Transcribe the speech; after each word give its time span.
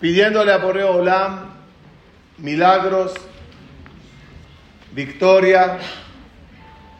pidiéndole 0.00 0.52
a 0.52 0.58
Boreo 0.58 0.96
Olam 0.96 1.54
milagros, 2.38 3.14
victoria, 4.92 5.78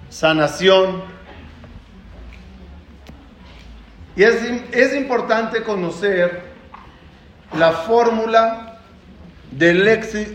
sanación. 0.09 1.03
Y 4.17 4.22
es, 4.22 4.37
es 4.72 4.95
importante 4.95 5.62
conocer 5.62 6.43
la 7.57 7.72
fórmula 7.72 8.80
del, 9.51 9.85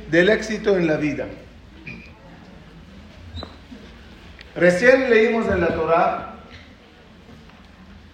del 0.10 0.30
éxito 0.30 0.76
en 0.76 0.88
la 0.88 0.98
vida. 0.98 1.28
Recién 4.56 5.10
leímos 5.10 5.48
en 5.48 5.62
la 5.62 5.68
Torah 5.68 6.34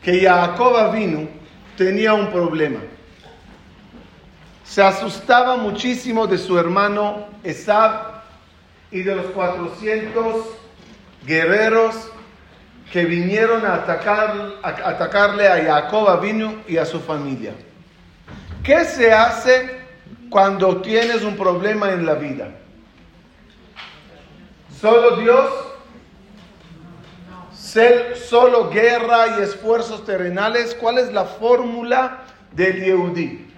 que 0.04 0.21
Jacob 0.21 0.93
vino 0.93 1.27
tenía 1.75 2.14
un 2.14 2.32
problema. 2.32 2.80
Se 4.66 4.82
asustaba 4.82 5.57
muchísimo 5.57 6.28
de 6.28 6.37
su 6.37 6.57
hermano 6.57 7.28
Esab 7.43 8.24
y 8.91 9.04
de 9.04 9.15
los 9.15 9.28
400 9.28 10.38
guerreros 11.25 11.96
que 12.91 13.05
vinieron 13.05 13.65
a, 13.65 13.75
atacar, 13.75 14.54
a 14.64 14.69
atacarle 14.89 15.47
a 15.47 15.64
Jacob 15.64 16.19
vino 16.21 16.55
y 16.68 16.78
a 16.78 16.86
su 16.86 17.00
familia. 17.00 17.54
¿Qué 18.64 18.83
se 18.86 19.14
hace 19.14 19.79
cuando 20.29 20.82
tienes 20.82 21.24
un 21.24 21.38
problema 21.38 21.91
en 21.91 22.05
la 22.05 22.16
vida? 22.16 22.50
Solo 24.82 25.18
Dios, 25.18 25.52
solo 28.29 28.69
guerra 28.69 29.38
y 29.38 29.43
esfuerzos 29.43 30.05
terrenales. 30.05 30.75
¿Cuál 30.75 30.97
es 30.97 31.11
la 31.11 31.25
fórmula 31.25 32.23
del 32.52 32.83
Yehudí? 32.83 33.55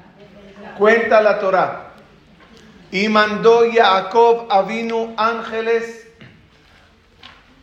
Cuenta 0.78 1.22
la 1.22 1.40
Torah. 1.40 1.94
Y 2.92 3.10
mandó 3.10 3.64
Jacob 3.72 4.48
a 4.50 4.62
vino 4.62 5.14
ángeles 5.18 6.08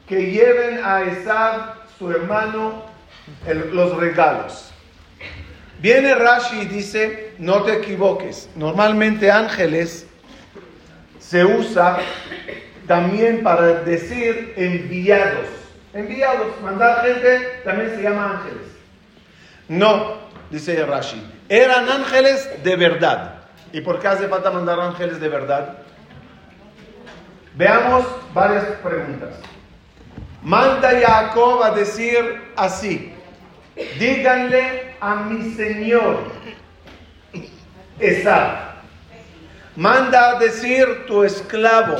que 0.09 0.31
lleven 0.31 0.85
a 0.85 1.03
Esab, 1.03 1.75
su 1.99 2.11
hermano, 2.11 2.85
los 3.73 3.97
regalos. 3.97 4.71
Viene 5.81 6.15
Rashi 6.15 6.63
y 6.63 6.65
dice, 6.67 7.35
no 7.39 7.63
te 7.63 7.75
equivoques, 7.75 8.49
normalmente 8.55 9.31
ángeles 9.31 10.07
se 11.19 11.45
usa 11.45 11.99
también 12.87 13.43
para 13.43 13.83
decir 13.83 14.55
enviados. 14.57 15.49
Enviados, 15.93 16.61
mandar 16.63 17.05
gente 17.05 17.61
también 17.65 17.91
se 17.95 18.03
llama 18.03 18.39
ángeles. 18.39 18.67
No, 19.69 20.19
dice 20.51 20.85
Rashi, 20.85 21.23
eran 21.49 21.89
ángeles 21.89 22.49
de 22.63 22.77
verdad. 22.77 23.35
¿Y 23.73 23.81
por 23.81 23.99
qué 24.01 24.09
hace 24.09 24.29
falta 24.29 24.51
mandar 24.51 24.81
ángeles 24.81 25.21
de 25.21 25.29
verdad? 25.29 25.79
Veamos 27.55 28.05
varias 28.33 28.65
preguntas. 28.83 29.35
Manda 30.43 30.91
Jacob 31.01 31.63
a 31.63 31.71
decir 31.71 32.53
así, 32.57 33.15
díganle 33.99 34.95
a 35.01 35.17
mi 35.17 35.55
Señor, 35.55 36.19
Esa, 37.99 38.75
manda 39.77 40.31
a 40.31 40.39
decir 40.39 41.07
tu 41.07 41.23
esclavo, 41.25 41.97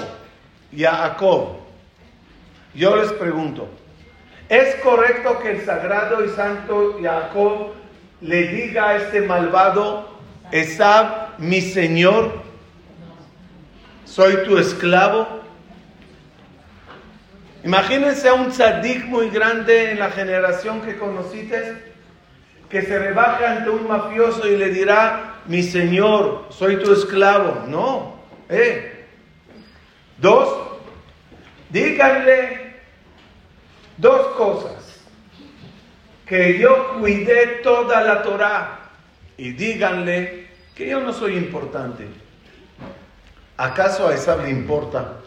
Jacob. 0.77 1.61
Yo 2.75 2.97
les 2.97 3.13
pregunto, 3.13 3.69
¿es 4.49 4.75
correcto 4.77 5.39
que 5.39 5.53
el 5.53 5.65
sagrado 5.65 6.25
y 6.25 6.29
santo 6.31 6.99
Jacob 7.01 7.73
le 8.25 8.49
diga 8.49 8.89
a 8.89 8.97
este 8.97 9.21
malvado, 9.21 10.09
Esab, 10.51 11.39
mi 11.39 11.61
Señor, 11.61 12.43
soy 14.07 14.45
tu 14.45 14.57
esclavo? 14.57 15.27
Imagínense 17.65 18.29
a 18.29 18.35
un 18.35 18.51
tzadik 18.51 19.05
muy 19.07 19.29
grande 19.29 19.91
en 19.91 19.99
la 19.99 20.11
generación 20.11 20.81
que 20.81 20.97
conociste, 20.97 21.95
que 22.71 22.83
se 22.83 22.99
rebaja 22.99 23.59
ante 23.59 23.69
un 23.69 23.87
mafioso 23.87 24.49
y 24.49 24.57
le 24.57 24.71
dirá, 24.71 25.41
mi 25.47 25.63
señor, 25.63 26.47
soy 26.49 26.83
tu 26.83 26.93
esclavo. 26.93 27.65
No, 27.69 28.17
eh. 28.49 29.07
Dos, 30.17 30.79
díganle 31.69 32.75
dos 33.99 34.29
cosas. 34.37 34.84
Que 36.27 36.59
yo 36.59 36.99
cuidé 36.99 37.61
toda 37.63 38.01
la 38.03 38.23
Torah 38.23 38.79
y 39.37 39.53
díganle 39.53 40.49
que 40.75 40.89
yo 40.89 41.01
no 41.01 41.13
soy 41.13 41.37
importante. 41.37 42.07
¿Acaso 43.57 44.09
a 44.09 44.15
esa 44.15 44.37
le 44.37 44.51
importa 44.51 45.21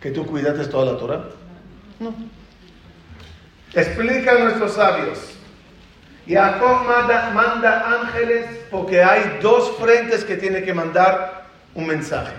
que 0.00 0.10
tú 0.10 0.26
cuidaste 0.26 0.66
toda 0.66 0.92
la 0.92 0.98
Torah? 0.98 1.24
No. 2.00 2.14
Explican 3.74 4.44
nuestros 4.44 4.72
sabios. 4.72 5.34
Jacob 6.26 6.86
manda, 6.86 7.30
manda 7.30 8.00
ángeles 8.00 8.46
porque 8.70 9.02
hay 9.02 9.38
dos 9.40 9.76
frentes 9.78 10.24
que 10.24 10.36
tiene 10.36 10.62
que 10.62 10.74
mandar 10.74 11.46
un 11.74 11.86
mensaje. 11.86 12.34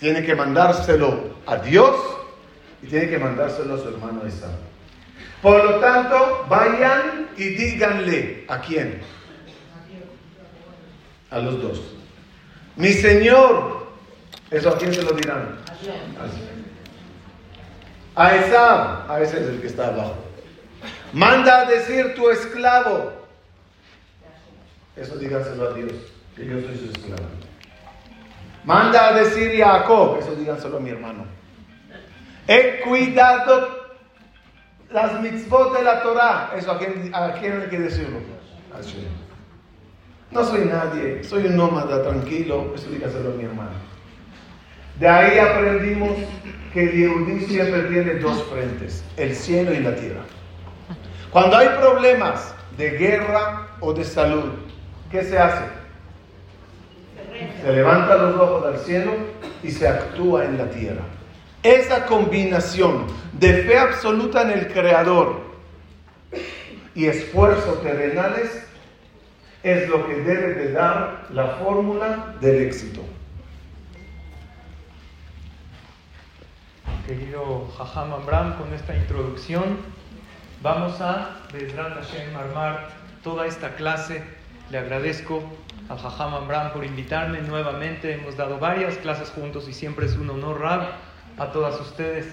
Tiene 0.00 0.24
que 0.24 0.34
mandárselo 0.34 1.36
a 1.46 1.56
Dios 1.56 1.94
y 2.82 2.86
tiene 2.86 3.08
que 3.08 3.18
mandárselo 3.18 3.74
a 3.74 3.78
su 3.78 3.88
hermano 3.88 4.26
Esaú. 4.26 4.50
Por 5.42 5.64
lo 5.64 5.80
tanto, 5.80 6.46
vayan 6.48 7.28
y 7.36 7.44
díganle 7.48 8.44
a 8.48 8.60
quién. 8.60 9.00
A 11.30 11.38
los 11.38 11.60
dos. 11.60 11.82
Mi 12.76 12.92
Señor, 12.92 13.88
¿eso 14.50 14.70
a 14.70 14.78
quién 14.78 14.94
se 14.94 15.02
lo 15.02 15.12
dirán? 15.12 15.58
A 18.14 18.36
Esab, 18.36 19.10
a 19.10 19.20
ese 19.20 19.40
es 19.40 19.48
el 19.48 19.60
que 19.60 19.66
está 19.66 19.88
abajo. 19.88 20.16
Manda 21.12 21.62
a 21.62 21.64
decir 21.64 22.14
tu 22.14 22.30
esclavo. 22.30 23.12
Eso 24.94 25.16
díganselo 25.16 25.70
a 25.70 25.72
Dios, 25.72 25.92
que 26.36 26.46
yo 26.46 26.60
soy 26.60 26.76
su 26.76 26.84
esclavo. 26.92 27.28
Manda 28.64 29.08
a 29.08 29.12
decir 29.14 29.58
Jacob, 29.58 30.18
eso 30.20 30.34
díganselo 30.36 30.76
a 30.76 30.80
mi 30.80 30.90
hermano. 30.90 31.26
He 32.46 32.80
cuidado 32.80 33.81
las 34.92 35.20
mitzvot 35.20 35.76
de 35.76 35.82
la 35.84 36.02
Torah. 36.02 36.52
Eso 36.56 36.72
a 36.72 36.78
quién, 36.78 37.10
a 37.14 37.32
quién 37.32 37.60
hay 37.62 37.68
que 37.68 37.78
decirlo. 37.78 38.18
No 40.30 40.44
soy 40.44 40.64
nadie, 40.64 41.22
soy 41.24 41.46
un 41.46 41.56
nómada 41.56 42.02
tranquilo, 42.02 42.72
eso 42.74 42.88
dígaselo 42.90 43.32
a 43.32 43.34
mi 43.34 43.44
hermano. 43.44 43.70
De 44.98 45.08
ahí 45.08 45.38
aprendimos 45.38 46.10
que 46.72 46.84
el 46.84 46.92
Yehudí 46.92 47.40
siempre 47.46 47.82
tiene 47.82 48.14
dos 48.14 48.42
frentes, 48.44 49.04
el 49.16 49.34
cielo 49.34 49.74
y 49.74 49.80
la 49.80 49.94
tierra. 49.94 50.22
Cuando 51.30 51.56
hay 51.56 51.68
problemas 51.80 52.54
de 52.76 52.90
guerra 52.90 53.68
o 53.80 53.92
de 53.92 54.04
salud, 54.04 54.52
¿qué 55.10 55.22
se 55.22 55.38
hace? 55.38 55.64
Se 57.62 57.72
levanta 57.72 58.16
los 58.16 58.34
ojos 58.36 58.66
al 58.66 58.78
cielo 58.78 59.12
y 59.62 59.70
se 59.70 59.88
actúa 59.88 60.44
en 60.44 60.58
la 60.58 60.70
tierra. 60.70 61.02
Esa 61.62 62.06
combinación 62.06 63.06
de 63.32 63.62
fe 63.62 63.78
absoluta 63.78 64.42
en 64.42 64.50
el 64.50 64.72
Creador 64.72 65.40
y 66.94 67.06
esfuerzos 67.06 67.82
terrenales 67.82 68.66
es 69.62 69.88
lo 69.88 70.06
que 70.06 70.16
debe 70.16 70.54
de 70.54 70.72
dar 70.72 71.26
la 71.32 71.46
fórmula 71.58 72.34
del 72.40 72.62
éxito. 72.62 73.02
querido 77.06 77.68
Jajam 77.76 78.12
Amram, 78.12 78.56
con 78.56 78.72
esta 78.72 78.96
introducción. 78.96 79.76
Vamos 80.62 81.00
a, 81.00 81.42
Bezrat 81.52 81.94
Hashem, 81.94 82.36
armar 82.36 82.88
toda 83.22 83.46
esta 83.46 83.74
clase. 83.74 84.22
Le 84.70 84.78
agradezco 84.78 85.42
al 85.88 85.98
Jajam 85.98 86.34
Amram 86.34 86.72
por 86.72 86.84
invitarme 86.84 87.40
nuevamente. 87.42 88.14
Hemos 88.14 88.36
dado 88.36 88.58
varias 88.58 88.96
clases 88.96 89.30
juntos 89.30 89.68
y 89.68 89.74
siempre 89.74 90.06
es 90.06 90.16
un 90.16 90.30
honor, 90.30 90.60
Rab, 90.60 90.88
a 91.38 91.52
todas 91.52 91.80
ustedes 91.80 92.26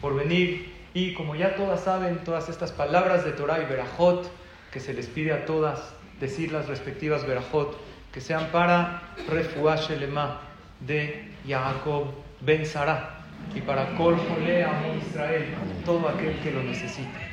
por 0.00 0.14
venir. 0.14 0.72
Y 0.94 1.14
como 1.14 1.36
ya 1.36 1.54
todas 1.54 1.80
saben, 1.80 2.18
todas 2.24 2.48
estas 2.48 2.72
palabras 2.72 3.24
de 3.24 3.32
Torah 3.32 3.62
y 3.62 3.66
Berajot, 3.66 4.30
que 4.72 4.80
se 4.80 4.94
les 4.94 5.06
pide 5.06 5.32
a 5.32 5.44
todas 5.44 5.94
decir 6.20 6.52
las 6.52 6.66
respectivas 6.66 7.26
Berajot, 7.26 7.78
que 8.12 8.20
sean 8.20 8.48
para 8.50 9.14
Refuash 9.28 9.88
de 10.80 11.28
Yaakov 11.46 12.06
Ben 12.40 12.64
Sarah 12.64 13.18
y 13.54 13.60
para 13.60 13.94
Kol 13.96 14.14
a 14.14 14.96
Israel, 14.96 15.44
todo 15.84 16.08
aquel 16.08 16.38
que 16.40 16.50
lo 16.50 16.62
necesite. 16.62 17.28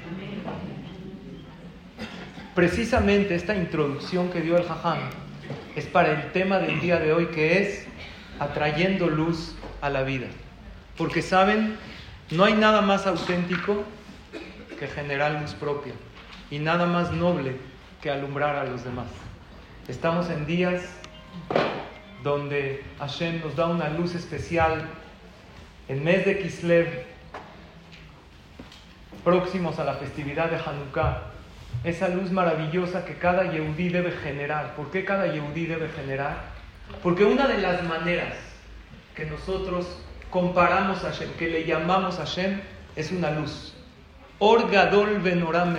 Precisamente 2.54 3.36
esta 3.36 3.56
introducción 3.56 4.30
que 4.30 4.42
dio 4.42 4.58
el 4.58 4.64
Jajam 4.64 5.00
es 5.76 5.86
para 5.88 6.12
el 6.12 6.32
tema 6.32 6.60
del 6.60 6.80
día 6.80 7.00
de 7.00 7.12
hoy 7.12 7.28
que 7.28 7.62
es 7.62 7.86
atrayendo 8.40 9.10
luz 9.10 9.56
a 9.82 9.90
la 9.90 10.04
vida. 10.04 10.28
Porque 10.98 11.22
saben, 11.22 11.78
no 12.32 12.46
hay 12.46 12.54
nada 12.54 12.82
más 12.82 13.06
auténtico 13.06 13.84
que 14.80 14.88
generar 14.88 15.42
luz 15.42 15.54
propia 15.54 15.94
y 16.50 16.60
nada 16.60 16.86
más 16.86 17.12
noble 17.12 17.58
que 18.02 18.10
alumbrar 18.10 18.56
a 18.56 18.66
los 18.66 18.84
demás. 18.84 19.08
Estamos 19.88 20.30
en 20.30 20.46
días 20.46 20.84
donde 22.24 22.84
Hashem 23.00 23.42
nos 23.42 23.56
da 23.56 23.68
una 23.68 23.90
luz 23.90 24.16
especial. 24.16 24.88
El 25.88 26.02
mes 26.02 26.26
de 26.26 26.40
Kislev, 26.40 27.06
próximos 29.24 29.78
a 29.80 29.84
la 29.84 29.96
festividad 29.96 30.50
de 30.50 30.58
Hanukkah, 30.58 31.32
esa 31.84 32.08
luz 32.08 32.32
maravillosa 32.32 33.06
que 33.06 33.18
cada 33.18 33.52
Yehudí 33.52 33.90
debe 33.90 34.12
generar. 34.12 34.76
¿Por 34.76 34.90
qué 34.92 35.04
cada 35.04 35.28
Yehudí 35.28 35.66
debe 35.66 35.90
generar? 35.90 36.38
Porque 37.04 37.26
una 37.26 37.48
de 37.48 37.60
las 37.60 37.84
maneras 37.84 38.36
que 39.14 39.26
nosotros 39.26 40.05
comparamos 40.36 41.02
a 41.06 41.12
Hashem, 41.12 41.30
que 41.40 41.48
le 41.48 41.64
llamamos 41.64 42.20
a 42.20 42.26
Hashem, 42.26 42.60
es 42.98 43.10
una 43.14 43.32
luz. 43.32 43.74
Orgadol 44.40 45.22
Benoram 45.22 45.74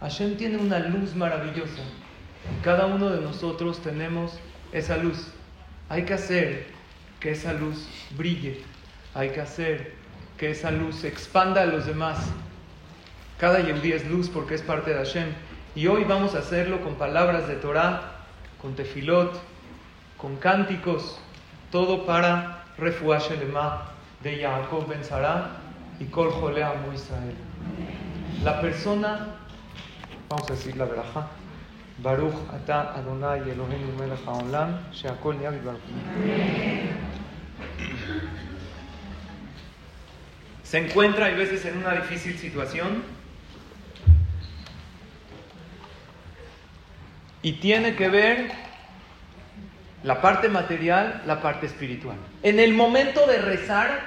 Hashem 0.00 0.38
tiene 0.38 0.56
una 0.56 0.78
luz 0.78 1.14
maravillosa. 1.14 1.82
Cada 2.64 2.86
uno 2.86 3.10
de 3.10 3.20
nosotros 3.20 3.82
tenemos 3.82 4.40
esa 4.72 4.96
luz. 4.96 5.34
Hay 5.90 6.04
que 6.04 6.14
hacer 6.14 6.66
que 7.20 7.32
esa 7.32 7.52
luz 7.52 7.86
brille. 8.16 8.62
Hay 9.12 9.28
que 9.32 9.42
hacer 9.42 9.92
que 10.38 10.52
esa 10.52 10.70
luz 10.70 11.04
expanda 11.04 11.60
a 11.60 11.66
los 11.66 11.84
demás. 11.84 12.20
Cada 13.36 13.60
Yehudi 13.60 13.92
es 13.92 14.08
luz 14.08 14.30
porque 14.30 14.54
es 14.54 14.62
parte 14.62 14.94
de 14.94 14.96
Hashem. 14.96 15.28
Y 15.74 15.88
hoy 15.88 16.04
vamos 16.04 16.34
a 16.34 16.38
hacerlo 16.38 16.80
con 16.80 16.94
palabras 16.94 17.46
de 17.46 17.56
Torah, 17.56 18.24
con 18.62 18.74
tefilot, 18.74 19.38
con 20.16 20.36
cánticos, 20.36 21.20
todo 21.70 22.06
para 22.06 22.57
refuah 22.78 23.18
Shelema 23.18 23.92
de 24.22 24.46
Ben 24.88 25.04
Sarah 25.04 25.56
y 25.98 26.04
Kol 26.06 26.30
Jolea 26.30 26.74
Israel. 26.94 27.34
La 28.42 28.60
persona, 28.60 29.36
vamos 30.28 30.48
a 30.48 30.54
decir 30.54 30.76
la 30.76 30.84
verajá, 30.84 31.28
Baruch 31.98 32.34
ata 32.52 32.94
Adonai 32.94 33.40
Eloheinu 33.50 33.92
melech 33.98 34.24
haolam, 34.26 34.78
sheakol 34.92 35.36
Se 40.62 40.78
encuentra 40.78 41.26
a 41.26 41.30
veces 41.30 41.64
en 41.64 41.78
una 41.78 41.94
difícil 41.94 42.38
situación 42.38 43.02
y 47.42 47.52
tiene 47.54 47.96
que 47.96 48.08
ver 48.08 48.67
la 50.02 50.20
parte 50.20 50.48
material, 50.48 51.22
la 51.26 51.40
parte 51.40 51.66
espiritual. 51.66 52.16
En 52.42 52.60
el 52.60 52.74
momento 52.74 53.26
de 53.26 53.38
rezar, 53.38 54.00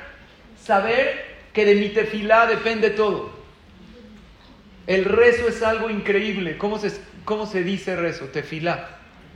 saber 0.61 1.25
que 1.53 1.65
de 1.65 1.75
mi 1.75 1.89
tefilá 1.89 2.47
depende 2.47 2.91
todo. 2.91 3.31
El 4.87 5.05
rezo 5.05 5.47
es 5.47 5.61
algo 5.63 5.89
increíble. 5.89 6.57
¿Cómo 6.57 6.77
se, 6.77 6.91
cómo 7.25 7.45
se 7.45 7.63
dice 7.63 7.95
rezo? 7.95 8.25
Tefilá. 8.25 8.89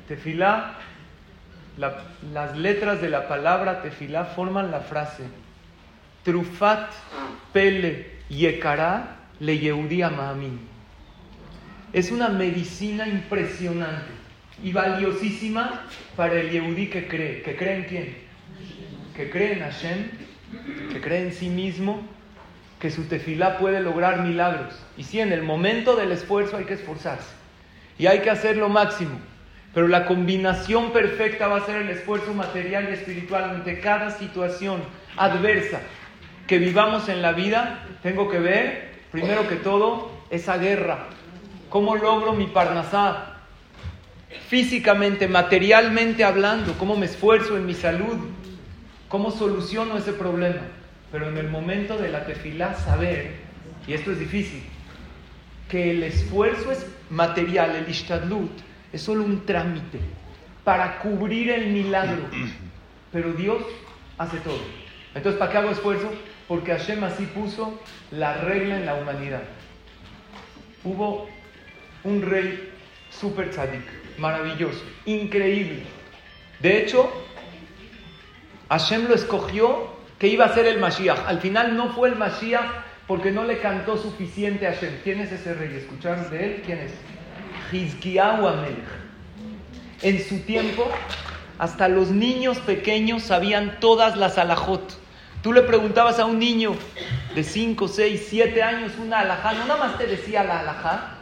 Tefilá, 0.07 0.77
las 1.77 2.57
letras 2.57 3.01
de 3.01 3.09
la 3.09 3.27
palabra 3.27 3.81
tefilá 3.81 4.25
forman 4.25 4.71
la 4.71 4.79
frase 4.79 5.23
Trufat 6.23 6.89
pele 7.53 8.21
yekara 8.29 9.17
le 9.39 9.59
yehudi. 9.59 10.01
Es 11.93 12.11
una 12.11 12.29
medicina 12.29 13.07
impresionante 13.07 14.11
y 14.63 14.71
valiosísima 14.71 15.83
para 16.15 16.39
el 16.39 16.49
yehudí 16.49 16.87
que 16.87 17.07
cree. 17.07 17.41
¿Que 17.41 17.55
cree 17.55 17.75
en 17.77 17.83
quién? 17.83 18.15
Que 19.15 19.29
cree 19.29 19.53
en 19.53 19.59
Hashem, 19.59 20.09
que 20.91 21.01
cree 21.01 21.21
en 21.21 21.33
sí 21.33 21.49
mismo 21.49 22.01
que 22.79 22.91
su 22.91 23.05
tefilá 23.05 23.57
puede 23.57 23.79
lograr 23.79 24.21
milagros. 24.21 24.79
Y 24.97 25.03
sí, 25.03 25.19
en 25.19 25.31
el 25.31 25.43
momento 25.43 25.95
del 25.95 26.11
esfuerzo 26.11 26.57
hay 26.57 26.65
que 26.65 26.73
esforzarse. 26.73 27.33
Y 27.97 28.07
hay 28.07 28.19
que 28.19 28.29
hacer 28.29 28.57
lo 28.57 28.69
máximo. 28.69 29.17
Pero 29.73 29.87
la 29.87 30.05
combinación 30.05 30.91
perfecta 30.91 31.47
va 31.47 31.57
a 31.57 31.65
ser 31.65 31.77
el 31.77 31.89
esfuerzo 31.89 32.33
material 32.33 32.87
y 32.89 32.93
espiritual 32.93 33.43
ante 33.45 33.79
cada 33.79 34.11
situación 34.11 34.81
adversa 35.17 35.79
que 36.47 36.59
vivamos 36.59 37.09
en 37.09 37.21
la 37.21 37.31
vida. 37.31 37.85
Tengo 38.03 38.29
que 38.29 38.39
ver, 38.39 38.91
primero 39.11 39.47
que 39.47 39.55
todo, 39.55 40.11
esa 40.29 40.57
guerra. 40.57 41.07
¿Cómo 41.69 41.95
logro 41.95 42.33
mi 42.33 42.47
parnasá? 42.47 43.34
Físicamente, 44.47 45.27
materialmente 45.27 46.23
hablando, 46.23 46.77
¿cómo 46.77 46.95
me 46.95 47.05
esfuerzo 47.05 47.57
en 47.57 47.65
mi 47.65 47.73
salud? 47.73 48.17
¿Cómo 49.09 49.31
soluciono 49.31 49.97
ese 49.97 50.13
problema? 50.13 50.61
Pero 51.11 51.29
en 51.29 51.37
el 51.37 51.49
momento 51.49 51.97
de 51.97 52.09
la 52.09 52.25
tefilá, 52.25 52.75
saber, 52.75 53.35
y 53.87 53.93
esto 53.93 54.11
es 54.11 54.19
difícil, 54.19 54.63
que 55.69 55.91
el 55.91 56.03
esfuerzo 56.03 56.71
es 56.71 56.85
material, 57.09 57.75
el 57.75 57.89
ishtadlut, 57.89 58.51
es 58.91 59.01
solo 59.01 59.23
un 59.23 59.45
trámite 59.45 59.99
para 60.63 60.99
cubrir 60.99 61.49
el 61.49 61.67
milagro. 61.67 62.23
Pero 63.11 63.33
Dios 63.33 63.63
hace 64.17 64.37
todo. 64.37 64.59
Entonces, 65.13 65.39
¿para 65.39 65.51
qué 65.51 65.57
hago 65.57 65.69
esfuerzo? 65.69 66.11
Porque 66.47 66.71
Hashem 66.71 67.03
así 67.03 67.25
puso 67.25 67.79
la 68.11 68.37
regla 68.41 68.77
en 68.77 68.85
la 68.85 68.95
humanidad. 68.95 69.43
Hubo 70.83 71.29
un 72.03 72.21
rey 72.21 72.71
super 73.09 73.49
tzadik, 73.49 73.83
maravilloso, 74.17 74.81
increíble. 75.05 75.83
De 76.59 76.81
hecho, 76.81 77.11
Hashem 78.69 79.07
lo 79.07 79.15
escogió 79.15 79.95
que 80.19 80.27
iba 80.27 80.45
a 80.45 80.53
ser 80.53 80.65
el 80.67 80.79
Mashiach. 80.79 81.27
Al 81.27 81.39
final 81.39 81.75
no 81.75 81.89
fue 81.93 82.09
el 82.09 82.15
Mashiach 82.15 82.69
porque 83.07 83.31
no 83.31 83.43
le 83.43 83.59
cantó 83.59 83.97
suficiente 83.97 84.67
a 84.67 84.73
Hashem. 84.73 84.99
¿Quién 85.03 85.19
es 85.19 85.31
ese 85.31 85.53
rey? 85.53 85.75
¿Escucharon 85.75 86.29
de 86.29 86.45
él? 86.45 86.61
¿Quién 86.65 86.79
es? 86.79 86.91
Hizkiyahu 87.71 88.47
En 90.01 90.23
su 90.23 90.39
tiempo, 90.39 90.89
hasta 91.59 91.87
los 91.87 92.09
niños 92.09 92.57
pequeños 92.59 93.23
sabían 93.23 93.79
todas 93.79 94.17
las 94.17 94.37
alajot. 94.37 94.97
Tú 95.41 95.53
le 95.53 95.61
preguntabas 95.61 96.17
a 96.19 96.25
un 96.25 96.39
niño 96.39 96.75
de 97.35 97.43
5, 97.43 97.87
6, 97.87 98.27
7 98.29 98.63
años 98.63 98.93
una 98.99 99.19
alajá, 99.19 99.53
no 99.53 99.67
nada 99.67 99.77
más 99.77 99.97
te 99.97 100.07
decía 100.07 100.43
la 100.43 100.61
alajá, 100.61 101.14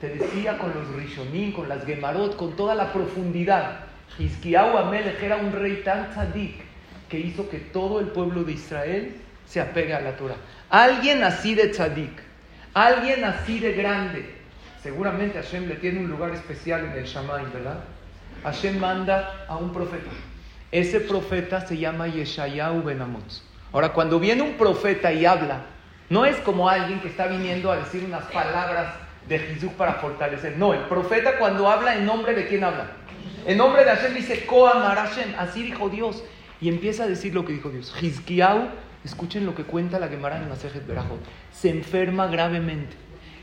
te 0.00 0.08
decía 0.08 0.56
con 0.56 0.72
los 0.74 0.88
rishonim, 0.94 1.52
con 1.52 1.68
las 1.68 1.84
gemarot, 1.84 2.36
con 2.36 2.56
toda 2.56 2.74
la 2.74 2.92
profundidad. 2.92 3.80
Hizkiyahu 4.18 4.78
Amelech 4.78 5.22
era 5.22 5.36
un 5.36 5.52
rey 5.52 5.82
tan 5.84 6.10
tzadik 6.10 6.62
que 7.08 7.18
hizo 7.18 7.48
que 7.50 7.58
todo 7.58 8.00
el 8.00 8.06
pueblo 8.06 8.42
de 8.44 8.52
Israel 8.52 9.16
se 9.46 9.60
apegue 9.60 9.94
a 9.94 10.00
la 10.00 10.16
Torah. 10.16 10.36
Alguien 10.70 11.22
así 11.22 11.54
de 11.54 11.68
tzadik, 11.68 12.22
alguien 12.72 13.24
así 13.24 13.58
de 13.58 13.72
grande, 13.72 14.34
seguramente 14.82 15.40
Hashem 15.40 15.68
le 15.68 15.74
tiene 15.76 16.00
un 16.00 16.08
lugar 16.08 16.30
especial 16.32 16.86
en 16.86 16.92
el 16.92 17.04
Shammai, 17.04 17.44
¿verdad? 17.52 17.80
Hashem 18.42 18.78
manda 18.78 19.44
a 19.48 19.56
un 19.56 19.72
profeta. 19.72 20.10
Ese 20.72 21.00
profeta 21.00 21.66
se 21.66 21.76
llama 21.76 22.06
Yeshayahu 22.06 22.82
Ben 22.82 23.02
Ahora, 23.72 23.92
cuando 23.92 24.18
viene 24.18 24.42
un 24.42 24.54
profeta 24.54 25.12
y 25.12 25.26
habla, 25.26 25.62
no 26.08 26.24
es 26.24 26.36
como 26.38 26.68
alguien 26.68 27.00
que 27.00 27.08
está 27.08 27.26
viniendo 27.26 27.70
a 27.70 27.76
decir 27.76 28.04
unas 28.04 28.24
palabras 28.26 28.94
de 29.28 29.38
Jesús 29.38 29.70
para 29.76 29.94
fortalecer. 29.94 30.56
No, 30.56 30.74
el 30.74 30.80
profeta 30.80 31.38
cuando 31.38 31.68
habla 31.68 31.96
en 31.96 32.06
nombre 32.06 32.34
de 32.34 32.46
quién 32.46 32.64
habla. 32.64 32.92
En 33.46 33.58
nombre 33.58 33.84
de 33.84 33.90
Hashem 33.90 34.14
dice, 34.14 34.46
Koamar 34.46 34.96
Hashem, 34.96 35.34
así 35.38 35.62
dijo 35.62 35.88
Dios. 35.88 36.22
Y 36.60 36.68
empieza 36.68 37.04
a 37.04 37.06
decir 37.06 37.34
lo 37.34 37.44
que 37.44 37.52
dijo 37.52 37.70
Dios. 37.70 37.94
Hizkiau, 38.00 38.68
escuchen 39.04 39.46
lo 39.46 39.54
que 39.54 39.64
cuenta 39.64 39.98
la 39.98 40.08
Gemara 40.08 40.36
en 40.36 40.48
Masejet 40.48 40.86
Berajot, 40.86 41.20
se 41.52 41.70
enferma 41.70 42.26
gravemente. 42.26 42.96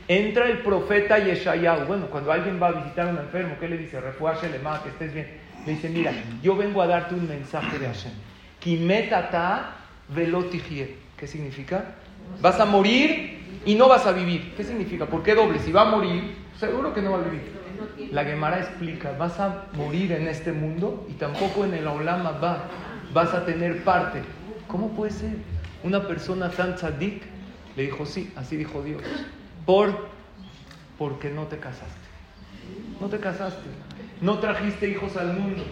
Entra 0.06 0.46
el 0.46 0.58
profeta 0.58 1.18
Yeshayahu. 1.18 1.86
Bueno, 1.86 2.06
cuando 2.06 2.32
alguien 2.32 2.62
va 2.62 2.68
a 2.68 2.72
visitar 2.72 3.08
a 3.08 3.10
un 3.10 3.18
enfermo, 3.18 3.56
¿qué 3.60 3.68
le 3.68 3.76
dice? 3.76 4.00
Refuaje 4.00 4.48
más, 4.62 4.80
que 4.80 4.88
estés 4.90 5.12
bien. 5.12 5.28
Le 5.66 5.72
dice, 5.72 5.88
mira, 5.88 6.12
yo 6.42 6.56
vengo 6.56 6.80
a 6.80 6.86
darte 6.86 7.14
un 7.14 7.28
mensaje 7.28 7.78
de 7.78 7.86
Hashem. 7.86 8.12
Kimetata 8.60 9.76
velotijie. 10.08 10.96
¿Qué 11.16 11.26
significa? 11.26 11.96
Vas 12.40 12.58
a 12.60 12.64
morir 12.64 13.37
y 13.64 13.74
no 13.74 13.88
vas 13.88 14.06
a 14.06 14.12
vivir. 14.12 14.54
¿Qué 14.56 14.64
significa? 14.64 15.06
¿Por 15.06 15.22
qué 15.22 15.34
doble? 15.34 15.58
Si 15.58 15.72
va 15.72 15.82
a 15.82 15.90
morir, 15.90 16.36
seguro 16.58 16.92
que 16.94 17.02
no 17.02 17.12
va 17.12 17.18
a 17.18 17.22
vivir. 17.22 17.58
La 18.12 18.24
Gemara 18.24 18.58
explica, 18.58 19.12
vas 19.18 19.38
a 19.40 19.66
morir 19.74 20.12
en 20.12 20.28
este 20.28 20.52
mundo 20.52 21.06
y 21.08 21.14
tampoco 21.14 21.64
en 21.64 21.74
el 21.74 21.86
Olama 21.86 22.32
va 22.32 22.64
vas 23.12 23.34
a 23.34 23.44
tener 23.44 23.84
parte. 23.84 24.22
¿Cómo 24.66 24.90
puede 24.90 25.12
ser? 25.12 25.36
Una 25.82 26.06
persona 26.06 26.50
tan 26.50 26.74
tzadik 26.74 27.22
le 27.76 27.84
dijo, 27.84 28.06
sí, 28.06 28.32
así 28.36 28.56
dijo 28.56 28.82
Dios. 28.82 29.02
Por, 29.64 30.08
porque 30.98 31.30
no 31.30 31.46
te 31.46 31.58
casaste. 31.58 32.08
No 33.00 33.08
te 33.08 33.18
casaste. 33.18 33.68
No 34.20 34.38
trajiste 34.38 34.88
hijos 34.88 35.16
al 35.16 35.34
mundo. 35.34 35.62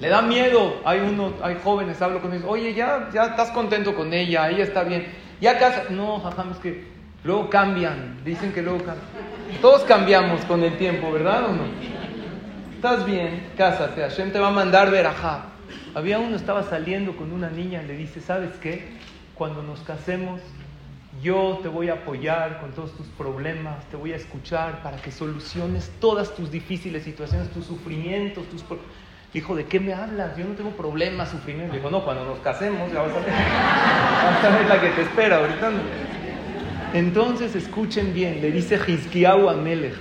Le 0.00 0.08
da 0.08 0.22
miedo. 0.22 0.80
Hay 0.84 1.00
uno, 1.00 1.34
hay 1.42 1.58
jóvenes, 1.62 2.02
hablo 2.02 2.20
con 2.20 2.32
ellos. 2.32 2.46
Oye, 2.48 2.74
ya, 2.74 3.10
ya 3.12 3.26
estás 3.26 3.50
contento 3.52 3.94
con 3.94 4.12
ella, 4.12 4.50
ella 4.50 4.64
está 4.64 4.82
bien. 4.82 5.06
Ya 5.44 5.58
casa. 5.58 5.90
No, 5.90 6.20
jajam, 6.20 6.52
es 6.52 6.56
que 6.56 6.84
luego 7.22 7.50
cambian. 7.50 8.24
Dicen 8.24 8.50
que 8.54 8.62
luego 8.62 8.78
cambian. 8.78 9.06
Todos 9.60 9.82
cambiamos 9.82 10.42
con 10.46 10.62
el 10.62 10.78
tiempo, 10.78 11.12
¿verdad 11.12 11.50
o 11.50 11.52
no? 11.52 11.64
Estás 12.74 13.04
bien, 13.04 13.48
cásate. 13.54 14.00
Hashem 14.00 14.32
te 14.32 14.38
va 14.38 14.48
a 14.48 14.52
mandar 14.52 14.90
verajá. 14.90 15.48
Había 15.94 16.18
uno, 16.18 16.34
estaba 16.34 16.62
saliendo 16.62 17.14
con 17.14 17.30
una 17.30 17.50
niña, 17.50 17.82
le 17.82 17.94
dice, 17.94 18.22
¿sabes 18.22 18.52
qué? 18.62 18.96
Cuando 19.34 19.62
nos 19.62 19.80
casemos, 19.80 20.40
yo 21.22 21.58
te 21.62 21.68
voy 21.68 21.90
a 21.90 21.94
apoyar 21.94 22.62
con 22.62 22.72
todos 22.72 22.96
tus 22.96 23.08
problemas, 23.08 23.84
te 23.90 23.98
voy 23.98 24.14
a 24.14 24.16
escuchar 24.16 24.82
para 24.82 24.96
que 24.96 25.12
soluciones 25.12 25.92
todas 26.00 26.34
tus 26.34 26.50
difíciles 26.50 27.04
situaciones, 27.04 27.50
tus 27.50 27.66
sufrimientos, 27.66 28.48
tus... 28.48 28.64
Hijo, 29.34 29.56
¿de 29.56 29.66
qué 29.66 29.80
me 29.80 29.92
hablas? 29.92 30.36
Yo 30.36 30.44
no 30.44 30.54
tengo 30.54 30.70
problemas, 30.70 31.30
sufrimiento. 31.30 31.72
Le 31.72 31.80
dijo, 31.80 31.90
no, 31.90 32.04
cuando 32.04 32.24
nos 32.24 32.38
casemos 32.38 32.92
ya 32.92 33.02
vas 33.02 33.10
a 33.10 33.18
ver. 33.18 33.28
Vas 34.24 34.44
a 34.44 34.56
ver 34.56 34.66
la 34.66 34.80
que 34.80 34.88
te 34.90 35.02
espera, 35.02 35.38
ahorita 35.38 35.70
no. 35.70 35.80
Entonces, 36.94 37.56
escuchen 37.56 38.14
bien, 38.14 38.40
le 38.40 38.52
dice 38.52 38.76
Hizkiyahu 38.86 39.48
a 39.48 39.54
Melech, 39.54 39.96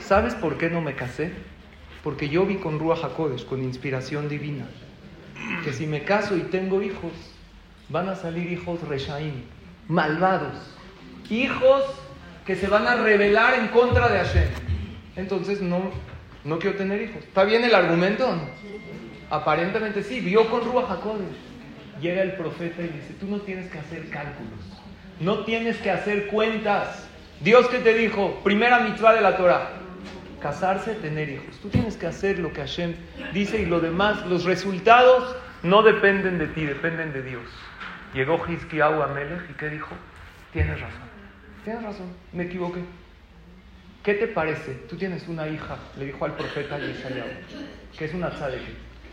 ¿sabes 0.00 0.34
por 0.34 0.56
qué 0.56 0.70
no 0.70 0.80
me 0.80 0.94
casé? 0.94 1.30
Porque 2.02 2.30
yo 2.30 2.46
vi 2.46 2.56
con 2.56 2.78
Ruach 2.78 3.04
HaKodesh, 3.04 3.44
con 3.44 3.62
inspiración 3.62 4.28
divina, 4.28 4.64
que 5.62 5.74
si 5.74 5.86
me 5.86 6.04
caso 6.04 6.34
y 6.34 6.40
tengo 6.40 6.80
hijos, 6.82 7.12
van 7.90 8.08
a 8.08 8.14
salir 8.14 8.50
hijos 8.50 8.80
reshaim, 8.88 9.42
malvados, 9.86 10.74
hijos 11.28 11.82
que 12.46 12.56
se 12.56 12.66
van 12.66 12.86
a 12.86 12.96
rebelar 12.96 13.54
en 13.54 13.68
contra 13.68 14.08
de 14.08 14.18
Hashem. 14.18 14.48
Entonces 15.16 15.60
no, 15.60 15.90
no 16.48 16.58
quiero 16.58 16.76
tener 16.76 17.00
hijos. 17.02 17.22
¿Está 17.22 17.44
bien 17.44 17.62
el 17.62 17.74
argumento? 17.74 18.26
Aparentemente 19.30 20.02
sí, 20.02 20.20
vio 20.20 20.48
con 20.48 20.64
Ruach 20.64 20.90
HaKodesh. 20.90 21.36
Llega 22.00 22.22
el 22.22 22.32
profeta 22.32 22.82
y 22.82 22.88
dice, 22.88 23.14
tú 23.20 23.26
no 23.26 23.40
tienes 23.40 23.70
que 23.70 23.78
hacer 23.78 24.08
cálculos, 24.08 24.60
no 25.20 25.44
tienes 25.44 25.76
que 25.78 25.90
hacer 25.90 26.28
cuentas. 26.28 27.08
Dios 27.40 27.68
que 27.68 27.78
te 27.78 27.92
dijo, 27.94 28.40
primera 28.42 28.80
mitzvah 28.80 29.14
de 29.14 29.20
la 29.20 29.36
Torah, 29.36 29.70
casarse, 30.40 30.94
tener 30.94 31.28
hijos. 31.28 31.58
Tú 31.60 31.68
tienes 31.68 31.96
que 31.96 32.06
hacer 32.06 32.38
lo 32.38 32.52
que 32.52 32.60
Hashem 32.60 32.94
dice 33.32 33.60
y 33.60 33.66
lo 33.66 33.80
demás, 33.80 34.24
los 34.26 34.44
resultados 34.44 35.36
no 35.62 35.82
dependen 35.82 36.38
de 36.38 36.46
ti, 36.46 36.64
dependen 36.64 37.12
de 37.12 37.22
Dios. 37.22 37.42
Llegó 38.14 38.40
Hizkiyahu 38.46 39.02
a 39.02 39.08
Melech 39.08 39.50
y 39.50 39.54
¿qué 39.54 39.68
dijo? 39.68 39.94
Tienes 40.52 40.80
razón, 40.80 41.02
tienes 41.64 41.82
razón, 41.82 42.06
me 42.32 42.44
equivoqué. 42.44 42.80
¿Qué 44.02 44.14
te 44.14 44.28
parece? 44.28 44.72
Tú 44.88 44.96
tienes 44.96 45.26
una 45.28 45.48
hija, 45.48 45.76
le 45.98 46.06
dijo 46.06 46.24
al 46.24 46.34
profeta 46.34 46.78
Yeshayahu, 46.78 47.28
que 47.98 48.04
es 48.04 48.14
una 48.14 48.30
tzadik. 48.30 48.62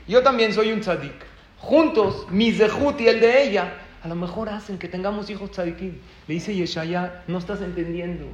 Yo 0.07 0.21
también 0.21 0.53
soy 0.53 0.71
un 0.71 0.81
tzadik. 0.81 1.25
Juntos, 1.57 2.27
mi 2.29 2.51
zehut 2.51 2.99
y 3.01 3.07
el 3.07 3.19
de 3.19 3.43
ella, 3.43 3.73
a 4.03 4.07
lo 4.07 4.15
mejor 4.15 4.49
hacen 4.49 4.77
que 4.77 4.87
tengamos 4.87 5.29
hijos 5.31 5.51
tzadikim. 5.51 5.97
Le 6.27 6.33
dice 6.35 6.55
Yeshaya, 6.55 7.23
no 7.27 7.39
estás 7.39 7.61
entendiendo. 7.61 8.27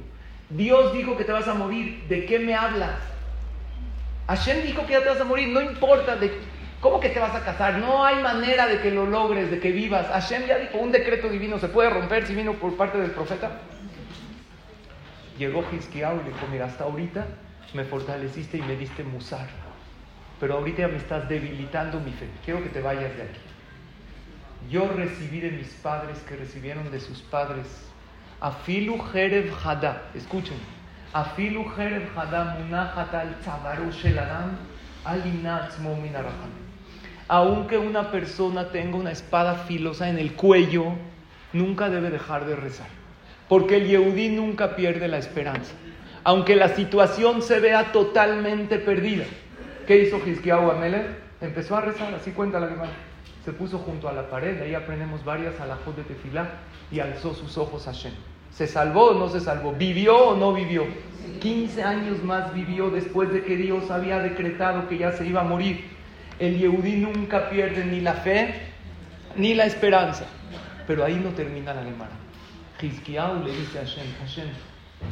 Dios 0.50 0.92
dijo 0.92 1.16
que 1.16 1.24
te 1.24 1.32
vas 1.32 1.48
a 1.48 1.54
morir. 1.54 2.04
¿De 2.08 2.26
qué 2.26 2.38
me 2.38 2.54
hablas? 2.54 3.00
Hashem 4.28 4.62
dijo 4.66 4.84
que 4.86 4.92
ya 4.92 5.02
te 5.02 5.08
vas 5.08 5.20
a 5.20 5.24
morir. 5.24 5.48
No 5.48 5.62
importa 5.62 6.16
de 6.16 6.30
cómo 6.80 7.00
que 7.00 7.08
te 7.08 7.18
vas 7.18 7.34
a 7.34 7.42
casar. 7.42 7.78
No 7.78 8.04
hay 8.04 8.22
manera 8.22 8.66
de 8.66 8.80
que 8.80 8.90
lo 8.90 9.06
logres, 9.06 9.50
de 9.50 9.60
que 9.60 9.72
vivas. 9.72 10.08
Hashem 10.08 10.46
ya 10.46 10.58
dijo, 10.58 10.76
un 10.76 10.92
decreto 10.92 11.30
divino 11.30 11.58
se 11.58 11.68
puede 11.68 11.88
romper 11.88 12.26
si 12.26 12.34
vino 12.34 12.52
por 12.52 12.76
parte 12.76 12.98
del 12.98 13.12
profeta. 13.12 13.52
Llegó 15.38 15.64
Hizkiyahu 15.70 16.20
y 16.20 16.24
le 16.24 16.30
dijo, 16.32 16.46
mira, 16.50 16.66
hasta 16.66 16.84
ahorita 16.84 17.26
me 17.74 17.84
fortaleciste 17.84 18.58
y 18.58 18.62
me 18.62 18.76
diste 18.76 19.02
musar. 19.02 19.48
Pero 20.40 20.54
ahorita 20.54 20.82
ya 20.82 20.88
me 20.88 20.96
estás 20.96 21.28
debilitando 21.28 22.00
mi 22.00 22.12
fe. 22.12 22.28
Quiero 22.44 22.62
que 22.62 22.68
te 22.68 22.80
vayas 22.80 23.16
de 23.16 23.22
aquí. 23.22 23.40
Yo 24.70 24.88
recibí 24.88 25.40
de 25.40 25.50
mis 25.50 25.68
padres 25.74 26.18
que 26.28 26.36
recibieron 26.36 26.90
de 26.90 27.00
sus 27.00 27.22
padres. 27.22 27.66
Afilu 28.40 28.98
Jerev 29.12 29.52
Hada. 29.64 30.02
Escuchen. 30.14 30.58
Afilu 31.12 31.64
Jerev 31.76 32.08
Hada 32.16 32.56
munachat 32.58 33.14
al 33.14 33.36
shel 33.92 34.18
adam 34.18 34.58
aracham. 35.04 36.50
Aunque 37.28 37.78
una 37.78 38.10
persona 38.10 38.68
tenga 38.68 38.96
una 38.96 39.12
espada 39.12 39.54
filosa 39.54 40.08
en 40.08 40.18
el 40.18 40.34
cuello, 40.34 40.92
nunca 41.52 41.88
debe 41.88 42.10
dejar 42.10 42.44
de 42.46 42.56
rezar. 42.56 43.01
Porque 43.52 43.76
el 43.76 43.86
Yehudí 43.86 44.30
nunca 44.30 44.76
pierde 44.76 45.08
la 45.08 45.18
esperanza. 45.18 45.74
Aunque 46.24 46.56
la 46.56 46.70
situación 46.70 47.42
se 47.42 47.60
vea 47.60 47.92
totalmente 47.92 48.78
perdida. 48.78 49.24
¿Qué 49.86 49.98
hizo 49.98 50.18
Hizkiyahu 50.26 50.70
Amelech? 50.70 51.04
Empezó 51.42 51.76
a 51.76 51.82
rezar, 51.82 52.14
así 52.14 52.30
cuenta 52.30 52.58
la 52.58 52.68
Gemara. 52.68 52.92
Se 53.44 53.52
puso 53.52 53.76
junto 53.76 54.08
a 54.08 54.14
la 54.14 54.30
pared, 54.30 54.58
ahí 54.62 54.74
aprendemos 54.74 55.22
varias 55.22 55.60
alajot 55.60 55.94
de 55.94 56.02
tefilá 56.02 56.48
y 56.90 57.00
alzó 57.00 57.34
sus 57.34 57.58
ojos 57.58 57.86
a 57.88 57.92
Shem. 57.92 58.14
¿Se 58.50 58.66
salvó 58.66 59.10
o 59.10 59.18
no 59.18 59.28
se 59.28 59.40
salvó? 59.40 59.74
¿Vivió 59.74 60.16
o 60.16 60.34
no 60.34 60.54
vivió? 60.54 60.86
15 61.42 61.82
años 61.82 62.24
más 62.24 62.54
vivió 62.54 62.88
después 62.88 63.30
de 63.34 63.42
que 63.44 63.58
Dios 63.58 63.90
había 63.90 64.20
decretado 64.20 64.88
que 64.88 64.96
ya 64.96 65.12
se 65.12 65.26
iba 65.26 65.42
a 65.42 65.44
morir. 65.44 65.90
El 66.38 66.56
Yehudí 66.58 66.96
nunca 66.96 67.50
pierde 67.50 67.84
ni 67.84 68.00
la 68.00 68.14
fe 68.14 68.54
ni 69.36 69.52
la 69.52 69.66
esperanza. 69.66 70.24
Pero 70.86 71.04
ahí 71.04 71.20
no 71.22 71.28
termina 71.32 71.74
la 71.74 71.84
Gemara. 71.84 72.21
Hizkiyahu 72.82 73.44
le 73.44 73.52
dice 73.52 73.78
a 73.78 73.82
Hashem, 73.82 74.06
Hashem, 74.20 74.48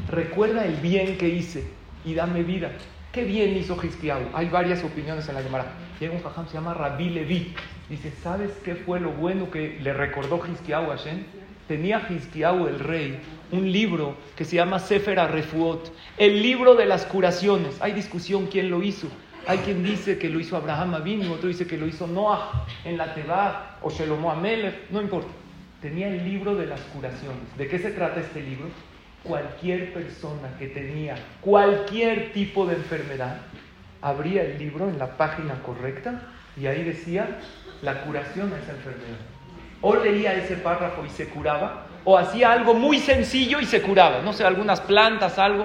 recuerda 0.09 0.65
el 0.65 0.75
bien 0.77 1.17
que 1.17 1.29
hice 1.29 1.65
y 2.05 2.15
dame 2.15 2.43
vida. 2.43 2.73
¿Qué 3.13 3.25
bien 3.25 3.57
hizo 3.57 3.77
Hizkiyahu? 3.83 4.31
Hay 4.35 4.49
varias 4.49 4.83
opiniones 4.85 5.29
en 5.29 5.35
la 5.35 5.43
Gemara. 5.43 5.67
Llega 5.99 6.15
un 6.15 6.23
jajam, 6.23 6.47
se 6.47 6.55
llama 6.55 6.75
Rabbi 6.75 7.11
Levi. 7.11 7.55
Dice, 7.89 8.13
¿sabes 8.23 8.53
qué 8.65 8.75
fue 8.75 9.01
lo 9.01 9.11
bueno 9.11 9.51
que 9.51 9.79
le 9.81 9.93
recordó 9.93 10.41
Hizkiyahu 10.47 10.91
a 10.91 10.97
Hashem? 10.97 11.25
Tenía 11.67 12.07
Hizkiyahu 12.09 12.67
el 12.67 12.79
rey 12.79 13.19
un 13.53 13.71
libro 13.71 14.17
que 14.37 14.45
se 14.45 14.57
llama 14.57 14.79
Sefer 14.79 15.19
Refuot, 15.31 15.93
el 16.19 16.43
libro 16.43 16.75
de 16.75 16.87
las 16.87 17.05
curaciones. 17.05 17.81
Hay 17.81 17.93
discusión 17.93 18.47
quién 18.47 18.71
lo 18.71 18.83
hizo. 18.83 19.09
Hay 19.47 19.59
quien 19.59 19.83
dice 19.83 20.19
que 20.19 20.29
lo 20.29 20.39
hizo 20.39 20.57
Abraham 20.57 20.95
Avinu, 20.95 21.33
otro 21.33 21.49
dice 21.49 21.67
que 21.67 21.79
lo 21.79 21.87
hizo 21.87 22.07
Noah 22.07 22.67
en 22.85 22.97
la 22.97 23.15
Teba 23.15 23.79
o 23.83 23.91
Shelomo 23.91 24.31
Amelech, 24.31 24.91
no 24.91 25.01
importa. 25.01 25.31
Tenía 25.81 26.09
el 26.09 26.25
libro 26.25 26.57
de 26.57 26.67
las 26.67 26.81
curaciones. 26.81 27.57
¿De 27.57 27.67
qué 27.67 27.79
se 27.79 27.91
trata 27.91 28.21
este 28.21 28.43
libro? 28.43 28.69
Cualquier 29.23 29.93
persona 29.95 30.57
que 30.59 30.67
tenía 30.67 31.15
cualquier 31.41 32.33
tipo 32.33 32.67
de 32.67 32.75
enfermedad, 32.75 33.39
abría 34.03 34.43
el 34.43 34.59
libro 34.59 34.89
en 34.89 34.99
la 34.99 35.17
página 35.17 35.63
correcta 35.63 36.23
y 36.59 36.67
ahí 36.67 36.85
decía 36.85 37.39
la 37.83 38.03
curación 38.03 38.51
de 38.51 38.59
esa 38.59 38.73
enfermedad. 38.73 39.19
O 39.81 39.97
leía 39.97 40.35
ese 40.35 40.57
párrafo 40.57 41.05
y 41.07 41.09
se 41.09 41.29
curaba, 41.29 41.87
o 42.05 42.19
hacía 42.19 42.53
algo 42.53 42.75
muy 42.75 42.99
sencillo 42.99 43.61
y 43.61 43.65
se 43.65 43.81
curaba. 43.81 44.21
No 44.23 44.35
sé, 44.35 44.45
algunas 44.45 44.83
plantas, 44.83 45.39
algo. 45.39 45.65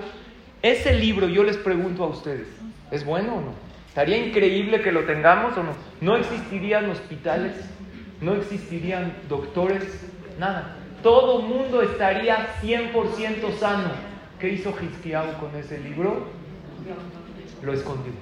Ese 0.62 0.94
libro, 0.94 1.28
yo 1.28 1.44
les 1.44 1.58
pregunto 1.58 2.06
a 2.06 2.08
ustedes, 2.08 2.48
¿es 2.92 3.06
bueno 3.06 3.36
o 3.36 3.42
no? 3.42 3.54
¿Estaría 3.90 4.18
increíble 4.18 4.82
que 4.82 4.92
lo 4.92 5.04
tengamos 5.04 5.58
o 5.58 5.64
no? 5.64 5.74
No 6.02 6.16
existirían 6.16 6.90
hospitales, 6.90 7.54
no 8.22 8.34
existirían 8.36 9.14
doctores, 9.28 9.84
nada. 10.40 10.78
Todo 11.04 11.42
mundo 11.42 11.82
estaría 11.82 12.48
100% 12.62 13.58
sano. 13.60 13.90
¿Qué 14.40 14.50
hizo 14.50 14.72
Hizkiyahu 14.72 15.34
con 15.40 15.56
ese 15.56 15.80
libro? 15.80 16.28
Lo 17.62 17.74
escondió. 17.74 18.14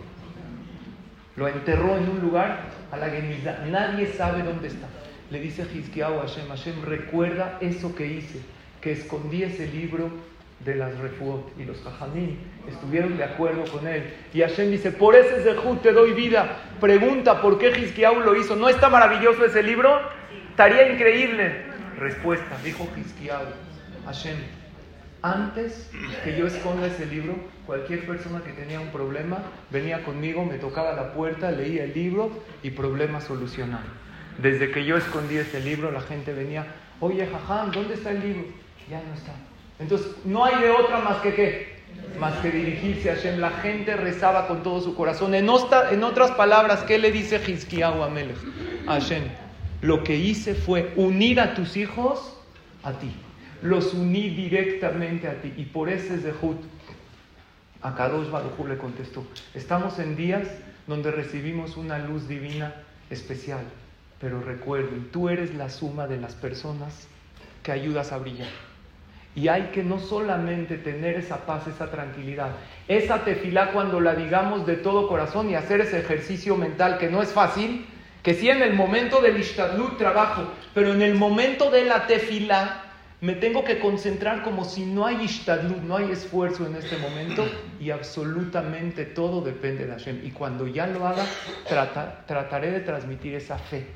Lo 1.36 1.48
enterró 1.48 1.98
en 1.98 2.10
un 2.10 2.20
lugar 2.20 2.66
a 2.92 2.98
la 2.98 3.10
geniza. 3.10 3.60
Nadie 3.70 4.08
sabe 4.08 4.44
dónde 4.44 4.68
está. 4.68 4.88
Le 5.32 5.40
dice 5.40 5.64
Hizkiyahu 5.64 6.20
a 6.20 6.22
Hashem, 6.28 6.48
Hashem, 6.48 6.84
recuerda 6.84 7.58
eso 7.62 7.96
que 7.96 8.06
hice, 8.06 8.40
que 8.82 8.92
escondí 8.92 9.44
ese 9.44 9.68
libro 9.68 10.10
de 10.64 10.76
las 10.76 10.98
refuot. 11.00 11.58
Y 11.58 11.64
los 11.64 11.82
jajamín 11.82 12.38
estuvieron 12.68 13.18
de 13.18 13.24
acuerdo 13.24 13.64
con 13.72 13.88
él. 13.88 14.14
Y 14.34 14.42
Hashem 14.42 14.72
dice, 14.72 14.92
por 14.92 15.16
ese 15.16 15.42
zehut 15.42 15.82
te 15.82 15.92
doy 15.92 16.14
vida. 16.14 16.58
Pregunta, 16.80 17.42
¿por 17.42 17.58
qué 17.58 17.70
Hizkiyahu 17.70 18.22
lo 18.22 18.36
hizo? 18.36 18.56
¿No 18.56 18.70
está 18.70 18.90
maravilloso 18.90 19.46
ese 19.46 19.64
libro? 19.64 20.00
Estaría 20.50 20.92
increíble. 20.92 21.66
Respuesta, 21.98 22.58
dijo 22.64 22.88
Hizkiyahu, 22.98 23.46
Hashem, 24.06 24.38
antes 25.22 25.90
que 26.24 26.38
yo 26.38 26.48
esconda 26.48 26.88
ese 26.88 27.06
libro, 27.06 27.36
cualquier 27.66 28.06
persona 28.06 28.42
que 28.44 28.52
tenía 28.52 28.82
un 28.82 28.90
problema 28.90 29.40
venía 29.70 30.04
conmigo, 30.04 30.44
me 30.44 30.58
tocaba 30.58 30.94
la 30.94 31.14
puerta, 31.14 31.50
leía 31.50 31.86
el 31.86 31.94
libro 31.94 32.44
y 32.62 32.72
problema 32.72 33.22
solucionado. 33.22 33.86
Desde 34.38 34.72
que 34.72 34.84
yo 34.84 34.98
escondí 34.98 35.38
ese 35.38 35.62
libro, 35.62 35.92
la 35.92 36.02
gente 36.02 36.34
venía, 36.34 36.66
oye, 37.00 37.26
jajam, 37.26 37.72
¿dónde 37.72 37.94
está 37.94 38.12
el 38.12 38.22
libro? 38.22 38.44
Ya 38.90 39.02
no 39.02 39.14
está. 39.14 39.34
Entonces, 39.80 40.14
no 40.26 40.44
hay 40.44 40.62
de 40.62 40.70
otra 40.72 41.00
más 41.00 41.18
que 41.18 41.34
qué, 41.34 41.73
más 42.20 42.34
que 42.40 42.52
dirigirse 42.52 43.12
a 43.12 43.16
Hashem. 43.16 43.40
La 43.40 43.52
gente 43.52 43.96
rezaba 43.96 44.48
con 44.48 44.64
todo 44.64 44.82
su 44.82 44.96
corazón. 44.96 45.34
En, 45.36 45.50
otras 45.50 46.32
palabras, 46.32 46.84
¿qué 46.84 46.98
le 46.98 47.12
dice 47.12 47.42
Hizkiyahu 47.46 48.04
a 48.04 48.10
Melech? 48.10 48.38
A 48.88 48.94
Hashem, 48.94 49.24
lo 49.82 50.04
que 50.04 50.16
hice 50.16 50.56
fue 50.56 50.94
unir 50.96 51.40
a 51.40 51.54
tus 51.54 51.78
hijos 51.78 52.38
a 52.84 52.94
ti. 52.94 53.12
Los 53.62 53.94
uní 53.94 54.30
directamente 54.30 55.28
a 55.28 55.42
ti. 55.42 55.54
Y 55.58 55.66
por 55.66 55.90
ese 55.90 56.18
Zehut, 56.18 56.58
a 57.82 57.96
Kadosh 57.96 58.30
Baruj 58.30 58.68
le 58.68 58.78
contestó, 58.78 59.26
estamos 59.54 60.00
en 60.00 60.16
días 60.16 60.48
donde 60.88 61.12
recibimos 61.12 61.78
una 61.78 61.98
luz 62.00 62.28
divina 62.28 62.74
especial. 63.10 63.64
Pero 64.20 64.42
recuerden, 64.42 65.10
tú 65.12 65.28
eres 65.28 65.54
la 65.56 65.70
suma 65.70 66.08
de 66.08 66.18
las 66.18 66.34
personas 66.36 67.08
que 67.62 67.72
ayudas 67.72 68.12
a 68.12 68.18
brillar. 68.18 68.73
Y 69.36 69.48
hay 69.48 69.72
que 69.74 69.84
no 69.84 70.00
solamente 70.00 70.78
tener 70.78 71.16
esa 71.16 71.46
paz, 71.46 71.68
esa 71.68 71.90
tranquilidad, 71.90 72.52
esa 72.88 73.24
tefilá 73.24 73.72
cuando 73.72 74.00
la 74.00 74.14
digamos 74.14 74.66
de 74.68 74.76
todo 74.76 75.08
corazón 75.08 75.50
y 75.50 75.56
hacer 75.56 75.82
ese 75.82 76.00
ejercicio 76.00 76.56
mental 76.56 76.98
que 77.00 77.10
no 77.10 77.22
es 77.22 77.30
fácil, 77.30 77.86
que 78.22 78.34
sí 78.36 78.50
en 78.50 78.62
el 78.62 78.74
momento 78.74 79.22
del 79.22 79.40
ishtadlut 79.40 79.98
trabajo, 79.98 80.44
pero 80.74 80.94
en 80.94 81.02
el 81.02 81.16
momento 81.16 81.72
de 81.72 81.86
la 81.86 82.08
tefilá 82.08 82.84
Me 83.24 83.36
tengo 83.36 83.64
que 83.64 83.80
concentrar 83.80 84.44
como 84.44 84.66
si 84.66 84.84
no 84.86 85.06
hay 85.06 85.22
ishtadlut, 85.24 85.82
no 85.84 85.96
hay 85.96 86.12
esfuerzo 86.12 86.66
en 86.68 86.76
este 86.76 86.98
momento 86.98 87.48
y 87.80 87.90
absolutamente 87.90 89.06
todo 89.06 89.40
depende 89.40 89.86
de 89.86 89.94
Hashem. 89.94 90.26
Y 90.26 90.32
cuando 90.32 90.68
ya 90.68 90.88
lo 90.88 91.08
haga, 91.08 91.26
trataré 92.28 92.72
de 92.72 92.82
transmitir 92.82 93.36
esa 93.36 93.58
fe 93.58 93.88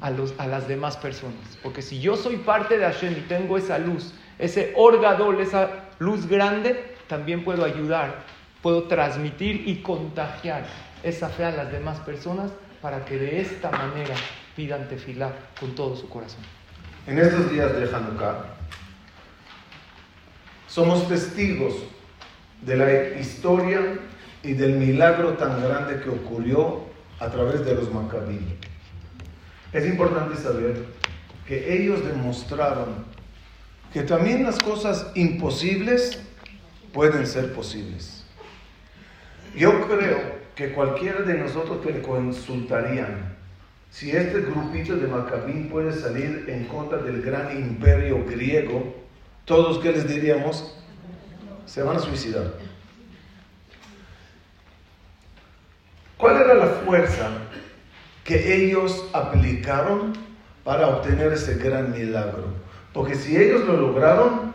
a, 0.00 0.10
los, 0.10 0.34
a 0.38 0.48
las 0.48 0.66
demás 0.66 0.96
personas. 0.96 1.56
Porque 1.62 1.82
si 1.82 2.00
yo 2.00 2.16
soy 2.16 2.38
parte 2.38 2.76
de 2.76 2.84
Hashem 2.84 3.12
y 3.12 3.20
tengo 3.28 3.56
esa 3.58 3.78
luz, 3.78 4.12
ese 4.38 4.72
orgadol, 4.76 5.40
esa 5.40 5.90
luz 5.98 6.26
grande, 6.26 6.96
también 7.08 7.44
puedo 7.44 7.64
ayudar, 7.64 8.22
puedo 8.62 8.84
transmitir 8.84 9.68
y 9.68 9.82
contagiar 9.82 10.64
esa 11.02 11.28
fe 11.28 11.44
a 11.44 11.50
las 11.50 11.70
demás 11.70 12.00
personas 12.00 12.50
para 12.80 13.04
que 13.04 13.18
de 13.18 13.40
esta 13.40 13.70
manera 13.70 14.14
pidan 14.56 14.88
tefilá 14.88 15.32
con 15.58 15.74
todo 15.74 15.96
su 15.96 16.08
corazón. 16.08 16.40
En 17.06 17.18
estos 17.18 17.50
días 17.50 17.74
de 17.76 17.94
Hanukkah, 17.94 18.44
somos 20.66 21.06
testigos 21.08 21.74
de 22.62 22.76
la 22.76 23.20
historia 23.20 23.80
y 24.42 24.54
del 24.54 24.72
milagro 24.72 25.34
tan 25.34 25.62
grande 25.62 26.00
que 26.00 26.10
ocurrió 26.10 26.84
a 27.20 27.28
través 27.28 27.64
de 27.64 27.74
los 27.74 27.92
Maccabí. 27.92 28.40
Es 29.72 29.86
importante 29.86 30.36
saber 30.36 30.84
que 31.46 31.74
ellos 31.76 32.04
demostraron 32.04 33.13
que 33.94 34.02
también 34.02 34.42
las 34.42 34.58
cosas 34.58 35.06
imposibles 35.14 36.18
pueden 36.92 37.28
ser 37.28 37.52
posibles. 37.52 38.24
Yo 39.56 39.86
creo 39.86 40.18
que 40.56 40.72
cualquiera 40.72 41.20
de 41.20 41.34
nosotros 41.34 41.78
que 41.80 41.92
le 41.92 42.02
consultarían 42.02 43.36
si 43.90 44.10
este 44.10 44.40
grupito 44.40 44.96
de 44.96 45.06
Maccabín 45.06 45.68
puede 45.68 45.92
salir 45.92 46.46
en 46.48 46.64
contra 46.64 46.98
del 46.98 47.22
gran 47.22 47.56
imperio 47.56 48.24
griego, 48.26 48.96
todos 49.44 49.78
que 49.78 49.92
les 49.92 50.08
diríamos, 50.08 50.76
se 51.64 51.80
van 51.84 51.98
a 51.98 52.00
suicidar. 52.00 52.52
¿Cuál 56.16 56.38
era 56.38 56.54
la 56.54 56.66
fuerza 56.66 57.28
que 58.24 58.56
ellos 58.56 59.08
aplicaron 59.12 60.14
para 60.64 60.88
obtener 60.88 61.32
ese 61.32 61.54
gran 61.54 61.92
milagro? 61.92 62.64
Porque 62.94 63.16
si 63.16 63.36
ellos 63.36 63.66
lo 63.66 63.76
lograron, 63.76 64.54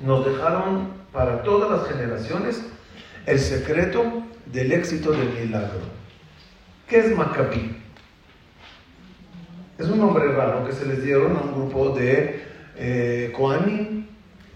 nos 0.00 0.24
dejaron 0.24 0.88
para 1.12 1.42
todas 1.42 1.70
las 1.70 1.88
generaciones 1.88 2.64
el 3.26 3.38
secreto 3.38 4.24
del 4.46 4.72
éxito 4.72 5.12
del 5.12 5.28
milagro. 5.28 5.80
¿Qué 6.88 6.98
es 6.98 7.16
Maccabí? 7.16 7.76
Es 9.78 9.86
un 9.86 9.98
nombre 9.98 10.32
raro 10.32 10.66
que 10.66 10.72
se 10.72 10.86
les 10.86 11.04
dieron 11.04 11.36
a 11.36 11.40
un 11.40 11.52
grupo 11.52 11.90
de 11.90 12.44
eh, 12.76 13.32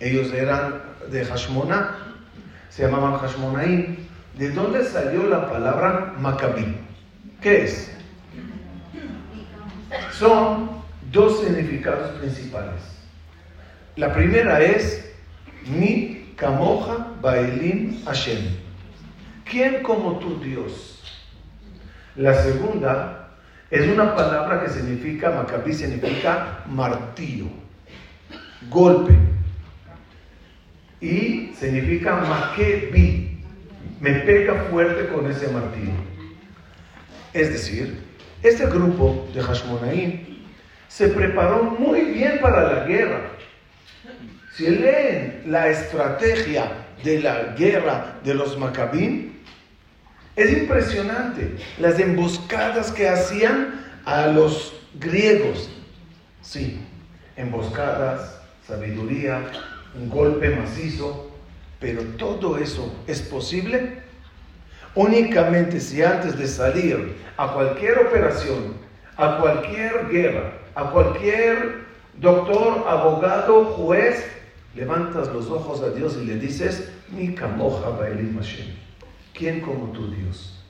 ellos 0.01 0.33
eran 0.33 0.83
de 1.11 1.25
Hashmona, 1.25 1.97
se 2.71 2.83
llamaban 2.83 3.19
Hashmonaim. 3.19 3.97
¿De 4.39 4.51
dónde 4.51 4.85
salió 4.85 5.27
la 5.27 5.51
palabra 5.51 6.15
Maccabí? 6.19 6.77
¿Qué 7.43 7.65
es? 7.65 7.91
Son 10.13 10.71
dos 11.11 11.41
significados 11.41 12.11
principales. 12.19 12.98
La 13.99 14.15
primera 14.15 14.63
es 14.63 15.11
Mi 15.67 16.33
Kamoja 16.37 17.15
Baelim 17.21 18.05
Hashem. 18.05 18.39
¿Quién 19.45 19.83
como 19.83 20.21
tu 20.21 20.39
Dios? 20.39 21.03
La 22.15 22.33
segunda 22.33 23.31
es 23.69 23.89
una 23.89 24.15
palabra 24.15 24.63
que 24.63 24.71
significa, 24.71 25.33
Maccabí 25.33 25.73
significa 25.73 26.61
martillo, 26.69 27.47
golpe 28.71 29.17
y 31.01 31.53
significa 31.59 32.19
makebi, 32.19 33.43
me 33.99 34.13
pega 34.21 34.55
fuerte 34.71 35.09
con 35.09 35.29
ese 35.29 35.49
martillo. 35.49 35.91
Es 37.33 37.51
decir, 37.51 38.01
este 38.45 38.65
grupo 38.67 39.29
de 39.35 39.43
Hashmonaim 39.43 40.45
se 40.87 41.09
preparó 41.09 41.65
muy 41.65 42.03
bien 42.13 42.39
para 42.41 42.63
la 42.63 42.85
guerra. 42.85 43.38
Si 44.59 44.69
leen 44.69 45.45
la 45.47 45.69
estrategia 45.69 46.69
de 47.05 47.21
la 47.21 47.55
guerra 47.57 48.19
de 48.25 48.35
los 48.35 48.59
Maccabín, 48.59 49.41
es 50.35 50.53
impresionante 50.53 51.55
las 51.79 52.01
emboscadas 52.01 52.91
que 52.91 53.09
hacían 53.09 53.87
a 54.05 54.27
los 54.27 54.75
griegos. 54.99 55.71
Sí, 56.43 56.81
emboscadas, 57.37 58.41
sabiduría, 58.67 59.49
un 59.95 60.11
golpe 60.11 60.51
macizo, 60.51 61.31
pero 61.79 62.03
todo 62.17 62.59
eso 62.59 62.93
es 63.07 63.23
posible 63.23 64.03
únicamente 64.97 65.79
si 65.79 66.03
antes 66.03 66.37
de 66.37 66.49
salir 66.49 67.15
a 67.37 67.53
cualquier 67.53 67.97
operación, 68.01 68.75
a 69.17 69.39
cualquier 69.39 70.09
guerra, 70.09 70.55
a 70.75 70.91
cualquier 70.91 71.87
doctor, 72.17 72.85
abogado, 72.89 73.65
juez, 73.67 74.38
levantas 74.79 75.29
los 75.29 75.51
ojos 75.51 75.83
a 75.83 75.91
Dios 75.91 76.17
y 76.21 76.25
le 76.25 76.37
dices, 76.37 76.91
mi 77.09 77.35
camoja 77.35 77.97
Hashem. 77.99 78.67
¿Quién 79.35 79.61
como 79.61 79.93
tu 79.93 80.11
Dios? 80.11 80.65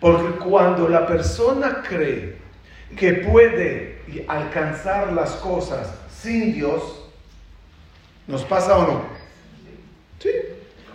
Porque 0.00 0.38
cuando 0.38 0.88
la 0.88 1.06
persona 1.06 1.82
cree 1.86 2.38
que 2.96 3.12
puede 3.12 4.00
alcanzar 4.26 5.12
las 5.12 5.32
cosas 5.32 5.94
sin 6.10 6.54
Dios, 6.54 7.00
¿Nos 8.30 8.44
pasa 8.44 8.78
o 8.78 8.86
no? 8.86 9.02
Sí. 10.20 10.30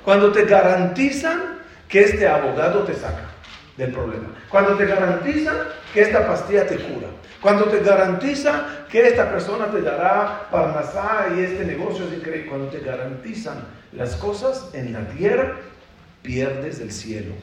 Cuando 0.06 0.32
te 0.32 0.45
garantizan 0.45 1.60
que 1.89 2.02
este 2.02 2.28
abogado 2.28 2.84
te 2.84 2.93
saca 2.93 3.30
del 3.77 3.91
problema. 3.91 4.29
Cuando 4.49 4.75
te 4.75 4.85
garantizan 4.85 5.57
que 5.93 6.01
esta 6.01 6.25
pastilla 6.27 6.65
te 6.67 6.77
cura. 6.77 7.07
Cuando 7.41 7.65
te 7.65 7.81
garantiza 7.81 8.85
que 8.89 9.07
esta 9.07 9.29
persona 9.29 9.67
te 9.67 9.81
dará 9.81 10.49
parnasá 10.49 11.27
y 11.35 11.41
este 11.41 11.65
negocio 11.65 12.05
es 12.07 12.13
increíble. 12.13 12.49
Cuando 12.49 12.67
te 12.67 12.79
garantizan 12.79 13.65
las 13.91 14.15
cosas 14.15 14.69
en 14.73 14.93
la 14.93 15.07
tierra, 15.09 15.57
pierdes 16.21 16.79
el 16.79 16.91
cielo. 16.91 17.33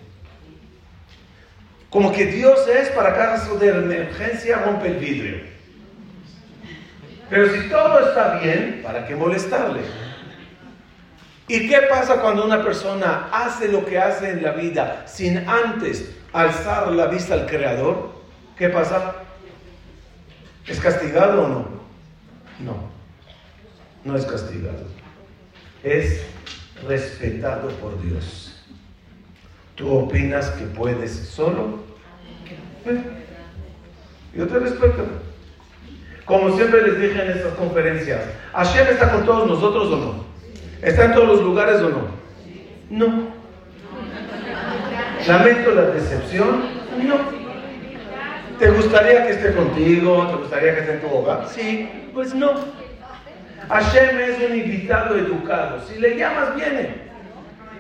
Como 1.91 2.13
que 2.13 2.27
Dios 2.27 2.67
es 2.69 2.89
para 2.91 3.15
caso 3.15 3.59
de 3.59 3.69
emergencia 3.69 4.63
rompe 4.65 4.89
el 4.89 4.97
vidrio. 4.97 5.53
Pero 7.29 7.49
si 7.51 7.69
todo 7.69 8.09
está 8.09 8.39
bien, 8.41 8.81
¿para 8.83 9.07
qué 9.07 9.15
molestarle? 9.15 9.81
¿Y 11.49 11.69
qué 11.69 11.83
pasa 11.89 12.21
cuando 12.21 12.45
una 12.45 12.63
persona 12.63 13.29
hace 13.31 13.69
lo 13.69 13.85
que 13.85 13.99
hace 13.99 14.31
en 14.31 14.43
la 14.43 14.53
vida 14.53 15.05
sin 15.07 15.47
antes 15.49 16.11
alzar 16.33 16.93
la 16.93 17.07
vista 17.07 17.35
al 17.35 17.47
Creador? 17.47 18.11
¿Qué 18.57 18.69
pasa? 18.69 19.17
¿Es 20.67 20.79
castigado 20.79 21.45
o 21.45 21.49
no? 21.49 21.67
No, 22.61 22.77
no 24.05 24.17
es 24.17 24.25
castigado. 24.25 24.85
Es 25.83 26.23
respetado 26.87 27.69
por 27.81 28.01
Dios. 28.03 28.65
¿Tú 29.75 29.91
opinas 29.91 30.51
que 30.51 30.65
puedes 30.67 31.13
solo? 31.13 31.81
¿Eh? 32.85 33.03
Yo 34.35 34.47
te 34.47 34.59
respeto. 34.59 35.05
Como 36.25 36.55
siempre 36.57 36.83
les 36.83 37.01
dije 37.01 37.23
en 37.23 37.31
estas 37.33 37.55
conferencias, 37.55 38.23
¿Hashem 38.53 38.87
está 38.87 39.11
con 39.11 39.25
todos 39.25 39.49
nosotros 39.49 39.89
o 39.89 39.97
no? 39.97 40.25
¿Está 40.81 41.07
en 41.07 41.15
todos 41.15 41.29
los 41.29 41.41
lugares 41.43 41.81
o 41.81 41.91
no? 41.91 42.09
No. 42.91 43.42
Lamento 45.27 45.71
la 45.73 45.83
decepción. 45.83 46.63
No. 47.03 47.17
¿Te 48.59 48.71
gustaría 48.71 49.27
que 49.27 49.33
esté 49.33 49.53
contigo? 49.55 50.27
¿Te 50.27 50.37
gustaría 50.37 50.75
que 50.75 50.81
esté 50.81 50.93
en 50.95 51.01
tu 51.01 51.09
hogar? 51.09 51.49
Sí, 51.49 51.89
pues 52.15 52.35
no. 52.35 52.53
Hashem 53.69 54.19
es 54.19 54.51
un 54.51 54.57
invitado 54.57 55.17
educado. 55.17 55.81
Si 55.87 55.99
le 55.99 56.17
llamas, 56.17 56.55
viene. 56.57 56.91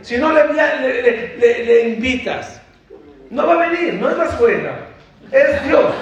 Si 0.02 0.16
no 0.18 0.33
le, 0.33 0.52
le, 0.52 1.64
le 1.64 1.88
invitas, 1.90 2.61
no 3.31 3.46
va 3.46 3.55
a 3.55 3.68
venir, 3.68 3.94
no 3.94 4.11
es 4.11 4.18
la 4.18 4.24
escuela, 4.24 4.76
es 5.31 5.64
Dios. 5.64 5.94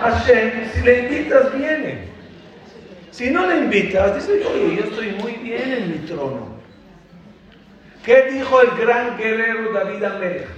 Hashem, 0.00 0.70
si 0.72 0.80
le 0.82 0.98
invitas, 1.00 1.56
viene. 1.56 1.98
Si 3.10 3.30
no 3.30 3.46
le 3.46 3.58
invitas, 3.58 4.14
dice, 4.14 4.44
oye, 4.46 4.76
yo 4.76 4.84
estoy 4.84 5.10
muy 5.22 5.32
bien 5.32 5.72
en 5.72 5.90
mi 5.90 5.98
trono. 6.06 6.56
¿Qué 8.04 8.22
dijo 8.32 8.60
el 8.62 8.70
gran 8.78 9.16
guerrero 9.18 9.72
David 9.72 10.04
Amelech? 10.04 10.55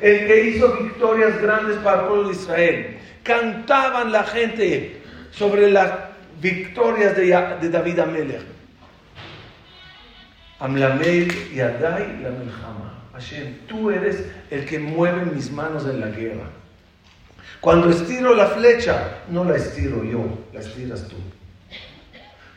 El 0.00 0.26
que 0.26 0.44
hizo 0.44 0.72
victorias 0.78 1.40
grandes 1.40 1.76
para 1.78 2.02
el 2.02 2.08
pueblo 2.08 2.28
de 2.28 2.34
Israel. 2.34 2.98
Cantaban 3.22 4.12
la 4.12 4.24
gente 4.24 5.02
sobre 5.30 5.70
las 5.70 5.92
victorias 6.40 7.16
de, 7.16 7.68
David 7.68 7.98
Amelech. 7.98 8.42
Amlamel 10.58 11.32
y 11.52 11.60
Adai 11.60 12.20
la 12.22 12.30
Melchama. 12.30 13.00
Hashem, 13.12 13.66
tú 13.66 13.90
eres 13.90 14.24
el 14.50 14.64
que 14.66 14.78
mueve 14.78 15.26
mis 15.26 15.50
manos 15.50 15.84
en 15.84 16.00
la 16.00 16.08
guerra. 16.08 16.50
Cuando 17.60 17.90
estiro 17.90 18.34
la 18.34 18.46
flecha, 18.46 19.18
no 19.28 19.44
la 19.44 19.56
estiro 19.56 20.02
yo, 20.04 20.24
la 20.52 20.60
estiras 20.60 21.06
tú. 21.08 21.16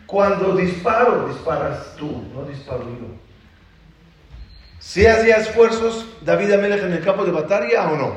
Cuando 0.06 0.56
disparo, 0.56 1.27
disparas 1.27 1.95
tú, 1.97 2.23
no 2.34 2.43
disparo 2.45 2.84
yo. 2.84 3.23
Si 4.84 5.08
hacía 5.08 5.38
esfuerzos 5.38 6.06
David 6.24 6.52
Amelech 6.52 6.84
en 6.84 6.91
el 6.91 7.04
campo 7.04 7.24
de 7.24 7.32
batalla 7.32 7.89
o 7.89 7.96
no. 7.96 8.13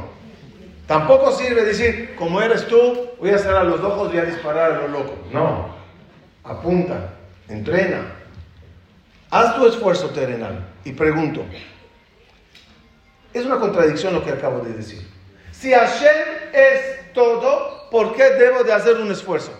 Tampoco 0.89 1.31
sirve 1.31 1.65
decir, 1.65 2.17
como 2.17 2.43
eres 2.43 2.67
tú, 2.67 3.11
voy 3.21 3.31
a 3.31 3.39
cerrar 3.39 3.65
los 3.67 3.81
ojos 3.81 4.13
y 4.13 4.19
a 4.19 4.25
disparar 4.25 4.73
a 4.73 4.77
lo 4.81 4.89
loco. 4.89 5.15
No. 5.33 5.75
Apunta, 6.43 7.15
entrena. 7.49 8.13
Haz 9.31 9.55
tu 9.55 9.67
esfuerzo 9.69 10.11
terrenal. 10.11 10.67
Y 10.85 10.93
pregunto, 10.93 11.45
es 13.33 13.47
una 13.47 13.61
contradicción 13.61 14.13
lo 14.13 14.25
que 14.25 14.33
acabo 14.33 14.59
de 14.59 14.73
decir. 14.73 15.09
Si 15.53 15.73
Hashem 15.73 16.51
es 16.53 17.13
todo, 17.15 17.89
¿por 17.93 18.15
qué 18.17 18.25
debo 18.31 18.65
de 18.65 18.73
hacer 18.73 18.97
un 18.97 19.13
esfuerzo? 19.13 19.53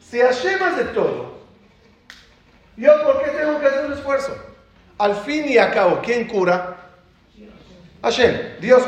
Si 0.00 0.20
Hashem 0.20 0.76
de 0.76 0.84
todo, 0.86 1.29
¿yo 2.80 3.04
por 3.04 3.22
qué 3.22 3.30
tengo 3.30 3.60
que 3.60 3.66
hacer 3.66 3.86
un 3.86 3.92
esfuerzo? 3.92 4.36
Al 4.98 5.14
fin 5.16 5.48
y 5.48 5.58
al 5.58 5.72
cabo, 5.72 6.00
¿quién 6.02 6.26
cura? 6.26 6.76
Hashem. 8.02 8.60
Dios, 8.60 8.82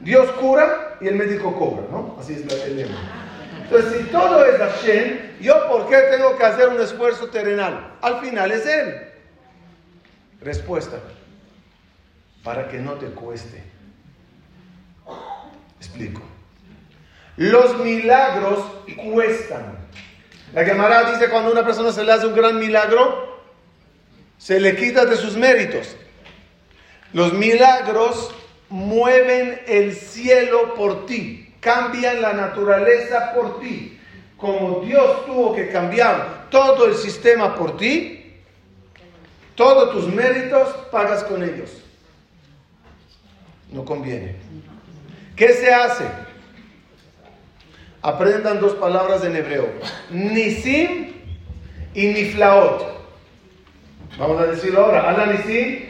Dios 0.00 0.30
cura 0.32 0.96
y 1.00 1.08
el 1.08 1.16
médico 1.16 1.56
cobra, 1.58 1.86
¿no? 1.90 2.16
Así 2.20 2.34
es 2.34 2.64
el 2.64 2.76
lema. 2.76 2.96
Entonces, 3.62 4.00
si 4.00 4.04
todo 4.04 4.44
es 4.44 4.58
Hashem, 4.58 5.40
¿yo 5.40 5.68
por 5.68 5.88
qué 5.88 5.96
tengo 6.10 6.36
que 6.36 6.44
hacer 6.44 6.68
un 6.68 6.80
esfuerzo 6.80 7.28
terrenal? 7.28 7.94
Al 8.00 8.20
final 8.20 8.50
es 8.52 8.66
Él. 8.66 9.02
Respuesta, 10.40 10.98
para 12.42 12.68
que 12.68 12.78
no 12.78 12.94
te 12.94 13.06
cueste. 13.06 13.62
Explico. 15.78 16.22
Los 17.36 17.78
milagros 17.78 18.64
cuestan. 18.96 19.77
La 20.52 20.64
Gemara 20.64 21.10
dice 21.10 21.28
cuando 21.28 21.52
una 21.52 21.64
persona 21.64 21.92
se 21.92 22.04
le 22.04 22.12
hace 22.12 22.26
un 22.26 22.34
gran 22.34 22.58
milagro, 22.58 23.38
se 24.38 24.60
le 24.60 24.76
quita 24.76 25.04
de 25.04 25.16
sus 25.16 25.36
méritos. 25.36 25.96
Los 27.12 27.32
milagros 27.32 28.34
mueven 28.70 29.60
el 29.66 29.94
cielo 29.94 30.74
por 30.74 31.06
ti, 31.06 31.54
cambian 31.60 32.22
la 32.22 32.32
naturaleza 32.32 33.32
por 33.34 33.60
ti. 33.60 33.98
Como 34.36 34.80
Dios 34.80 35.26
tuvo 35.26 35.54
que 35.54 35.68
cambiar 35.68 36.46
todo 36.50 36.86
el 36.86 36.94
sistema 36.94 37.54
por 37.56 37.76
ti, 37.76 38.36
todos 39.54 39.90
tus 39.90 40.06
méritos 40.06 40.68
pagas 40.92 41.24
con 41.24 41.42
ellos. 41.42 41.70
No 43.70 43.84
conviene. 43.84 44.36
¿Qué 45.34 45.52
se 45.52 45.72
hace? 45.72 46.04
Aprendan 48.02 48.60
dos 48.60 48.74
palabras 48.74 49.24
en 49.24 49.36
hebreo. 49.36 49.68
Nisim 50.10 51.14
y 51.94 52.06
niflaot. 52.06 52.98
Vamos 54.18 54.40
a 54.40 54.46
decirlo 54.46 54.84
ahora. 54.84 55.10
Ala 55.10 55.26
nisim, 55.26 55.80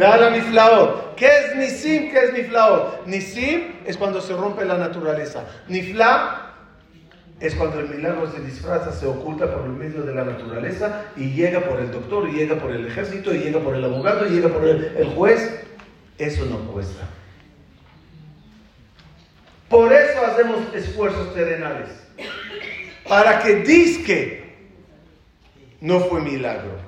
ala 0.00 0.30
niflaot. 0.30 1.14
¿Qué 1.16 1.26
es 1.26 1.56
nisim? 1.56 2.10
¿Qué 2.10 2.24
es 2.24 2.32
niflaot? 2.32 3.06
Nisim 3.06 3.74
es 3.86 3.96
cuando 3.96 4.20
se 4.20 4.34
rompe 4.34 4.64
la 4.64 4.78
naturaleza. 4.78 5.44
Nifla 5.68 6.44
es 7.40 7.54
cuando 7.54 7.80
el 7.80 7.88
milagro 7.88 8.30
se 8.30 8.40
disfraza, 8.40 8.92
se 8.92 9.06
oculta 9.06 9.52
por 9.52 9.64
el 9.64 9.72
medio 9.72 10.02
de 10.02 10.14
la 10.14 10.24
naturaleza 10.24 11.06
y 11.16 11.32
llega 11.32 11.60
por 11.60 11.80
el 11.80 11.90
doctor, 11.90 12.30
llega 12.30 12.56
por 12.56 12.70
el 12.70 12.86
ejército, 12.86 13.32
llega 13.32 13.60
por 13.60 13.74
el 13.74 13.84
abogado, 13.84 14.24
llega 14.24 14.48
por 14.48 14.64
el, 14.64 15.06
juez. 15.14 15.62
Eso 16.16 16.46
no 16.46 16.58
cuesta. 16.72 17.06
Por 19.74 19.92
eso 19.92 20.24
hacemos 20.24 20.72
esfuerzos 20.72 21.34
terrenales. 21.34 21.88
Para 23.08 23.40
que 23.40 23.56
disque 23.56 24.54
no 25.80 25.98
fue 25.98 26.20
milagro. 26.20 26.78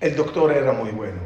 El 0.00 0.14
doctor 0.14 0.52
era 0.52 0.70
muy 0.70 0.92
bueno. 0.92 1.18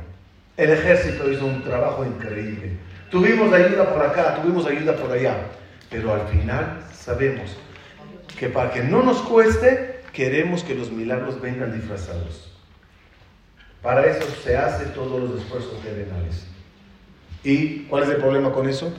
El 0.57 0.71
ejército 0.71 1.31
hizo 1.31 1.45
un 1.45 1.62
trabajo 1.62 2.07
increíble. 2.07 2.71
Tuvimos 3.11 3.53
ayuda 3.53 3.92
por 3.92 4.03
acá, 4.03 4.40
tuvimos 4.40 4.64
ayuda 4.64 4.97
por 4.97 5.12
allá. 5.12 5.37
Pero 5.90 6.14
al 6.14 6.27
final 6.29 6.83
sabemos 6.90 7.55
que 8.38 8.49
para 8.49 8.71
que 8.71 8.83
no 8.83 9.03
nos 9.03 9.21
cueste, 9.21 10.01
queremos 10.14 10.64
que 10.64 10.75
los 10.75 10.90
milagros 10.90 11.38
vengan 11.38 11.75
disfrazados. 11.75 12.51
Para 13.83 14.07
eso 14.07 14.27
se 14.42 14.57
hace 14.57 14.87
todos 14.87 15.21
los 15.21 15.38
esfuerzos 15.38 15.83
terrenales. 15.83 16.47
¿Y 17.45 17.81
cuál 17.90 18.05
es 18.05 18.09
el 18.09 18.16
problema 18.16 18.53
con 18.53 18.66
eso? 18.66 18.90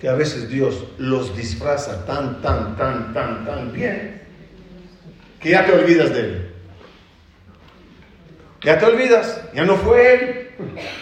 Que 0.00 0.08
a 0.08 0.14
veces 0.14 0.48
Dios 0.48 0.84
los 0.98 1.36
disfraza 1.36 2.06
tan, 2.06 2.40
tan, 2.40 2.76
tan, 2.76 3.12
tan, 3.12 3.44
tan 3.44 3.72
bien, 3.72 4.22
que 5.40 5.50
ya 5.50 5.66
te 5.66 5.72
olvidas 5.72 6.12
de 6.12 6.20
Él. 6.20 6.54
Ya 8.62 8.78
te 8.78 8.86
olvidas, 8.86 9.42
ya 9.54 9.64
no 9.64 9.76
fue 9.76 10.14
Él. 10.14 10.50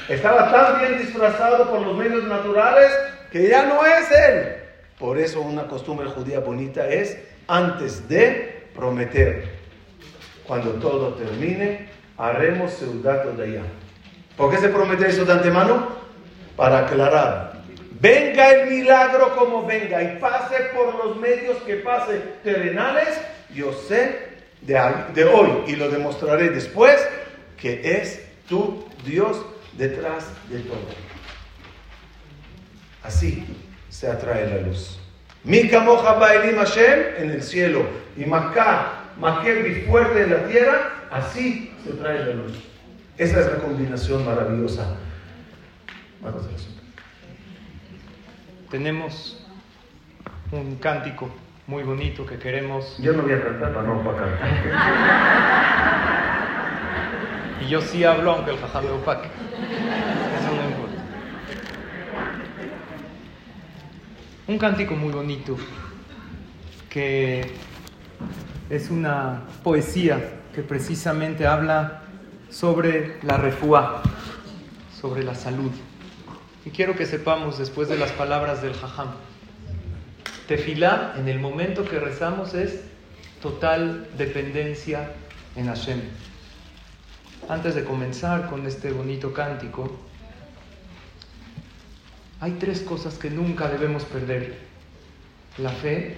Estaba 0.09 0.51
tan 0.51 0.81
bien 0.81 0.99
disfrazado 0.99 1.71
por 1.71 1.81
los 1.81 1.97
medios 1.97 2.25
naturales 2.25 2.93
que 3.31 3.49
ya 3.49 3.67
no 3.67 3.85
es 3.85 4.11
Él. 4.11 4.57
Por 4.99 5.19
eso 5.19 5.41
una 5.41 5.67
costumbre 5.69 6.09
judía 6.09 6.41
bonita 6.41 6.89
es 6.89 7.19
antes 7.47 8.09
de 8.09 8.69
prometer. 8.75 9.49
Cuando 10.45 10.73
todo 10.73 11.15
termine, 11.15 11.89
haremos 12.17 12.73
seudato 12.73 13.33
de 13.33 13.45
allá. 13.45 13.63
¿Por 14.37 14.51
qué 14.51 14.59
se 14.59 14.69
promete 14.69 15.09
eso 15.09 15.25
de 15.25 15.33
antemano? 15.33 15.89
Para 16.57 16.81
aclarar. 16.81 17.58
Venga 18.01 18.53
el 18.53 18.71
milagro 18.71 19.35
como 19.37 19.67
venga 19.67 20.03
y 20.03 20.19
pase 20.19 20.57
por 20.75 20.95
los 21.05 21.17
medios 21.17 21.57
que 21.59 21.77
pase 21.77 22.21
terrenales, 22.45 23.21
yo 23.53 23.73
sé 23.73 24.29
de, 24.61 25.25
hoy 25.25 25.65
y 25.67 25.77
lo 25.77 25.91
demostraré 25.91 26.51
después 26.51 26.97
que 27.57 27.99
es 27.99 28.25
tu 28.49 28.87
Dios 29.05 29.45
detrás 29.77 30.27
de 30.49 30.61
todo. 30.61 30.79
Así 33.03 33.45
se 33.89 34.09
atrae 34.09 34.47
la 34.47 34.67
luz. 34.67 35.01
Mi 35.43 35.69
camoja 35.69 36.15
Baelim 36.15 36.57
Hashem 36.57 37.01
en 37.17 37.31
el 37.31 37.43
cielo 37.43 37.85
y 38.17 38.25
Maká, 38.27 39.07
Makebi 39.19 39.87
fuerte 39.87 40.23
en 40.23 40.31
la 40.31 40.47
tierra, 40.47 41.09
así 41.11 41.75
se 41.85 41.93
trae 41.95 42.27
la 42.27 42.35
luz. 42.35 42.53
Esa 43.17 43.41
es 43.41 43.47
la 43.47 43.59
combinación 43.59 44.25
maravillosa. 44.25 44.97
Tenemos 48.71 49.43
un 50.53 50.77
cántico 50.77 51.31
muy 51.67 51.83
bonito 51.83 52.27
que 52.27 52.39
queremos. 52.39 52.97
Yo 52.99 53.13
no 53.15 53.23
voy 53.23 53.33
a 53.33 53.43
cantar 53.43 53.73
para 53.73 53.87
no 53.87 54.03
para 54.03 54.39
cantar. 54.39 54.49
y 57.65 57.69
yo 57.69 57.81
sí 57.81 58.05
hablo 58.05 58.33
aunque 58.33 58.51
el 58.51 58.59
jajam 58.59 58.85
me 58.85 58.91
opaque. 58.91 59.29
Eso 59.29 60.55
no 60.55 60.69
importa. 60.69 60.89
un 64.49 64.59
cántico 64.59 64.95
muy 64.95 65.13
bonito 65.13 65.57
que 66.89 67.53
es 68.71 68.91
una 68.91 69.43
poesía 69.63 70.41
que 70.55 70.63
precisamente 70.63 71.47
habla 71.47 72.03
sobre 72.49 73.19
la 73.23 73.37
refuá, 73.37 74.03
sobre 74.99 75.23
la 75.23 75.35
salud. 75.35 75.71
Y 76.65 76.71
quiero 76.71 76.97
que 76.97 77.07
sepamos 77.07 77.59
después 77.59 77.89
de 77.89 77.97
las 77.97 78.13
palabras 78.13 78.63
del 78.63 78.75
jajam, 78.75 79.09
tefilá 80.47 81.15
en 81.17 81.29
el 81.29 81.39
momento 81.39 81.85
que 81.85 81.99
rezamos 81.99 82.55
es 82.55 82.81
total 83.41 84.09
dependencia 84.17 85.13
en 85.57 85.67
Hashem. 85.67 86.01
Antes 87.49 87.75
de 87.75 87.85
comenzar 87.85 88.49
con 88.49 88.67
este 88.67 88.91
bonito 88.91 89.33
cántico, 89.33 89.97
hay 92.41 92.53
tres 92.53 92.81
cosas 92.81 93.19
que 93.19 93.31
nunca 93.31 93.69
debemos 93.69 94.05
perder. 94.05 94.59
La 95.59 95.71
fe, 95.71 96.17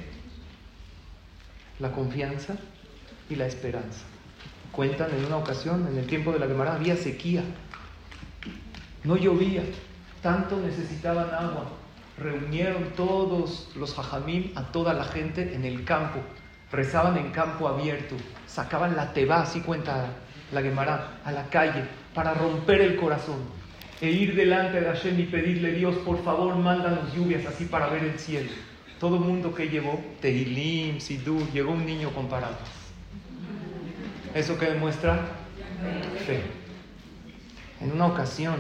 la 1.79 1.93
confianza 1.93 2.57
y 3.29 3.37
la 3.37 3.47
esperanza. 3.47 4.05
Cuentan 4.73 5.11
en 5.17 5.25
una 5.25 5.39
ocasión, 5.39 5.87
en 5.91 5.99
el 5.99 6.07
tiempo 6.07 6.33
de 6.33 6.39
la 6.39 6.47
Gemara, 6.47 6.75
había 6.75 6.97
sequía. 6.97 7.43
No 9.03 9.17
llovía, 9.17 9.63
tanto 10.23 10.57
necesitaban 10.57 11.33
agua. 11.35 11.67
Reunieron 12.19 12.91
todos 12.97 13.71
los 13.77 13.99
hajamim, 13.99 14.53
a 14.55 14.65
toda 14.73 14.93
la 14.93 15.05
gente 15.05 15.55
en 15.55 15.65
el 15.65 15.85
campo. 15.85 16.21
Rezaban 16.71 17.17
en 17.17 17.31
campo 17.31 17.69
abierto. 17.69 18.17
Sacaban 18.47 18.97
la 18.97 19.13
teba, 19.13 19.43
así 19.43 19.61
cuenta 19.61 20.09
la 20.53 20.63
Gemara, 20.63 21.21
a 21.25 21.33
la 21.33 21.45
calle 21.49 21.85
para 22.15 22.35
romper 22.35 22.81
el 22.81 22.97
corazón 22.97 23.39
e 24.01 24.11
ir 24.11 24.35
delante 24.35 24.81
de 24.81 24.87
Hashem 24.87 25.21
y 25.21 25.25
pedirle, 25.25 25.73
Dios, 25.73 25.95
por 25.99 26.23
favor, 26.25 26.57
mándanos 26.57 27.15
lluvias 27.15 27.45
así 27.45 27.67
para 27.67 27.89
ver 27.89 28.03
el 28.05 28.19
cielo. 28.19 28.51
Todo 28.99 29.17
el 29.17 29.23
mundo 29.23 29.55
que 29.55 29.69
llevó, 29.69 30.03
Tehilim, 30.21 31.01
Sidur, 31.01 31.51
llegó 31.53 31.73
un 31.73 31.85
niño 31.85 32.11
con 32.11 32.27
paradas. 32.29 32.57
¿Eso 34.35 34.59
que 34.59 34.67
demuestra? 34.67 35.27
Fe. 36.27 36.41
En 37.81 37.93
una 37.93 38.07
ocasión 38.07 38.57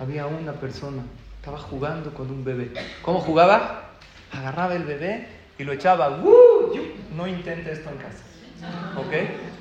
había 0.00 0.26
una 0.26 0.52
persona, 0.52 1.02
estaba 1.38 1.58
jugando 1.58 2.12
con 2.12 2.30
un 2.30 2.44
bebé. 2.44 2.72
¿Cómo 3.02 3.20
jugaba? 3.20 3.90
Agarraba 4.32 4.74
el 4.74 4.84
bebé 4.84 5.28
y 5.58 5.64
lo 5.64 5.72
echaba, 5.72 6.20
¡uh! 6.22 6.72
no 7.16 7.26
intente 7.26 7.72
esto 7.72 7.90
en 7.90 7.96
casa. 7.96 8.24
¿Ok? 8.96 9.12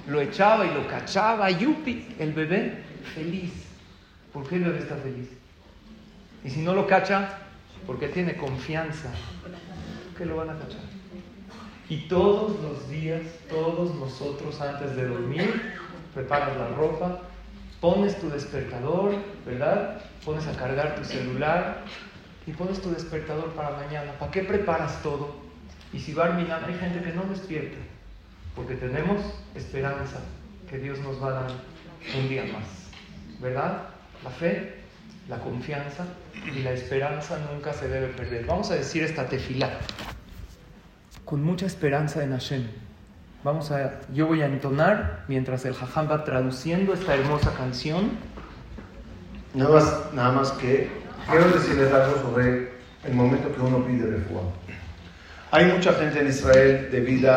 Lo 0.08 0.22
echaba 0.22 0.66
y 0.66 0.74
lo 0.74 0.88
cachaba, 0.88 1.50
yupi, 1.50 2.16
el 2.20 2.34
bebé 2.34 2.84
feliz. 3.14 3.52
¿Por 4.34 4.48
qué 4.48 4.56
el 4.56 4.66
bebé 4.66 4.80
está 4.80 4.96
feliz? 4.96 5.30
Y 6.44 6.50
si 6.50 6.62
no 6.62 6.74
lo 6.74 6.86
cacha, 6.88 7.38
porque 7.88 8.08
tiene 8.08 8.36
confianza, 8.36 9.10
que 10.18 10.26
lo 10.26 10.38
van 10.38 10.50
a 10.50 10.60
cachar. 10.60 10.82
Y 11.88 12.08
todos 12.08 12.60
los 12.62 12.90
días, 12.90 13.22
todos 13.50 13.94
nosotros 13.96 14.60
antes 14.60 14.96
de 14.96 15.08
dormir, 15.08 15.76
preparas 16.14 16.58
la 16.58 16.70
ropa, 16.70 17.22
pones 17.86 18.20
tu 18.20 18.32
despertador, 18.32 19.14
¿verdad? 19.46 20.02
Pones 20.26 20.48
a 20.48 20.54
cargar 20.54 20.96
tu 20.96 21.04
celular 21.04 21.84
y 22.48 22.52
pones 22.52 22.82
tu 22.82 22.90
despertador 22.90 23.54
para 23.54 23.78
mañana. 23.78 24.12
¿Para 24.18 24.32
qué 24.32 24.42
preparas 24.42 25.04
todo? 25.04 25.36
Y 25.94 26.00
si 26.00 26.12
va 26.12 26.26
a 26.26 26.36
hay 26.36 26.74
gente 26.80 27.00
que 27.04 27.14
no 27.14 27.26
despierta, 27.26 27.78
porque 28.56 28.74
tenemos 28.74 29.22
esperanza 29.54 30.18
que 30.68 30.80
Dios 30.80 30.98
nos 31.02 31.22
va 31.22 31.28
a 31.28 31.32
dar 31.34 31.52
un 32.18 32.28
día 32.28 32.46
más, 32.46 32.66
¿verdad? 33.40 33.84
La 34.24 34.32
fe, 34.32 34.78
la 35.30 35.38
confianza 35.38 36.08
y 36.56 36.64
la 36.64 36.72
esperanza 36.72 37.38
nunca 37.54 37.72
se 37.72 37.88
debe 37.88 38.08
perder. 38.08 38.48
Vamos 38.48 38.72
a 38.72 38.76
decir 38.76 39.04
esta 39.04 39.28
tefilá 39.28 39.70
con 41.24 41.44
mucha 41.44 41.68
esperanza 41.68 42.24
en 42.24 42.32
Hashem. 42.32 42.85
Vamos 43.46 43.70
a, 43.70 44.00
yo 44.12 44.26
voy 44.26 44.42
a 44.42 44.48
entonar 44.48 45.24
mientras 45.28 45.66
el 45.66 45.76
jajam 45.76 46.10
va 46.10 46.24
traduciendo 46.24 46.96
esta 46.96 47.14
hermosa 47.14 47.54
canción. 47.54 48.10
Nada 49.54 49.70
más, 49.70 50.14
nada 50.16 50.32
más 50.32 50.52
que 50.54 50.90
quiero 51.30 51.52
decirles 51.52 51.94
algo 51.94 52.18
sobre 52.24 52.72
el 53.04 53.14
momento 53.14 53.54
que 53.54 53.62
uno 53.62 53.86
pide 53.86 54.08
refuerzo. 54.08 54.52
Hay 55.52 55.66
mucha 55.66 55.94
gente 55.94 56.22
en 56.22 56.28
Israel 56.30 56.90
debido, 56.92 57.32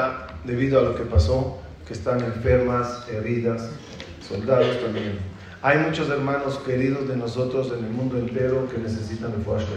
debido 0.44 0.79
a 0.79 0.83
lo 0.83 0.94
que 0.94 1.03
pasó, 1.03 1.61
que 1.87 1.92
están 1.92 2.21
enfermas, 2.21 3.07
heridas, 3.11 3.68
soldados 4.27 4.81
también. 4.81 5.18
Hay 5.61 5.77
muchos 5.77 6.09
hermanos 6.09 6.59
queridos 6.61 7.07
de 7.07 7.18
nosotros 7.18 7.71
en 7.79 7.85
el 7.85 7.90
mundo 7.90 8.16
entero 8.16 8.66
que 8.71 8.79
necesitan 8.79 9.35
refuerzo 9.35 9.75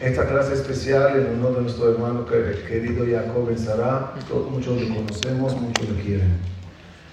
esta 0.00 0.26
clase 0.26 0.54
especial 0.54 1.16
en 1.16 1.26
honor 1.38 1.56
de 1.56 1.62
nuestro 1.62 1.92
hermano 1.92 2.26
querido 2.26 3.06
Jacob 3.06 3.46
Ben 3.46 3.58
Sarah, 3.58 4.12
muchos 4.50 4.82
lo 4.82 4.94
conocemos, 4.94 5.58
muchos 5.58 5.88
lo 5.88 5.94
quieren. 6.02 6.38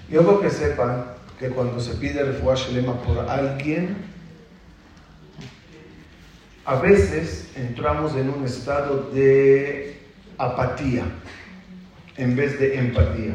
Yo 0.10 0.22
quiero 0.22 0.42
que 0.42 0.50
sepan 0.50 1.06
que 1.40 1.50
cuando 1.50 1.80
se 1.80 1.96
pide 1.96 2.24
refuah 2.24 2.56
shelema 2.56 3.02
por 3.02 3.20
alguien, 3.30 3.96
a 6.66 6.76
veces 6.76 7.52
entramos 7.56 8.16
en 8.16 8.30
un 8.30 8.44
estado 8.44 9.10
de 9.14 10.00
apatía 10.38 11.04
en 12.18 12.36
vez 12.36 12.60
de 12.60 12.78
empatía. 12.78 13.34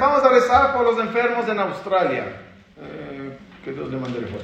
Vamos 0.00 0.22
a 0.22 0.28
rezar 0.28 0.74
por 0.74 0.84
los 0.84 0.98
enfermos 1.00 1.48
en 1.48 1.58
Australia. 1.58 2.36
Eh, 2.80 3.36
que 3.64 3.72
Dios 3.72 3.90
le 3.90 3.98
mande 3.98 4.20
refuah 4.20 4.40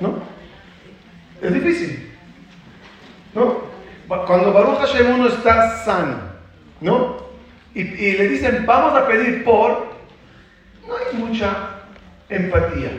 ¿No? 0.00 0.39
Es 1.42 1.54
difícil. 1.54 2.12
¿No? 3.34 3.70
Cuando 4.08 4.52
Baruch 4.52 4.78
Hashem 4.78 5.14
uno 5.14 5.28
está 5.28 5.84
sano, 5.84 6.18
¿no? 6.80 7.20
Y, 7.74 7.84
le 7.84 8.28
dicen, 8.28 8.66
vamos 8.66 8.94
a 8.94 9.06
pedir 9.06 9.44
por, 9.44 9.92
no 10.86 10.94
hay 10.96 11.16
mucha 11.16 11.82
empatía. 12.28 12.90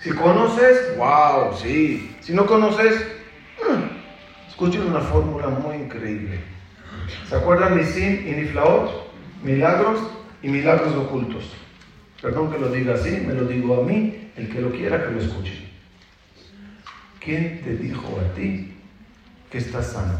Si 0.00 0.10
conoces, 0.10 0.96
wow, 0.96 1.56
sí. 1.56 2.16
Si 2.20 2.32
no 2.32 2.46
conoces, 2.46 3.06
mm, 3.62 4.48
escuchen 4.48 4.82
una 4.82 5.00
fórmula 5.00 5.46
muy 5.48 5.76
increíble. 5.76 6.40
¿Se 7.28 7.36
acuerdan 7.36 7.76
de 7.76 7.84
Sin 7.84 8.26
y 8.26 8.32
Niflaot? 8.32 9.06
Milagros 9.44 10.00
y 10.42 10.48
milagros 10.48 10.94
ocultos. 10.96 11.52
Perdón 12.20 12.50
que 12.50 12.58
lo 12.58 12.70
diga 12.70 12.94
así, 12.94 13.10
me 13.24 13.34
lo 13.34 13.44
digo 13.44 13.80
a 13.80 13.84
mí, 13.84 14.30
el 14.36 14.48
que 14.48 14.60
lo 14.60 14.70
quiera 14.70 15.04
que 15.04 15.12
lo 15.12 15.20
escuche. 15.20 15.65
¿Quién 17.26 17.60
te 17.64 17.74
dijo 17.74 18.20
a 18.20 18.34
ti 18.36 18.72
que 19.50 19.58
estás 19.58 19.88
sano? 19.88 20.12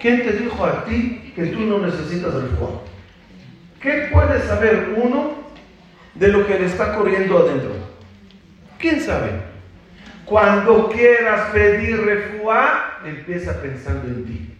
¿Quién 0.00 0.22
te 0.22 0.32
dijo 0.32 0.64
a 0.64 0.86
ti 0.86 1.32
que 1.36 1.48
tú 1.48 1.60
no 1.60 1.80
necesitas 1.80 2.34
el 2.34 2.48
fuego? 2.56 2.82
¿Qué 3.78 4.08
puede 4.10 4.40
saber 4.46 4.94
uno 4.96 5.34
de 6.14 6.28
lo 6.28 6.46
que 6.46 6.58
le 6.58 6.64
está 6.64 6.94
corriendo 6.94 7.40
adentro? 7.40 7.72
¿Quién 8.78 9.02
sabe? 9.02 9.32
Cuando 10.24 10.88
quieras 10.88 11.50
pedir 11.50 12.06
refuá, 12.06 12.98
empieza 13.04 13.60
pensando 13.60 14.08
en 14.08 14.24
ti. 14.24 14.54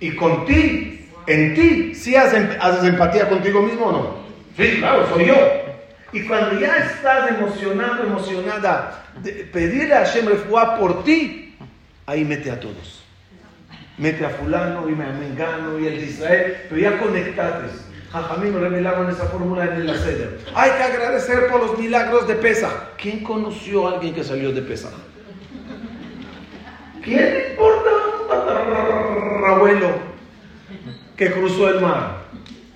Y 0.00 0.16
con 0.16 0.44
ti, 0.44 1.08
en 1.26 1.54
ti, 1.54 1.94
si 1.94 2.14
haces, 2.14 2.46
haces 2.60 2.84
empatía 2.84 3.26
contigo 3.30 3.62
mismo 3.62 3.86
o 3.86 3.92
no? 3.92 4.16
Sí, 4.54 4.80
claro, 4.80 5.08
soy 5.08 5.28
yo. 5.28 5.65
Y 6.12 6.22
cuando 6.26 6.58
ya 6.60 6.76
estás 6.76 7.30
emocionado, 7.30 8.04
emocionada, 8.04 9.04
pedirle 9.52 9.94
a 9.94 10.04
Hashem 10.04 10.26
Refuá 10.26 10.78
por 10.78 11.04
ti, 11.04 11.56
ahí 12.06 12.24
mete 12.24 12.50
a 12.50 12.60
todos. 12.60 13.02
Mete 13.98 14.24
a 14.24 14.30
fulano 14.30 14.88
y 14.88 14.92
a 14.92 14.96
mengano 14.96 15.78
y 15.78 15.86
el 15.86 16.00
de 16.00 16.06
Israel, 16.06 16.56
pero 16.68 16.80
ya 16.80 16.98
conectates. 16.98 17.86
Jajamín 18.12 18.54
me 18.54 18.60
revelaron 18.60 19.10
esa 19.10 19.26
fórmula 19.26 19.64
en 19.64 19.88
el 19.88 19.98
sede. 19.98 20.38
Hay 20.54 20.70
que 20.70 20.82
agradecer 20.82 21.48
por 21.48 21.60
los 21.60 21.78
milagros 21.78 22.28
de 22.28 22.34
Pesa. 22.36 22.90
¿Quién 22.96 23.24
conoció 23.24 23.88
a 23.88 23.94
alguien 23.94 24.14
que 24.14 24.22
salió 24.22 24.52
de 24.52 24.62
Pesa? 24.62 24.90
¿Quién 27.02 27.34
le 27.34 27.50
importa 27.50 27.90
un 29.38 29.44
abuelo 29.44 29.90
que 31.16 31.32
cruzó 31.32 31.68
el 31.68 31.80
mar? 31.80 32.26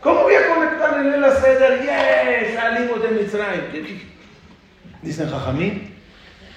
¿Cómo 0.00 0.22
voy 0.22 0.34
a 0.34 0.54
conectar 0.54 0.79
en 1.06 1.24
el 1.24 1.32
Seder? 1.32 1.80
¡Yes! 1.80 2.54
Salimos 2.54 3.02
de 3.02 3.08
Mitzrayim. 3.08 4.00
Dicen 5.02 5.30
Jajamín, 5.30 5.94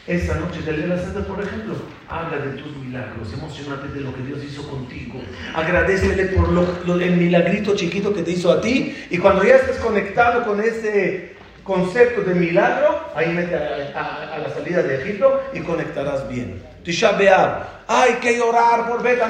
esa 0.07 0.35
noche 0.35 0.61
del 0.61 0.99
Seder, 0.99 1.25
por 1.25 1.41
ejemplo, 1.41 1.75
habla 2.09 2.37
de 2.37 2.61
tus 2.61 2.75
milagros, 2.75 3.31
emocionate 3.33 3.87
de 3.87 4.01
lo 4.01 4.13
que 4.13 4.21
Dios 4.23 4.43
hizo 4.43 4.69
contigo, 4.69 5.19
agradecele 5.55 6.25
por 6.25 6.49
lo, 6.49 6.99
el 6.99 7.17
milagrito 7.17 7.75
chiquito 7.75 8.13
que 8.13 8.21
te 8.21 8.31
hizo 8.31 8.51
a 8.51 8.61
ti, 8.61 9.05
y 9.09 9.17
cuando 9.17 9.43
ya 9.43 9.55
estés 9.55 9.77
conectado 9.77 10.43
con 10.43 10.61
ese 10.61 11.35
concepto 11.63 12.21
de 12.21 12.35
milagro, 12.35 13.11
ahí 13.15 13.29
mete 13.29 13.55
a, 13.55 14.37
la 14.37 14.53
salida 14.53 14.83
de 14.83 15.01
Egipto 15.01 15.41
y 15.53 15.61
conectarás 15.61 16.27
bien. 16.27 16.61
Tisha 16.83 17.13
B'Av, 17.13 17.63
hay 17.87 18.15
que 18.15 18.37
llorar 18.37 18.89
por 18.89 19.01
Bet 19.01 19.21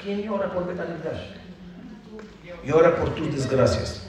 ¿Quién 0.00 0.22
llora 0.22 0.48
por 0.52 0.66
Bet 0.68 0.78
y 2.66 2.72
ora 2.72 2.96
por 2.96 3.14
tus 3.14 3.32
desgracias, 3.32 4.05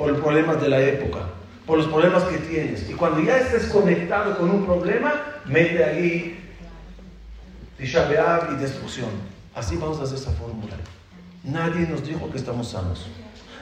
por 0.00 0.08
los 0.08 0.20
problemas 0.22 0.58
de 0.62 0.70
la 0.70 0.80
época, 0.80 1.18
por 1.66 1.76
los 1.76 1.86
problemas 1.86 2.22
que 2.22 2.38
tienes. 2.38 2.88
Y 2.88 2.94
cuando 2.94 3.20
ya 3.20 3.36
estés 3.36 3.66
conectado 3.66 4.38
con 4.38 4.48
un 4.48 4.64
problema, 4.64 5.12
mete 5.44 5.84
ahí 5.84 6.40
Tisha 7.76 8.08
y 8.50 8.54
destrucción. 8.56 9.10
Así 9.54 9.76
vamos 9.76 10.00
a 10.00 10.04
hacer 10.04 10.16
esa 10.16 10.30
fórmula. 10.30 10.74
Nadie 11.44 11.86
nos 11.86 12.02
dijo 12.02 12.30
que 12.30 12.38
estamos 12.38 12.70
sanos. 12.70 13.08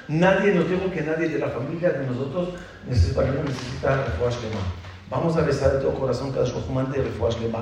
Nadie 0.07 0.55
nos 0.55 0.71
dijo 0.71 0.89
que 0.93 1.01
nadie 1.01 1.29
de 1.29 1.41
la 1.41 1.49
familia 1.49 1.91
de 1.91 2.07
nosotros 2.07 2.51
necesita, 2.89 3.23
necesita 3.23 4.07
Vamos 5.11 5.37
a 5.37 5.41
rezar 5.41 5.73
de 5.73 5.81
todo 5.81 5.95
corazón 5.95 6.31
cada 6.31 6.47
Shohman 6.47 6.93
de 6.93 7.01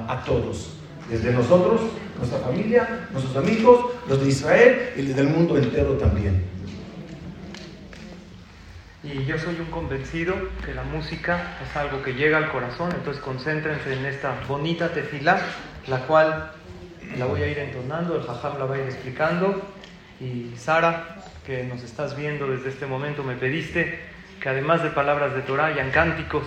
a 0.07 0.23
todos. 0.27 0.73
Desde 1.09 1.33
nosotros, 1.33 1.81
nuestra 2.19 2.41
familia, 2.41 3.09
nuestros 3.11 3.37
amigos, 3.37 3.93
los 4.07 4.21
de 4.21 4.29
Israel 4.29 4.93
y 4.97 5.03
del 5.03 5.29
mundo 5.29 5.57
entero 5.57 5.93
también. 5.95 6.56
Y 9.07 9.25
yo 9.25 9.38
soy 9.38 9.55
un 9.61 9.66
convencido 9.66 10.35
que 10.64 10.75
la 10.75 10.83
música 10.83 11.57
es 11.64 11.77
algo 11.77 12.03
que 12.03 12.14
llega 12.14 12.38
al 12.38 12.51
corazón, 12.51 12.90
entonces 12.92 13.23
concéntrense 13.23 13.92
en 13.92 14.05
esta 14.05 14.35
bonita 14.49 14.88
tefilá, 14.88 15.40
la 15.87 16.01
cual 16.01 16.51
la 17.16 17.27
voy 17.27 17.42
a 17.42 17.47
ir 17.47 17.59
entonando, 17.59 18.16
el 18.16 18.27
jajam 18.27 18.59
la 18.59 18.64
va 18.64 18.75
a 18.75 18.79
ir 18.79 18.87
explicando. 18.87 19.62
Y 20.19 20.57
Sara, 20.57 21.23
que 21.47 21.62
nos 21.62 21.85
estás 21.85 22.16
viendo 22.16 22.49
desde 22.49 22.71
este 22.71 22.87
momento, 22.87 23.23
me 23.23 23.37
pediste 23.37 24.01
que 24.40 24.49
además 24.49 24.83
de 24.83 24.90
palabras 24.90 25.37
de 25.37 25.42
Torah 25.42 25.66
hayan 25.66 25.92
cánticos 25.92 26.42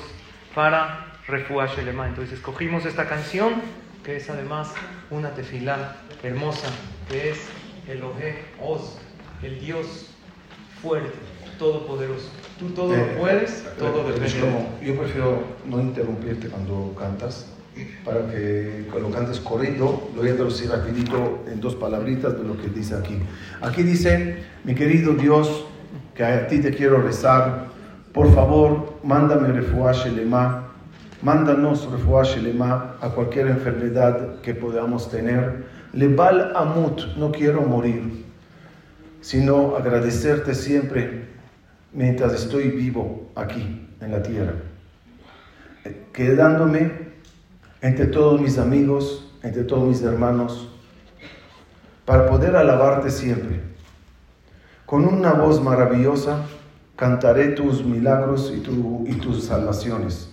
para 0.54 1.14
Refuah 1.28 1.68
Shelema. 1.68 2.10
Entonces 2.10 2.40
escogimos 2.40 2.86
esta 2.86 3.08
canción, 3.08 3.62
que 4.04 4.18
es 4.18 4.30
además 4.30 4.74
una 5.12 5.30
tefilá 5.30 5.96
hermosa, 6.24 6.68
que 7.10 7.30
es 7.30 7.40
el 7.88 8.04
Oje 8.04 8.44
Oz, 8.62 9.00
el 9.44 9.62
Dios 9.62 10.14
fuerte, 10.82 11.18
todopoderoso. 11.58 12.30
Tú 12.60 12.70
todo 12.72 12.96
lo 12.96 13.04
eh, 13.04 13.16
puedes, 13.18 13.64
todo 13.78 14.10
eh, 14.10 14.14
depende. 14.14 14.86
yo 14.86 14.96
prefiero 14.98 15.44
no 15.66 15.80
interrumpirte 15.80 16.50
cuando 16.50 16.94
cantas, 17.00 17.48
para 18.04 18.28
que 18.30 18.86
cuando 18.92 19.10
cantes 19.12 19.40
corrido, 19.40 20.10
lo 20.14 20.22
voy 20.22 20.32
a 20.32 20.36
traducir 20.36 20.70
rapidito 20.70 21.40
en 21.48 21.62
dos 21.62 21.76
palabritas 21.76 22.38
de 22.38 22.44
lo 22.44 22.58
que 22.58 22.68
dice 22.68 22.96
aquí. 22.96 23.18
Aquí 23.62 23.84
dice, 23.84 24.44
mi 24.66 24.76
querido 24.76 25.14
Dios, 25.14 25.66
que 26.14 26.26
a 26.26 26.48
ti 26.48 26.60
te 26.60 26.76
quiero 26.76 27.02
rezar, 27.02 27.68
por 28.12 28.34
favor, 28.34 28.96
mándame 29.04 29.48
refuah 29.54 29.94
Shelema 29.94 30.70
Mándanos 31.22 31.92
refuah 31.92 32.24
shelema 32.24 32.96
a 33.02 33.10
cualquier 33.10 33.48
enfermedad 33.48 34.40
que 34.42 34.54
podamos 34.54 35.12
tener. 35.12 35.66
Lebal 35.92 36.54
amut, 36.56 37.02
no 37.18 37.30
quiero 37.34 37.62
morir, 37.64 38.24
sino 39.20 39.76
agradecerte 39.76 40.56
siempre 40.56 41.19
mientras 41.94 42.34
estoy 42.34 42.70
vivo 42.70 43.30
aquí 43.36 43.88
en 44.02 44.12
la 44.12 44.22
tierra. 44.24 44.54
Quedándome 46.14 46.92
entre 47.82 48.08
todos 48.08 48.42
mis 48.42 48.58
amigos, 48.58 49.32
entre 49.44 49.64
todos 49.64 49.88
mis 49.88 50.02
hermanos, 50.02 50.70
para 52.06 52.28
poder 52.28 52.56
alabarte 52.56 53.10
siempre. 53.10 53.62
Con 54.86 55.06
una 55.06 55.34
voz 55.34 55.62
maravillosa 55.62 56.46
cantaré 56.96 57.50
tus 57.50 57.86
milagros 57.86 58.54
y, 58.54 58.60
y 59.10 59.16
tus 59.16 59.46
salvaciones. 59.46 60.30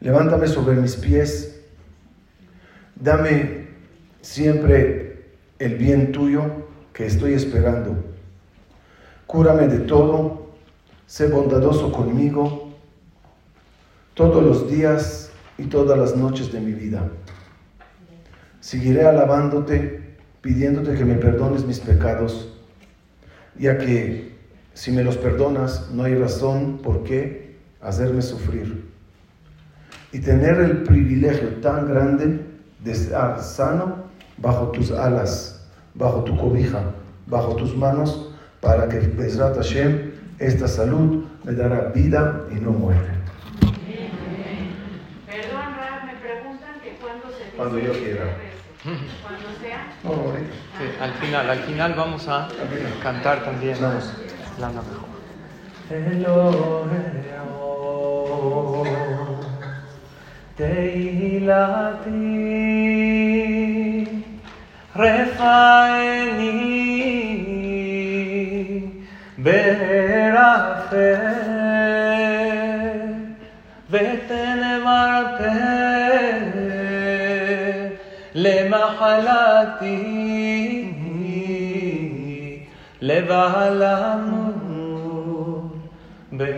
Levántame 0.00 0.48
sobre 0.48 0.76
mis 0.76 0.96
pies, 0.96 1.60
dame 2.94 3.68
siempre 4.20 5.26
el 5.58 5.76
bien 5.76 6.12
tuyo 6.12 6.44
que 6.92 7.06
estoy 7.06 7.34
esperando. 7.34 8.11
Cúrame 9.32 9.66
de 9.66 9.78
todo, 9.78 10.50
sé 11.06 11.28
bondadoso 11.28 11.90
conmigo 11.90 12.68
todos 14.12 14.44
los 14.44 14.70
días 14.70 15.30
y 15.56 15.64
todas 15.64 15.98
las 15.98 16.14
noches 16.14 16.52
de 16.52 16.60
mi 16.60 16.72
vida. 16.72 17.08
Seguiré 18.60 19.06
alabándote, 19.06 20.18
pidiéndote 20.42 20.92
que 20.92 21.06
me 21.06 21.14
perdones 21.14 21.64
mis 21.64 21.80
pecados 21.80 22.52
ya 23.58 23.78
que 23.78 24.36
si 24.74 24.90
me 24.90 25.02
los 25.02 25.16
perdonas, 25.16 25.90
no 25.92 26.04
hay 26.04 26.14
razón 26.14 26.80
por 26.82 27.02
qué 27.04 27.56
hacerme 27.80 28.20
sufrir. 28.20 28.90
Y 30.12 30.18
tener 30.18 30.58
el 30.58 30.82
privilegio 30.82 31.60
tan 31.62 31.88
grande 31.88 32.44
de 32.84 32.92
estar 32.92 33.42
sano 33.42 34.04
bajo 34.36 34.72
tus 34.72 34.90
alas, 34.90 35.66
bajo 35.94 36.22
tu 36.24 36.36
cobija, 36.36 36.82
bajo 37.26 37.56
tus 37.56 37.74
manos, 37.74 38.31
para 38.62 38.88
que 38.88 39.00
Bezrat 39.00 39.56
Hashem, 39.56 40.12
esta 40.38 40.68
salud 40.68 41.24
me 41.42 41.52
dará 41.52 41.90
vida 41.92 42.42
y 42.50 42.54
no 42.54 42.70
muerte. 42.70 43.10
Perdón, 45.26 45.74
me 46.06 46.14
preguntan 46.14 46.80
que 46.82 46.96
cuándo 47.02 47.26
se 47.36 47.44
dice 47.44 47.56
Cuando 47.56 47.78
yo 47.80 47.92
quiera. 47.92 48.24
Cuando 49.20 49.48
sea. 49.60 49.92
No, 50.04 50.10
ahorita. 50.10 50.54
Sí, 50.78 50.84
al 51.00 51.12
final, 51.14 51.50
al 51.50 51.58
final 51.58 51.94
vamos 51.94 52.28
a 52.28 52.48
cantar 53.02 53.44
también. 53.44 53.76
Vamos. 53.80 54.12
La 54.60 54.68
mejor. 54.68 55.02
תרפא 69.82 71.16
ותן 73.90 74.62
למחלתי 78.34 80.02
לבהלמות 83.00 84.52
בספר 86.32 86.52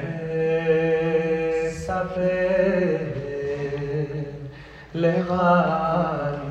לרעי 4.95 6.45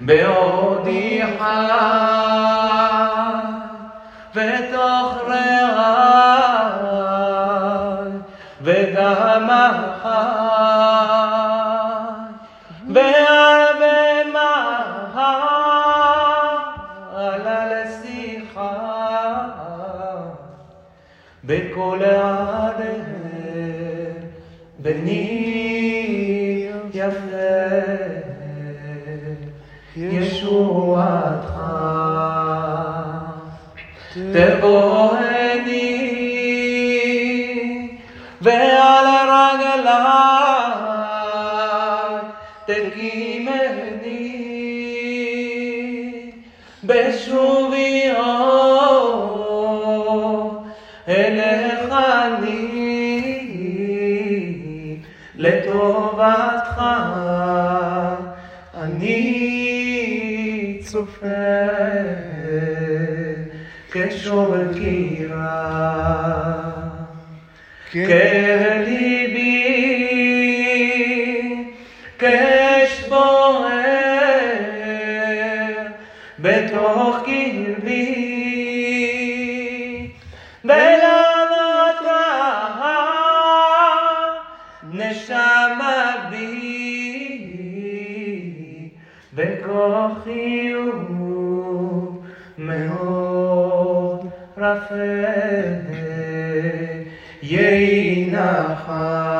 בעודי 0.00 1.22
חי 1.38 2.91
בתוך 4.35 5.17
רעי, 5.27 5.67
וגם 8.61 9.49
החי. 9.49 10.47
בהרבה 12.87 14.23
מעלה 17.13 17.65
לשיחה 17.65 18.71
בכל 21.43 21.99
העדר 22.03 23.03
בני 24.79 25.57
יפה 26.93 27.37
ישועתך 29.95 31.50
לטובתך 55.81 56.81
אני 58.81 60.79
צופה 60.83 61.27
כשור 63.91 64.55
קירה 64.73 65.87
כליבי 67.91 69.57
כאש 72.19 72.50
יהי 97.41 98.31
נחס 98.31 99.30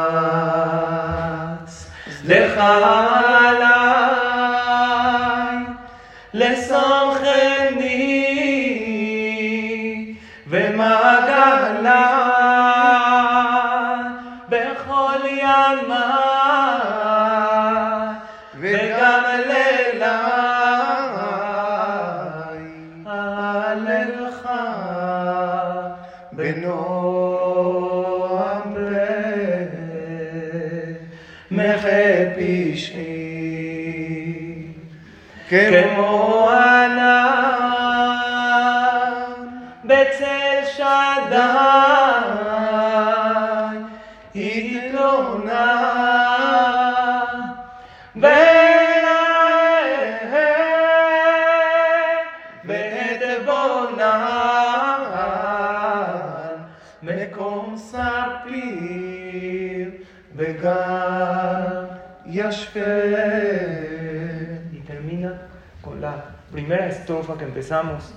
Y 64.73 64.79
termina 64.87 65.43
con 65.81 66.01
la 66.01 66.25
primera 66.53 66.87
estrofa 66.87 67.37
que 67.37 67.45
empezamos, 67.45 68.15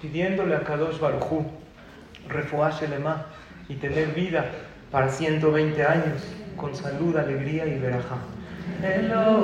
pidiéndole 0.00 0.56
a 0.56 0.60
Kadosh 0.64 0.98
Barujú, 0.98 1.46
Lema 2.90 3.26
y 3.68 3.74
tener 3.74 4.08
vida 4.08 4.46
para 4.90 5.08
120 5.08 5.84
años 5.84 6.22
con 6.56 6.74
salud, 6.74 7.16
alegría 7.16 7.66
y 7.66 7.78
verajá. 7.78 8.16
Eloheos, 8.82 9.42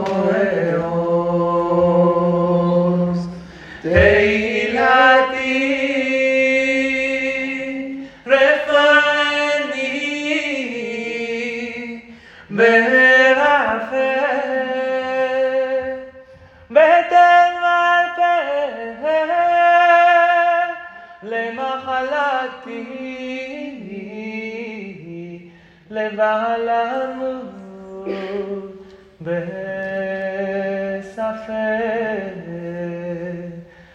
Teilati. 3.83 5.42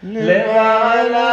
llega 0.04 1.04
la 1.10 1.28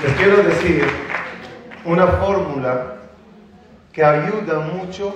Les 0.00 0.12
quiero 0.12 0.42
decir 0.44 0.84
una 1.84 2.06
forma 2.06 2.47
que 3.98 4.04
ayuda 4.04 4.60
mucho 4.60 5.12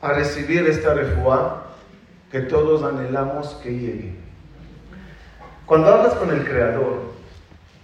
a 0.00 0.12
recibir 0.12 0.64
esta 0.68 0.94
refuá 0.94 1.72
que 2.30 2.38
todos 2.42 2.84
anhelamos 2.84 3.48
que 3.64 3.70
llegue. 3.72 4.14
Cuando 5.66 5.92
hablas 5.92 6.14
con 6.14 6.30
el 6.30 6.44
Creador, 6.44 7.12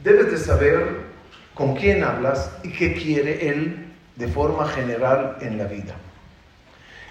debes 0.04 0.30
de 0.30 0.38
saber 0.38 1.00
con 1.54 1.74
quién 1.74 2.04
hablas 2.04 2.52
y 2.62 2.70
qué 2.70 2.94
quiere 2.94 3.48
Él 3.48 3.94
de 4.14 4.28
forma 4.28 4.68
general 4.68 5.38
en 5.40 5.58
la 5.58 5.64
vida. 5.64 5.96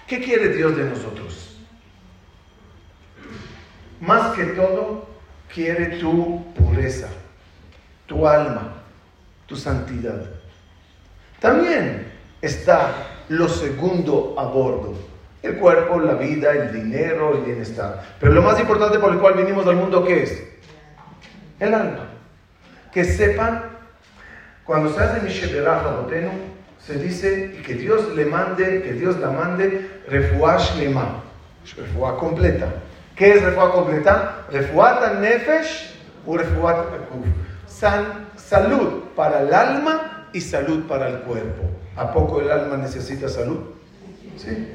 ¿Qué 0.06 0.22
quiere 0.22 0.48
Dios 0.56 0.74
de 0.74 0.84
nosotros? 0.84 1.54
Más 4.00 4.34
que 4.34 4.44
todo, 4.44 5.06
quiere 5.52 5.98
tu 5.98 6.50
pureza, 6.54 7.08
tu 8.06 8.26
alma, 8.26 8.72
tu 9.44 9.54
santidad. 9.54 10.30
También 11.40 12.15
está 12.40 12.92
lo 13.28 13.48
segundo 13.48 14.34
a 14.38 14.44
bordo. 14.44 14.94
El 15.42 15.56
cuerpo, 15.56 16.00
la 16.00 16.14
vida, 16.14 16.52
el 16.52 16.72
dinero, 16.72 17.36
el 17.36 17.44
bienestar. 17.44 18.02
Pero 18.18 18.32
lo 18.32 18.42
más 18.42 18.58
importante 18.58 18.98
por 18.98 19.12
el 19.12 19.18
cual 19.18 19.34
vinimos 19.34 19.66
al 19.66 19.76
mundo, 19.76 20.04
¿qué 20.04 20.24
es? 20.24 20.42
El 21.60 21.72
alma. 21.72 22.10
Que 22.92 23.04
sepan, 23.04 23.62
cuando 24.64 24.92
se 24.92 25.00
hace 25.00 25.20
Mishederaja 25.20 25.90
Botenu, 25.90 26.30
se 26.80 26.98
dice 26.98 27.52
que 27.64 27.74
Dios 27.74 28.14
le 28.14 28.26
mande, 28.26 28.82
que 28.82 28.92
Dios 28.92 29.18
la 29.18 29.30
mande, 29.30 30.02
refuash 30.08 30.76
lema, 30.76 31.22
refuá 31.76 32.16
completa. 32.16 32.66
¿Qué 33.14 33.32
es 33.32 33.42
refuá 33.42 33.72
completa? 33.72 34.46
Refuata 34.50 35.14
nefesh 35.14 35.94
o 36.26 36.36
refuat 36.36 36.86
San, 37.66 38.28
salud 38.36 39.04
para 39.14 39.40
el 39.40 39.52
alma 39.52 40.15
y 40.36 40.40
salud 40.42 40.86
para 40.86 41.08
el 41.08 41.20
cuerpo. 41.20 41.62
¿A 41.96 42.12
poco 42.12 42.42
el 42.42 42.50
alma 42.50 42.76
necesita 42.76 43.26
salud? 43.26 43.58
Sí. 44.36 44.68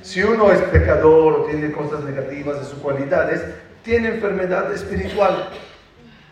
Si 0.00 0.22
uno 0.22 0.52
es 0.52 0.60
pecador 0.60 1.40
o 1.40 1.44
tiene 1.46 1.72
cosas 1.72 2.04
negativas 2.04 2.60
de 2.60 2.64
sus 2.64 2.78
cualidades, 2.78 3.44
tiene 3.82 4.10
enfermedad 4.10 4.72
espiritual. 4.72 5.48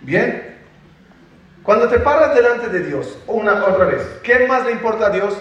¿Bien? 0.03 0.57
Cuando 1.65 1.89
te 1.89 1.99
paras 1.99 2.33
delante 2.37 2.69
de 2.69 2.85
Dios, 2.85 3.19
una 3.27 3.65
otra 3.65 3.87
vez, 3.87 4.03
¿qué 4.23 4.47
más 4.47 4.65
le 4.65 4.71
importa 4.71 5.07
a 5.07 5.11
Dios? 5.11 5.35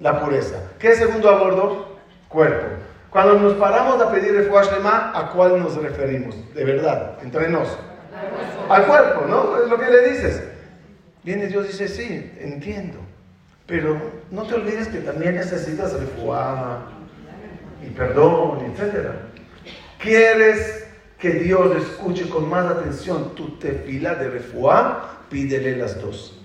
La 0.00 0.20
pureza. 0.20 0.56
¿Qué 0.80 0.96
segundo 0.96 1.30
a? 1.30 2.28
Cuerpo. 2.28 2.66
Cuando 3.10 3.34
nos 3.34 3.54
paramos 3.54 4.02
a 4.02 4.10
pedir 4.10 4.34
el 4.34 4.50
Lema, 4.50 5.12
¿a 5.14 5.30
cuál 5.30 5.60
nos 5.60 5.76
referimos? 5.76 6.34
De 6.54 6.64
verdad, 6.64 7.18
entre 7.22 7.48
nos. 7.48 7.68
Al 8.68 8.84
cuerpo, 8.84 9.26
¿no? 9.28 9.62
Es 9.62 9.70
lo 9.70 9.78
que 9.78 9.88
le 9.88 10.10
dices. 10.10 10.57
Viene 11.28 11.46
Dios 11.46 11.66
y 11.66 11.72
dice, 11.72 11.88
sí, 11.88 12.32
entiendo. 12.40 13.00
Pero 13.66 14.00
no 14.30 14.44
te 14.44 14.54
olvides 14.54 14.88
que 14.88 15.00
también 15.00 15.34
necesitas 15.34 15.92
refuá 15.92 16.88
y 17.86 17.90
perdón, 17.90 18.60
etc. 18.64 19.10
¿Quieres 19.98 20.86
que 21.18 21.32
Dios 21.32 21.76
escuche 21.76 22.30
con 22.30 22.48
más 22.48 22.64
atención 22.64 23.34
tu 23.34 23.58
tefila 23.58 24.14
de 24.14 24.30
refuá? 24.30 25.18
Pídele 25.28 25.76
las 25.76 26.00
dos. 26.00 26.40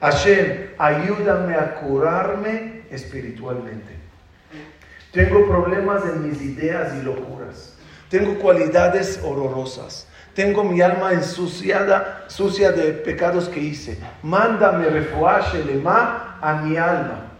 Hashem, 0.00 0.70
ayúdame 0.78 1.54
a 1.54 1.76
curarme 1.76 2.82
espiritualmente. 2.90 3.94
Tengo 5.12 5.46
problemas 5.46 6.02
en 6.06 6.28
mis 6.28 6.42
ideas 6.42 6.92
y 7.00 7.04
locuras. 7.04 7.76
Tengo 8.10 8.36
cualidades 8.40 9.20
horrorosas. 9.22 10.08
Tengo 10.36 10.64
mi 10.64 10.82
alma 10.82 11.14
ensuciada, 11.14 12.26
sucia 12.26 12.70
de 12.70 12.92
pecados 12.92 13.48
que 13.48 13.58
hice. 13.58 13.96
Mándame 14.22 14.84
refuaje 14.90 15.64
lema 15.64 16.36
a 16.42 16.56
mi 16.56 16.76
alma. 16.76 17.32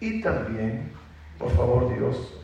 Y 0.00 0.20
también, 0.22 0.90
por 1.38 1.52
favor 1.52 1.96
Dios, 1.96 2.34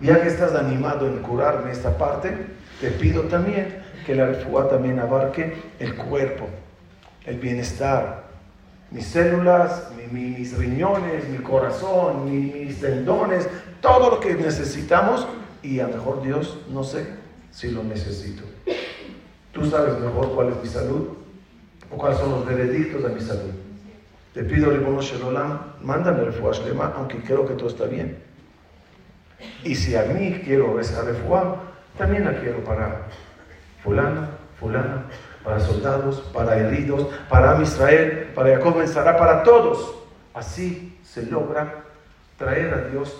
ya 0.00 0.20
que 0.20 0.26
estás 0.26 0.56
animado 0.56 1.06
en 1.06 1.18
curarme 1.18 1.70
esta 1.70 1.96
parte, 1.96 2.34
te 2.80 2.90
pido 2.90 3.22
también 3.22 3.84
que 4.04 4.16
la 4.16 4.26
refuá 4.26 4.68
también 4.68 4.98
abarque 4.98 5.62
el 5.78 5.94
cuerpo, 5.94 6.48
el 7.24 7.38
bienestar, 7.38 8.24
mis 8.90 9.06
células, 9.06 9.90
mis 10.10 10.58
riñones, 10.58 11.28
mi 11.28 11.38
corazón, 11.38 12.28
mis 12.28 12.80
tendones, 12.80 13.48
todo 13.80 14.10
lo 14.10 14.18
que 14.18 14.34
necesitamos 14.34 15.24
y 15.62 15.78
a 15.78 15.86
mejor 15.86 16.20
Dios 16.20 16.58
no 16.68 16.82
sé 16.82 17.06
si 17.52 17.70
lo 17.70 17.84
necesito. 17.84 18.42
Tú 19.54 19.64
sabes 19.70 19.98
mejor 20.00 20.34
cuál 20.34 20.48
es 20.48 20.60
mi 20.60 20.68
salud 20.68 21.08
o 21.90 21.96
cuáles 21.96 22.18
son 22.18 22.30
los 22.30 22.44
veredictos 22.44 23.04
de 23.04 23.08
mi 23.08 23.20
salud. 23.20 23.52
Te 24.34 24.42
pido, 24.42 24.70
Ribono 24.70 25.00
Shelolam, 25.00 25.60
mándame 25.80 26.24
el 26.24 26.34
Lema, 26.66 26.92
aunque 26.96 27.18
creo 27.18 27.46
que 27.46 27.54
todo 27.54 27.68
está 27.68 27.84
bien. 27.84 28.18
Y 29.62 29.76
si 29.76 29.94
a 29.94 30.02
mí 30.06 30.40
quiero 30.44 30.80
esa 30.80 31.02
refuá, 31.02 31.62
también 31.96 32.24
la 32.24 32.40
quiero 32.40 32.64
para 32.64 33.02
fulano, 33.84 34.26
fulana, 34.58 35.04
para 35.44 35.60
soldados, 35.60 36.20
para 36.32 36.56
heridos, 36.56 37.06
para 37.28 37.62
Israel, 37.62 38.32
para 38.34 38.56
Jacob 38.56 38.80
estará 38.80 39.16
para 39.16 39.44
todos. 39.44 39.94
Así 40.34 40.98
se 41.04 41.26
logra 41.26 41.84
traer 42.36 42.74
a 42.74 42.88
Dios 42.88 43.16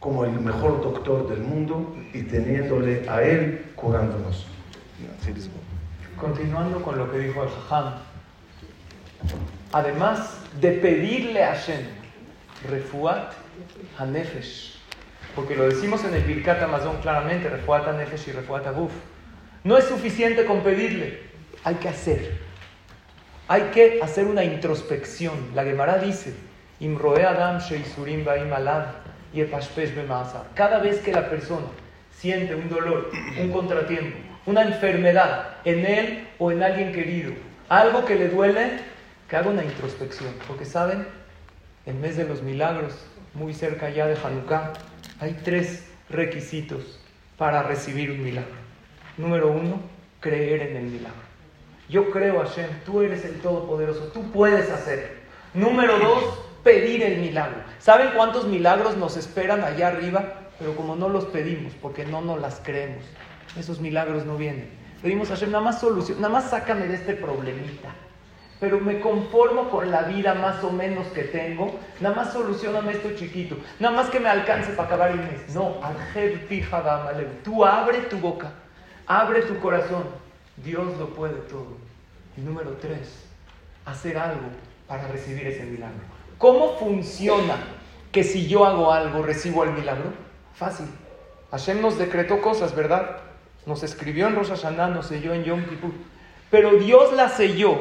como 0.00 0.24
el 0.24 0.32
mejor 0.32 0.82
doctor 0.82 1.28
del 1.28 1.42
mundo 1.42 1.94
y 2.12 2.22
teniéndole 2.22 3.08
a 3.08 3.22
Él 3.22 3.66
curándonos. 3.76 4.48
Continuando 6.16 6.82
con 6.82 6.98
lo 6.98 7.10
que 7.10 7.18
dijo 7.18 7.42
Al-Jajam, 7.42 7.94
además 9.72 10.38
de 10.60 10.72
pedirle 10.72 11.42
a 11.42 11.54
Hashem, 11.54 11.80
refuat 12.68 13.32
hanefesh, 13.98 14.78
porque 15.34 15.56
lo 15.56 15.64
decimos 15.64 16.04
en 16.04 16.14
el 16.14 16.22
Birkat 16.22 16.62
Amazon 16.62 16.98
claramente, 17.00 17.48
refuat 17.48 17.88
hanefesh 17.88 18.28
y 18.28 18.32
refuat 18.32 18.66
aguf, 18.66 18.92
no 19.64 19.76
es 19.78 19.84
suficiente 19.84 20.44
con 20.44 20.60
pedirle, 20.60 21.20
hay 21.64 21.76
que 21.76 21.88
hacer. 21.88 22.52
Hay 23.48 23.62
que 23.74 24.00
hacer 24.02 24.26
una 24.26 24.44
introspección. 24.44 25.34
La 25.54 25.64
Gemara 25.64 25.98
dice, 25.98 26.34
Imroe 26.80 27.24
Adam 27.24 27.58
Sheisurim 27.58 28.24
Baim 28.24 28.52
Alad 28.52 28.86
Cada 30.54 30.78
vez 30.78 31.00
que 31.00 31.12
la 31.12 31.28
persona 31.28 31.66
siente 32.10 32.54
un 32.54 32.68
dolor, 32.68 33.10
un 33.40 33.50
contratiempo, 33.50 34.16
una 34.46 34.62
enfermedad 34.62 35.56
en 35.64 35.86
él 35.86 36.28
o 36.38 36.50
en 36.50 36.62
alguien 36.62 36.92
querido, 36.92 37.32
algo 37.68 38.04
que 38.04 38.16
le 38.16 38.28
duele, 38.28 38.80
que 39.28 39.36
haga 39.36 39.50
una 39.50 39.64
introspección. 39.64 40.34
Porque 40.46 40.64
saben, 40.64 41.06
en 41.86 42.00
mes 42.00 42.16
de 42.16 42.24
los 42.24 42.42
milagros, 42.42 42.94
muy 43.34 43.54
cerca 43.54 43.90
ya 43.90 44.06
de 44.06 44.16
Hanukkah, 44.22 44.72
hay 45.20 45.38
tres 45.44 45.84
requisitos 46.10 47.00
para 47.38 47.62
recibir 47.62 48.10
un 48.10 48.22
milagro. 48.22 48.54
Número 49.16 49.50
uno, 49.50 49.80
creer 50.20 50.62
en 50.62 50.76
el 50.76 50.84
milagro. 50.84 51.32
Yo 51.88 52.10
creo, 52.10 52.40
Hashem, 52.40 52.70
tú 52.84 53.02
eres 53.02 53.24
el 53.24 53.40
Todopoderoso, 53.40 54.04
tú 54.14 54.30
puedes 54.30 54.70
hacer. 54.70 55.22
Número 55.54 55.98
dos, 55.98 56.40
pedir 56.64 57.02
el 57.02 57.18
milagro. 57.18 57.58
¿Saben 57.78 58.10
cuántos 58.14 58.46
milagros 58.46 58.96
nos 58.96 59.16
esperan 59.16 59.62
allá 59.62 59.88
arriba? 59.88 60.34
Pero 60.58 60.74
como 60.76 60.96
no 60.96 61.08
los 61.08 61.24
pedimos, 61.26 61.72
porque 61.82 62.04
no 62.04 62.20
nos 62.20 62.40
las 62.40 62.60
creemos, 62.62 63.04
esos 63.58 63.80
milagros 63.80 64.24
no 64.24 64.36
vienen. 64.36 64.68
Pedimos 65.02 65.30
a 65.30 65.34
Hashem, 65.34 65.50
nada 65.50 65.64
más 65.64 65.80
solución, 65.80 66.20
nada 66.20 66.32
más 66.32 66.50
sácame 66.50 66.86
de 66.86 66.94
este 66.94 67.14
problemita. 67.14 67.90
pero 68.62 68.78
me 68.78 69.00
conformo 69.00 69.68
con 69.70 69.90
la 69.90 70.02
vida 70.02 70.34
más 70.34 70.62
o 70.62 70.70
menos 70.70 71.08
que 71.08 71.24
tengo. 71.24 71.80
Nada 72.00 72.14
más 72.14 72.32
solucioname 72.32 72.92
esto 72.92 73.10
chiquito. 73.16 73.56
Nada 73.80 73.96
más 73.96 74.08
que 74.08 74.20
me 74.20 74.28
alcance 74.28 74.70
para 74.74 74.86
acabar 74.86 75.10
el 75.10 75.16
mes. 75.16 75.52
No, 75.52 75.80
tú 77.42 77.64
abre 77.64 77.98
tu 78.02 78.18
boca, 78.18 78.52
abre 79.08 79.42
tu 79.42 79.58
corazón. 79.58 80.04
Dios 80.58 80.96
lo 80.96 81.08
puede 81.08 81.34
todo. 81.48 81.76
Y 82.36 82.40
número 82.42 82.76
tres, 82.80 83.24
hacer 83.84 84.16
algo 84.16 84.46
para 84.86 85.08
recibir 85.08 85.44
ese 85.44 85.64
milagro. 85.64 85.98
¿Cómo 86.38 86.76
funciona 86.78 87.56
que 88.12 88.22
si 88.22 88.46
yo 88.46 88.64
hago 88.64 88.92
algo 88.92 89.24
recibo 89.24 89.64
el 89.64 89.72
milagro? 89.72 90.12
Fácil. 90.54 90.86
Hashem 91.50 91.80
nos 91.80 91.98
decretó 91.98 92.40
cosas, 92.40 92.76
¿verdad? 92.76 93.16
Nos 93.66 93.82
escribió 93.82 94.26
en 94.26 94.34
Rosh 94.34 94.48
Hashanah, 94.48 94.88
nos 94.88 95.06
selló 95.06 95.34
en 95.34 95.44
Yom 95.44 95.64
Kippur. 95.64 95.92
Pero 96.50 96.72
Dios 96.76 97.12
la 97.12 97.28
selló 97.28 97.80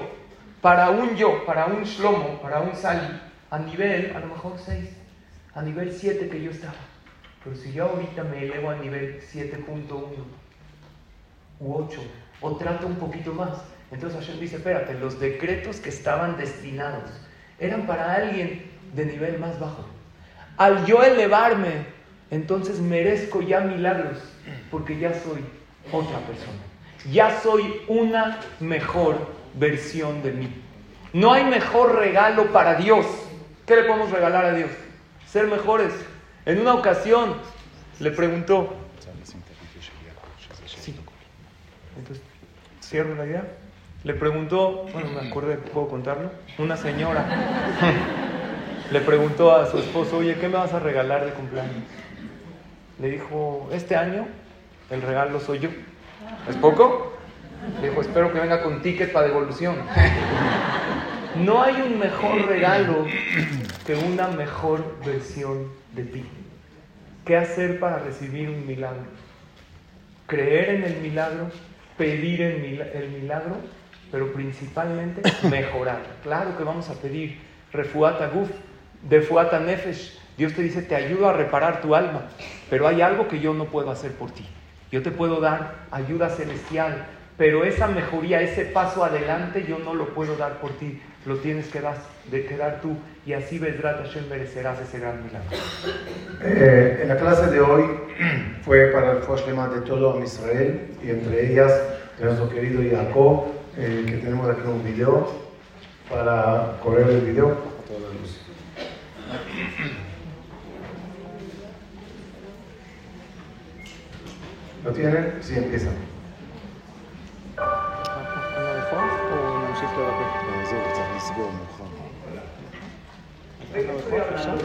para 0.62 0.92
un 0.92 1.16
yo, 1.16 1.46
para 1.46 1.66
un 1.66 1.84
Shlomo, 1.84 2.40
para 2.42 2.62
un 2.62 2.76
Sali, 2.76 3.20
a 3.50 3.60
nivel, 3.60 4.14
a 4.16 4.20
lo 4.20 4.28
mejor 4.28 4.54
6, 4.64 4.90
a 5.56 5.62
nivel 5.62 5.92
7 5.92 6.30
que 6.30 6.42
yo 6.42 6.52
estaba. 6.52 6.76
Pero 7.44 7.56
si 7.56 7.74
yo 7.74 7.86
ahorita 7.86 8.24
me 8.24 8.44
elevo 8.44 8.70
a 8.70 8.76
nivel 8.76 9.20
7.1 9.22 9.66
u 11.60 11.74
8, 11.74 12.02
o 12.42 12.56
trato 12.56 12.86
un 12.86 12.96
poquito 12.96 13.34
más, 13.34 13.64
entonces 13.92 14.20
Hashem 14.20 14.40
dice, 14.40 14.58
espérate, 14.58 14.94
los 14.94 15.20
decretos 15.20 15.78
que 15.78 15.90
estaban 15.90 16.38
destinados 16.38 17.10
eran 17.60 17.88
para 17.88 18.14
alguien 18.14 18.72
de 18.94 19.06
nivel 19.06 19.40
más 19.40 19.60
bajo. 19.60 19.86
Al 20.58 20.86
yo 20.86 21.04
elevarme, 21.04 21.88
entonces 22.30 22.80
merezco 22.80 23.42
ya 23.42 23.62
milagros, 23.62 24.20
porque 24.70 24.98
ya 24.98 25.14
soy 25.14 25.44
otra 25.92 26.20
persona. 26.20 26.60
Ya 27.12 27.42
soy 27.42 27.82
una 27.88 28.40
mejor 28.60 29.28
versión 29.56 30.22
de 30.24 30.32
mí. 30.32 30.62
No 31.14 31.34
hay 31.34 31.44
mejor 31.44 31.96
regalo 31.96 32.52
para 32.52 32.76
Dios. 32.76 33.06
¿Qué 33.66 33.76
le 33.76 33.84
podemos 33.84 34.12
regalar 34.12 34.46
a 34.46 34.54
Dios? 34.54 34.70
Ser 35.28 35.48
mejores. 35.48 35.94
En 36.46 36.60
una 36.60 36.74
ocasión 36.74 37.36
le 38.00 38.12
preguntó. 38.12 38.76
Entonces, 41.98 42.24
cierro 42.82 43.16
la 43.16 43.26
idea. 43.26 43.44
Le 44.04 44.14
preguntó, 44.14 44.88
bueno, 44.94 45.10
me 45.10 45.28
acordé, 45.28 45.58
¿puedo 45.58 45.88
contarlo? 45.88 46.32
Una 46.58 46.76
señora 46.76 47.26
le 48.92 49.00
preguntó 49.00 49.56
a 49.56 49.70
su 49.72 49.78
esposo, 49.78 50.18
oye, 50.18 50.36
¿qué 50.36 50.50
me 50.50 50.56
vas 50.56 50.74
a 50.74 50.80
regalar 50.80 51.26
de 51.26 51.32
cumpleaños? 51.32 51.84
Le 53.00 53.10
dijo, 53.10 53.70
este 53.72 53.96
año 53.96 54.28
el 54.92 55.02
regalo 55.02 55.40
soy 55.40 55.60
yo. 55.60 55.70
¿Es 56.48 56.56
poco? 56.58 57.14
dijo, 57.82 58.02
espero 58.02 58.34
que 58.34 58.40
venga 58.40 58.62
con 58.62 58.82
ticket 58.82 59.12
para 59.12 59.28
devolución. 59.28 59.76
No 61.34 61.64
hay 61.64 61.82
un 61.82 61.98
mejor 61.98 62.46
regalo 62.46 63.06
que 63.86 63.96
una 63.96 64.28
mejor 64.28 64.98
versión 65.06 65.70
de 65.96 66.04
ti. 66.04 66.26
¿Qué 67.24 67.38
hacer 67.38 67.80
para 67.80 68.00
recibir 68.00 68.50
un 68.50 68.68
milagro? 68.68 69.06
Creer 70.28 70.72
en 70.72 70.84
el 70.84 70.98
milagro, 70.98 71.50
pedir 71.98 72.42
el 72.42 73.10
milagro, 73.12 73.56
pero 74.12 74.34
principalmente 74.34 75.22
mejorar. 75.50 76.02
Claro 76.22 76.58
que 76.58 76.66
vamos 76.66 76.90
a 76.90 76.96
pedir 76.96 77.40
refuata 77.72 78.28
guf, 78.28 78.50
defuata 79.10 79.58
nefesh. 79.58 80.20
Dios 80.38 80.54
te 80.54 80.64
dice, 80.64 80.82
te 80.82 80.96
ayudo 80.96 81.30
a 81.30 81.34
reparar 81.34 81.80
tu 81.80 81.96
alma, 81.96 82.28
pero 82.70 82.90
hay 82.90 83.00
algo 83.00 83.30
que 83.30 83.40
yo 83.40 83.54
no 83.54 83.66
puedo 83.66 83.90
hacer 83.90 84.12
por 84.12 84.32
ti. 84.32 84.46
Yo 84.92 85.02
te 85.02 85.12
puedo 85.12 85.40
dar 85.40 85.86
ayuda 85.92 86.30
celestial, 86.30 87.06
pero 87.38 87.64
esa 87.64 87.88
mejoría, 87.88 88.42
ese 88.42 88.66
paso 88.66 89.04
adelante, 89.04 89.66
yo 89.68 89.80
no 89.80 89.94
lo 89.94 90.10
puedo 90.10 90.36
dar 90.36 90.60
por 90.60 90.72
ti, 90.72 91.02
lo 91.26 91.38
tienes 91.38 91.68
que 91.68 91.80
dar, 91.80 91.96
de, 92.30 92.42
tú, 92.82 92.98
y 93.26 93.34
así 93.34 93.58
Bedrat 93.58 94.06
Hashem 94.06 94.28
merecerás 94.30 94.80
ese 94.82 95.00
gran 95.00 95.24
milagro. 95.24 95.50
Eh, 96.44 97.00
en 97.04 97.08
la 97.08 97.18
clase 97.18 97.50
de 97.50 97.62
hoy 97.62 97.86
fue 98.64 98.88
para 98.88 99.14
el 99.14 99.20
Foshlema 99.20 99.70
de 99.70 99.82
todo 99.82 100.22
Israel, 100.22 100.88
y 101.04 101.10
entre 101.10 101.52
ellas 101.52 101.72
de 102.20 102.26
nuestro 102.26 102.50
querido 102.50 102.82
Jacob, 102.84 103.46
eh, 103.78 104.04
que 104.06 104.18
tenemos 104.18 104.50
aquí 104.50 104.68
un 104.68 104.84
video, 104.84 105.32
para 106.10 106.78
correr 106.84 107.10
el 107.10 107.22
video. 107.22 107.58
¿Lo 114.84 114.92
tienen? 114.92 115.34
Sí, 115.42 115.54
empieza. 115.56 115.90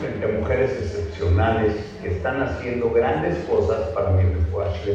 Entre 0.02 0.38
mujeres 0.40 0.70
excepcionales 0.72 1.74
que 2.02 2.08
están 2.08 2.42
haciendo 2.42 2.90
grandes 2.90 3.36
cosas 3.44 3.80
para 3.90 4.10
mi 4.10 4.22
refugio 4.22 4.94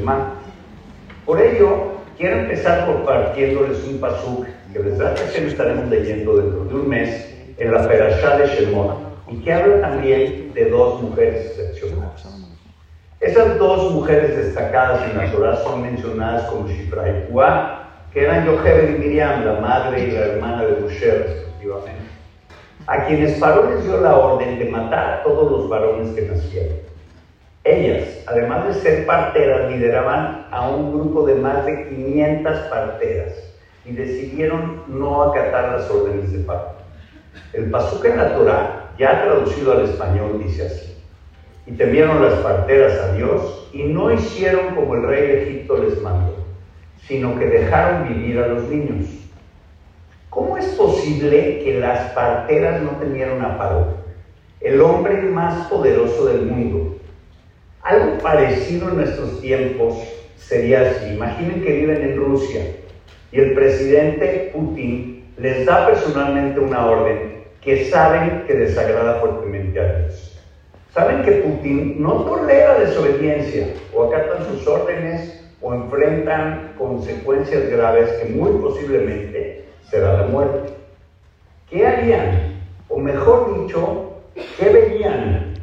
Por 1.26 1.40
ello, 1.40 1.92
quiero 2.18 2.40
empezar 2.40 2.88
compartiéndoles 2.88 3.84
un 3.86 4.00
pasuk 4.00 4.48
que 4.74 4.80
que 4.80 5.48
estaremos 5.48 5.88
leyendo 5.90 6.38
dentro 6.38 6.66
de 6.66 6.76
un 6.76 6.90
mes 6.90 7.32
en 7.58 7.72
la 7.72 7.88
Perashá 7.88 8.38
de 8.38 8.48
Shemot 8.48 8.98
y 9.30 9.38
que 9.38 9.54
habla 9.54 9.82
también 9.82 10.52
de 10.54 10.66
dos 10.70 11.02
mujeres 11.02 11.46
excepcionales. 11.46 12.41
Esas 13.22 13.60
dos 13.60 13.94
mujeres 13.94 14.36
destacadas 14.36 15.08
en 15.08 15.16
la 15.16 15.32
Torah 15.32 15.56
son 15.58 15.84
mencionadas 15.84 16.50
como 16.50 16.68
Shifra 16.68 17.08
y 17.08 17.32
Puah, 17.32 17.84
que 18.12 18.24
eran 18.24 18.48
Yochebed 18.48 18.96
y 18.96 18.98
Miriam, 18.98 19.46
la 19.46 19.60
madre 19.60 20.08
y 20.08 20.12
la 20.12 20.22
hermana 20.22 20.64
de 20.64 20.82
Moshe, 20.82 21.12
respectivamente, 21.12 22.02
a 22.88 23.06
quienes 23.06 23.38
Paró 23.38 23.70
les 23.70 23.84
dio 23.84 24.02
la 24.02 24.18
orden 24.18 24.58
de 24.58 24.66
matar 24.72 25.14
a 25.14 25.24
todos 25.24 25.52
los 25.52 25.70
varones 25.70 26.10
que 26.16 26.24
nacieron. 26.24 26.78
Ellas, 27.64 28.24
además 28.26 28.66
de 28.66 28.74
ser 28.74 29.06
parteras, 29.06 29.70
lideraban 29.70 30.48
a 30.50 30.68
un 30.68 30.92
grupo 30.92 31.24
de 31.24 31.36
más 31.36 31.64
de 31.68 31.90
500 31.90 32.58
parteras 32.72 33.34
y 33.86 33.92
decidieron 33.92 34.82
no 34.88 35.22
acatar 35.22 35.74
las 35.74 35.88
órdenes 35.92 36.32
de 36.32 36.40
parto. 36.40 36.82
El 37.54 37.70
pasuk 37.70 38.04
en 38.04 38.18
la 38.18 38.34
Torah, 38.34 38.90
ya 38.98 39.22
traducido 39.22 39.74
al 39.74 39.84
español, 39.84 40.42
dice 40.44 40.66
así. 40.66 41.01
Y 41.66 41.72
temieron 41.72 42.24
las 42.24 42.36
parteras 42.40 43.00
a 43.00 43.16
Dios 43.16 43.70
y 43.74 43.84
no 43.84 44.12
hicieron 44.12 44.76
como 44.76 44.96
el 44.96 45.04
rey 45.04 45.28
de 45.28 45.44
Egipto 45.44 45.78
les 45.78 46.02
mandó 46.02 46.42
sino 47.08 47.38
que 47.38 47.46
dejaron 47.46 48.08
vivir 48.08 48.40
a 48.40 48.48
los 48.48 48.70
niños. 48.70 49.08
¿Cómo 50.30 50.58
es 50.58 50.66
posible 50.76 51.60
que 51.64 51.80
las 51.80 52.12
parteras 52.12 52.82
no 52.82 52.92
tenieran 52.92 53.42
a 53.42 53.58
paro? 53.58 53.98
El 54.62 54.80
hombre 54.80 55.22
más 55.24 55.68
poderoso 55.68 56.28
del 56.28 56.44
mundo. 56.44 56.98
Algo 57.82 58.18
parecido 58.20 58.90
en 58.90 58.98
nuestros 58.98 59.42
tiempos 59.42 59.98
sería 60.38 60.82
así. 60.82 61.14
Imaginen 61.14 61.62
que 61.62 61.74
viven 61.74 62.02
en 62.02 62.16
Rusia 62.16 62.62
y 63.32 63.40
el 63.40 63.54
presidente 63.54 64.52
Putin 64.54 65.34
les 65.38 65.66
da 65.66 65.88
personalmente 65.88 66.60
una 66.60 66.86
orden 66.86 67.44
que 67.60 67.90
saben 67.90 68.44
que 68.48 68.54
desagrada 68.54 69.20
fuertemente 69.20 69.80
a 69.80 69.98
Dios. 69.98 70.31
Saben 70.94 71.24
que 71.24 71.32
Putin 71.32 72.02
no 72.02 72.26
tolera 72.26 72.80
desobediencia 72.80 73.68
o 73.94 74.04
acatan 74.04 74.46
sus 74.48 74.68
órdenes 74.68 75.42
o 75.62 75.74
enfrentan 75.74 76.74
consecuencias 76.78 77.70
graves 77.70 78.10
que 78.14 78.30
muy 78.34 78.52
posiblemente 78.62 79.66
será 79.90 80.18
la 80.18 80.28
muerte. 80.28 80.74
¿Qué 81.70 81.88
harían? 81.88 82.60
O 82.90 82.98
mejor 82.98 83.62
dicho, 83.62 84.18
¿qué 84.60 84.70
verían? 84.70 85.54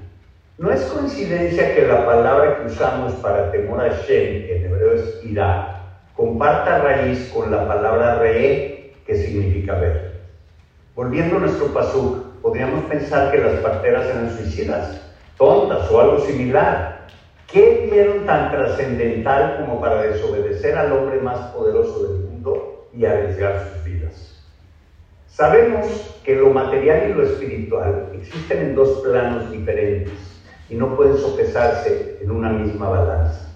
No 0.56 0.72
es 0.72 0.80
coincidencia 0.84 1.74
que 1.74 1.86
la 1.86 2.06
palabra 2.06 2.58
que 2.58 2.66
usamos 2.68 3.12
para 3.16 3.52
temor 3.52 3.82
a 3.82 3.90
Shem, 3.90 4.46
que 4.46 4.56
en 4.56 4.64
hebreo 4.64 4.94
es 4.94 5.20
irá, 5.24 5.82
comparta 6.16 6.78
raíz 6.78 7.30
con 7.34 7.50
la 7.50 7.68
palabra 7.68 8.18
re, 8.18 8.94
que 9.06 9.14
significa 9.14 9.74
ver. 9.74 10.22
Volviendo 10.96 11.36
a 11.36 11.40
nuestro 11.40 11.66
pasuk, 11.66 12.40
podríamos 12.40 12.84
pensar 12.84 13.30
que 13.30 13.38
las 13.38 13.60
parteras 13.60 14.06
eran 14.06 14.36
suicidas, 14.36 15.07
tontas 15.38 15.90
o 15.90 16.00
algo 16.00 16.18
similar, 16.20 16.98
¿Qué 17.50 17.88
vieron 17.90 18.26
tan 18.26 18.50
trascendental 18.50 19.56
como 19.56 19.80
para 19.80 20.02
desobedecer 20.02 20.76
al 20.76 20.92
hombre 20.92 21.18
más 21.18 21.46
poderoso 21.46 22.02
del 22.02 22.24
mundo 22.24 22.90
y 22.92 23.06
arriesgar 23.06 23.70
sus 23.72 23.84
vidas? 23.84 24.44
Sabemos 25.28 26.20
que 26.22 26.34
lo 26.34 26.50
material 26.50 27.08
y 27.08 27.14
lo 27.14 27.22
espiritual 27.22 28.10
existen 28.12 28.58
en 28.58 28.74
dos 28.74 29.00
planos 29.00 29.50
diferentes 29.50 30.12
y 30.68 30.74
no 30.74 30.94
pueden 30.94 31.16
sopesarse 31.16 32.18
en 32.20 32.30
una 32.30 32.50
misma 32.50 32.90
balanza. 32.90 33.48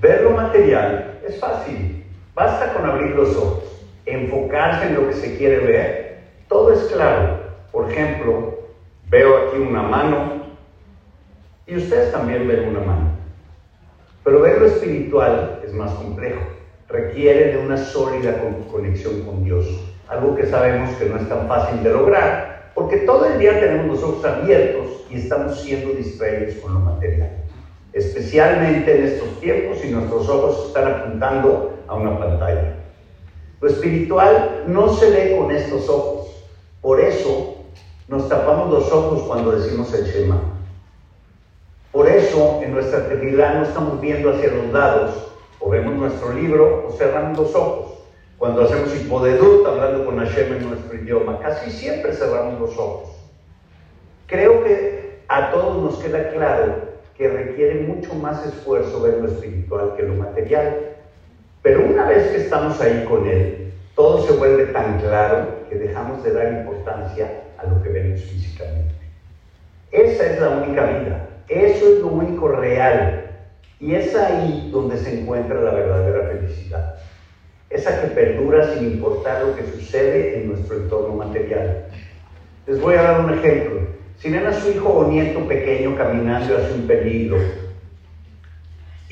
Ver 0.00 0.22
lo 0.22 0.30
material 0.30 1.18
es 1.26 1.40
fácil, 1.40 2.06
basta 2.36 2.72
con 2.72 2.88
abrir 2.88 3.16
los 3.16 3.36
ojos, 3.36 3.64
enfocarse 4.06 4.86
en 4.86 4.94
lo 4.94 5.08
que 5.08 5.14
se 5.14 5.36
quiere 5.36 5.58
ver, 5.58 6.20
todo 6.48 6.72
es 6.72 6.84
claro. 6.84 7.40
Por 7.72 7.90
ejemplo, 7.90 8.51
veo 9.12 9.36
aquí 9.36 9.58
una 9.58 9.82
mano, 9.82 10.40
y 11.66 11.76
ustedes 11.76 12.10
también 12.12 12.48
ven 12.48 12.66
una 12.66 12.80
mano. 12.80 13.10
Pero 14.24 14.40
ver 14.40 14.58
lo 14.58 14.66
espiritual 14.66 15.60
es 15.62 15.74
más 15.74 15.92
complejo. 15.92 16.40
requiere 16.88 17.52
de 17.52 17.58
una 17.58 17.78
sólida 17.78 18.36
conexión 18.70 19.22
con 19.22 19.44
Dios, 19.44 19.66
algo 20.08 20.34
que 20.34 20.46
sabemos 20.46 20.94
que 20.96 21.06
no 21.06 21.16
es 21.16 21.26
tan 21.26 21.48
fácil 21.48 21.82
de 21.82 21.90
lograr, 21.90 22.70
porque 22.74 22.98
todo 22.98 23.24
el 23.24 23.38
día 23.38 23.60
tenemos 23.60 23.86
los 23.86 24.02
ojos 24.02 24.24
abiertos 24.26 25.06
y 25.10 25.16
estamos 25.16 25.58
siendo 25.58 25.94
distraídos 25.94 26.56
con 26.56 26.74
lo 26.74 26.80
material, 26.80 27.30
especialmente 27.94 28.98
en 28.98 29.04
estos 29.04 29.40
tiempos 29.40 29.82
y 29.82 29.90
nuestros 29.90 30.28
ojos 30.28 30.66
están 30.68 30.92
apuntando 30.92 31.78
a 31.86 31.94
una 31.94 32.18
pantalla. 32.18 32.74
Lo 33.60 33.68
espiritual 33.68 34.64
no 34.66 34.92
se 34.92 35.10
ve 35.10 35.36
con 35.38 35.50
estos 35.50 35.88
ojos, 35.88 36.44
por 36.82 37.00
eso 37.00 37.51
nos 38.12 38.28
tapamos 38.28 38.70
los 38.70 38.92
ojos 38.92 39.22
cuando 39.22 39.52
decimos 39.52 39.90
el 39.94 40.04
Shema. 40.04 40.38
Por 41.90 42.06
eso 42.06 42.60
en 42.62 42.74
nuestra 42.74 42.98
actividad 42.98 43.54
no 43.54 43.62
estamos 43.62 44.02
viendo 44.02 44.28
hacia 44.28 44.52
los 44.52 44.66
lados, 44.66 45.32
o 45.58 45.70
vemos 45.70 45.94
nuestro 45.94 46.30
libro, 46.34 46.86
o 46.86 46.92
cerramos 46.92 47.38
los 47.38 47.54
ojos. 47.54 48.04
Cuando 48.36 48.64
hacemos 48.64 48.94
hipodedut, 48.94 49.66
hablando 49.66 50.04
con 50.04 50.18
Hashem 50.18 50.52
en 50.52 50.68
nuestro 50.68 50.94
idioma, 50.94 51.38
casi 51.38 51.70
siempre 51.70 52.12
cerramos 52.12 52.60
los 52.60 52.76
ojos. 52.76 53.16
Creo 54.26 54.62
que 54.62 55.22
a 55.28 55.50
todos 55.50 55.82
nos 55.82 55.98
queda 56.04 56.32
claro 56.32 56.74
que 57.16 57.28
requiere 57.28 57.80
mucho 57.80 58.12
más 58.16 58.44
esfuerzo 58.44 59.00
ver 59.00 59.22
lo 59.22 59.28
espiritual 59.28 59.94
que 59.96 60.02
lo 60.02 60.16
material. 60.16 60.96
Pero 61.62 61.86
una 61.86 62.06
vez 62.08 62.30
que 62.30 62.42
estamos 62.42 62.78
ahí 62.82 63.06
con 63.08 63.26
Él, 63.26 63.72
todo 63.94 64.26
se 64.26 64.34
vuelve 64.34 64.66
tan 64.66 65.00
claro 65.00 65.46
que 65.70 65.76
dejamos 65.76 66.22
de 66.22 66.34
dar 66.34 66.52
importancia 66.52 67.42
a 67.62 67.66
lo 67.68 67.82
que 67.82 67.88
vemos 67.88 68.20
físicamente. 68.22 68.94
Esa 69.90 70.26
es 70.26 70.40
la 70.40 70.48
única 70.50 70.86
vida. 70.86 71.28
Eso 71.48 71.86
es 71.86 72.00
lo 72.00 72.08
único 72.08 72.48
real. 72.48 73.26
Y 73.78 73.94
es 73.94 74.14
ahí 74.14 74.70
donde 74.72 74.96
se 74.96 75.20
encuentra 75.20 75.60
la 75.60 75.72
verdadera 75.72 76.28
felicidad. 76.28 76.94
Esa 77.68 78.00
que 78.00 78.08
perdura 78.08 78.74
sin 78.74 78.92
importar 78.92 79.44
lo 79.44 79.56
que 79.56 79.64
sucede 79.64 80.40
en 80.40 80.48
nuestro 80.48 80.76
entorno 80.76 81.14
material. 81.14 81.86
Les 82.66 82.80
voy 82.80 82.94
a 82.94 83.02
dar 83.02 83.20
un 83.20 83.34
ejemplo. 83.34 83.80
Si 84.18 84.30
ven 84.30 84.46
a 84.46 84.52
su 84.52 84.70
hijo 84.70 84.88
o 84.88 85.08
nieto 85.08 85.46
pequeño 85.48 85.96
caminando 85.96 86.56
hacia 86.56 86.74
un 86.74 86.86
peligro 86.86 87.38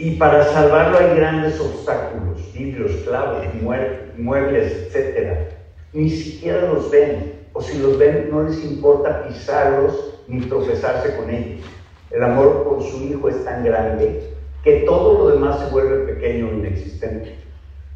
y 0.00 0.12
para 0.12 0.44
salvarlo 0.44 0.98
hay 0.98 1.14
grandes 1.14 1.60
obstáculos, 1.60 2.52
vidrios, 2.54 2.92
clavos, 3.06 3.44
muebles, 4.16 4.94
etc. 4.94 5.50
Ni 5.92 6.08
siquiera 6.08 6.62
los 6.62 6.90
ven, 6.90 7.39
o 7.52 7.60
si 7.60 7.78
los 7.78 7.98
ven 7.98 8.28
no 8.30 8.42
les 8.42 8.62
importa 8.64 9.26
pisarlos 9.26 10.14
ni 10.28 10.40
tropezarse 10.42 11.16
con 11.16 11.30
ellos. 11.30 11.60
El 12.10 12.22
amor 12.22 12.64
por 12.64 12.82
su 12.82 13.02
hijo 13.04 13.28
es 13.28 13.44
tan 13.44 13.64
grande 13.64 14.30
que 14.64 14.80
todo 14.80 15.18
lo 15.18 15.34
demás 15.34 15.58
se 15.60 15.70
vuelve 15.70 16.12
pequeño 16.12 16.50
e 16.50 16.54
inexistente. 16.54 17.38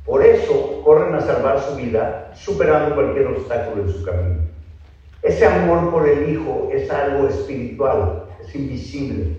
Por 0.05 0.25
eso 0.25 0.83
corren 0.85 1.15
a 1.15 1.21
salvar 1.21 1.61
su 1.61 1.77
vida 1.77 2.33
superando 2.35 2.95
cualquier 2.95 3.27
obstáculo 3.29 3.83
en 3.83 3.93
su 3.93 4.05
camino. 4.05 4.41
Ese 5.23 5.47
amor 5.47 5.91
por 5.91 6.09
el 6.09 6.29
hijo 6.29 6.69
es 6.73 6.91
algo 6.91 7.29
espiritual, 7.29 8.25
es 8.45 8.55
invisible, 8.55 9.39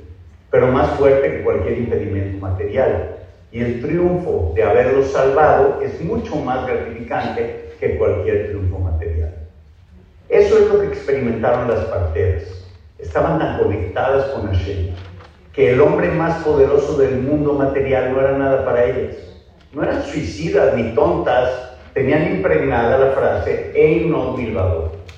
pero 0.50 0.68
más 0.68 0.90
fuerte 0.98 1.32
que 1.32 1.44
cualquier 1.44 1.78
impedimento 1.78 2.40
material. 2.40 3.18
Y 3.52 3.62
el 3.62 3.82
triunfo 3.82 4.52
de 4.56 4.64
haberlo 4.64 5.04
salvado 5.04 5.80
es 5.82 6.02
mucho 6.02 6.36
más 6.38 6.66
gratificante 6.66 7.70
que 7.80 7.98
cualquier 7.98 8.48
triunfo 8.48 8.80
material. 8.80 9.25
Eso 10.30 10.58
es 10.58 10.68
lo 10.68 10.80
que 10.82 10.88
experimentaron 10.88 11.70
las 11.70 11.86
parteras 11.86 12.56
estaban 13.06 13.40
tan 13.40 13.60
conectadas 13.60 14.26
con 14.32 14.48
Hashem 14.48 14.94
que 15.54 15.72
el 15.72 15.80
hombre 15.80 16.12
más 16.12 16.44
poderoso 16.44 16.98
del 16.98 17.22
mundo 17.22 17.54
material 17.54 18.12
no 18.12 18.20
era 18.20 18.38
nada 18.38 18.66
para 18.66 18.84
ellas. 18.86 19.16
No 19.72 19.84
eran 19.84 20.04
suicidas 20.04 20.76
ni 20.76 20.94
tontas, 20.94 21.78
tenían 21.94 22.36
impregnada 22.36 22.98
la 22.98 23.12
frase 23.12 23.72
Ein 23.74 24.12
no 24.12 24.36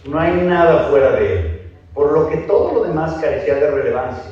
no 0.06 0.20
hay 0.20 0.32
nada 0.42 0.90
fuera 0.90 1.12
de 1.14 1.34
él, 1.34 1.62
por 1.94 2.12
lo 2.12 2.30
que 2.30 2.38
todo 2.38 2.74
lo 2.76 2.84
demás 2.84 3.16
carecía 3.20 3.56
de 3.56 3.72
relevancia. 3.72 4.32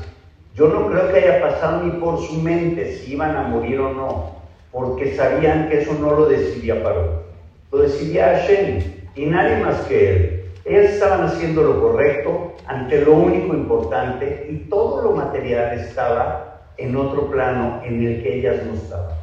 Yo 0.53 0.67
no 0.67 0.87
creo 0.87 1.11
que 1.11 1.19
haya 1.19 1.41
pasado 1.41 1.83
ni 1.83 1.91
por 1.99 2.19
su 2.19 2.35
mente 2.35 2.97
si 2.97 3.13
iban 3.13 3.35
a 3.35 3.43
morir 3.43 3.79
o 3.79 3.91
no, 3.91 4.35
porque 4.71 5.15
sabían 5.15 5.69
que 5.69 5.81
eso 5.81 5.95
no 5.99 6.11
lo 6.11 6.27
decidía 6.27 6.81
Paró, 6.83 7.23
lo 7.71 7.79
decidía 7.79 8.37
Hashem 8.37 8.79
y 9.15 9.25
nadie 9.25 9.57
más 9.57 9.81
que 9.81 10.09
él. 10.09 10.34
Ellas 10.65 10.93
estaban 10.93 11.23
haciendo 11.23 11.61
lo 11.61 11.79
correcto 11.79 12.53
ante 12.65 13.01
lo 13.01 13.13
único 13.13 13.53
importante 13.53 14.47
y 14.49 14.67
todo 14.67 15.03
lo 15.03 15.11
material 15.11 15.77
estaba 15.79 16.63
en 16.77 16.95
otro 16.97 17.29
plano 17.29 17.81
en 17.85 18.03
el 18.03 18.23
que 18.23 18.39
ellas 18.39 18.65
no 18.65 18.73
estaban. 18.73 19.15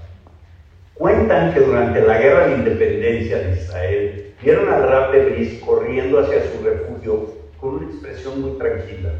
Cuentan 0.95 1.53
que 1.53 1.59
durante 1.59 2.01
la 2.01 2.19
guerra 2.19 2.47
de 2.47 2.55
independencia 2.59 3.39
de 3.39 3.53
Israel 3.57 4.35
vieron 4.41 4.73
al 4.73 4.89
rab 4.89 5.11
de 5.11 5.61
corriendo 5.67 6.21
hacia 6.21 6.43
su 6.49 6.63
refugio 6.65 7.27
con 7.61 7.75
una 7.75 7.87
expresión 7.87 8.41
muy 8.41 8.53
tranquila. 8.53 9.11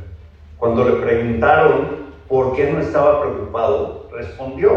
Cuando 0.59 0.85
le 0.85 1.05
preguntaron 1.05 2.03
por 2.29 2.55
qué 2.55 2.71
no 2.71 2.79
estaba 2.79 3.21
preocupado, 3.21 4.09
respondió, 4.13 4.71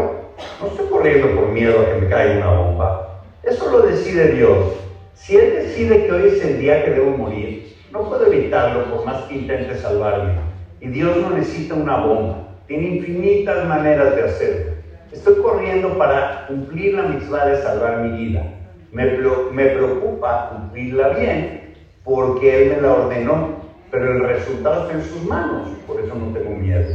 no 0.60 0.66
estoy 0.66 0.86
corriendo 0.88 1.28
por 1.40 1.50
miedo 1.50 1.80
a 1.80 1.86
que 1.86 2.00
me 2.00 2.08
caiga 2.08 2.38
una 2.38 2.60
bomba. 2.60 3.20
Eso 3.44 3.70
lo 3.70 3.82
decide 3.82 4.32
Dios. 4.32 4.85
Si 5.16 5.34
Él 5.34 5.54
decide 5.54 6.06
que 6.06 6.12
hoy 6.12 6.28
es 6.28 6.44
el 6.44 6.60
día 6.60 6.84
que 6.84 6.90
debo 6.90 7.16
morir, 7.16 7.74
no 7.90 8.06
puedo 8.06 8.30
evitarlo 8.30 8.94
por 8.94 9.06
más 9.06 9.22
que 9.22 9.36
intente 9.36 9.74
salvarme. 9.74 10.34
Y 10.80 10.88
Dios 10.88 11.16
no 11.16 11.30
necesita 11.30 11.74
una 11.74 12.04
bomba, 12.04 12.48
tiene 12.68 12.96
infinitas 12.96 13.66
maneras 13.66 14.14
de 14.14 14.22
hacerlo. 14.22 14.72
Estoy 15.10 15.36
corriendo 15.36 15.96
para 15.96 16.46
cumplir 16.46 16.94
la 16.94 17.04
mitzvah 17.04 17.46
de 17.46 17.62
salvar 17.62 18.02
mi 18.02 18.26
vida. 18.26 18.42
Me, 18.92 19.06
me 19.52 19.66
preocupa 19.66 20.50
cumplirla 20.50 21.08
bien 21.08 21.74
porque 22.04 22.64
Él 22.64 22.76
me 22.76 22.82
la 22.82 22.92
ordenó, 22.92 23.56
pero 23.90 24.12
el 24.12 24.22
resultado 24.22 24.82
está 24.82 24.98
en 24.98 25.04
sus 25.04 25.24
manos, 25.24 25.70
por 25.86 25.98
eso 25.98 26.14
no 26.14 26.38
tengo 26.38 26.50
miedo. 26.50 26.94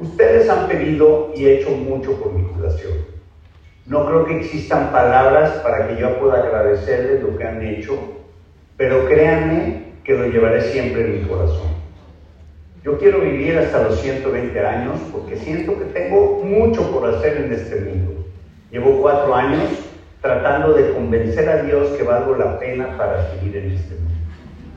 Ustedes 0.00 0.48
han 0.48 0.66
pedido 0.66 1.30
y 1.36 1.46
hecho 1.46 1.70
mucho 1.70 2.18
por 2.18 2.32
mi 2.32 2.42
curación. 2.52 3.15
No 3.86 4.04
creo 4.04 4.24
que 4.24 4.38
existan 4.38 4.90
palabras 4.90 5.50
para 5.62 5.86
que 5.86 6.00
yo 6.00 6.18
pueda 6.18 6.42
agradecerles 6.42 7.22
lo 7.22 7.38
que 7.38 7.44
han 7.44 7.62
hecho, 7.62 7.96
pero 8.76 9.06
créanme 9.06 9.92
que 10.02 10.14
lo 10.14 10.26
llevaré 10.26 10.60
siempre 10.72 11.02
en 11.02 11.20
mi 11.20 11.28
corazón. 11.28 11.68
Yo 12.82 12.98
quiero 12.98 13.20
vivir 13.20 13.56
hasta 13.58 13.84
los 13.84 14.00
120 14.00 14.58
años 14.60 14.98
porque 15.12 15.36
siento 15.36 15.78
que 15.78 15.84
tengo 15.86 16.42
mucho 16.42 16.90
por 16.90 17.08
hacer 17.08 17.36
en 17.36 17.52
este 17.52 17.76
mundo. 17.76 18.24
Llevo 18.72 19.00
cuatro 19.00 19.32
años 19.32 19.70
tratando 20.20 20.72
de 20.72 20.92
convencer 20.92 21.48
a 21.48 21.62
Dios 21.62 21.90
que 21.90 22.02
valgo 22.02 22.34
la 22.34 22.58
pena 22.58 22.96
para 22.96 23.30
vivir 23.34 23.56
en 23.56 23.70
este 23.70 23.94
mundo. 23.94 24.14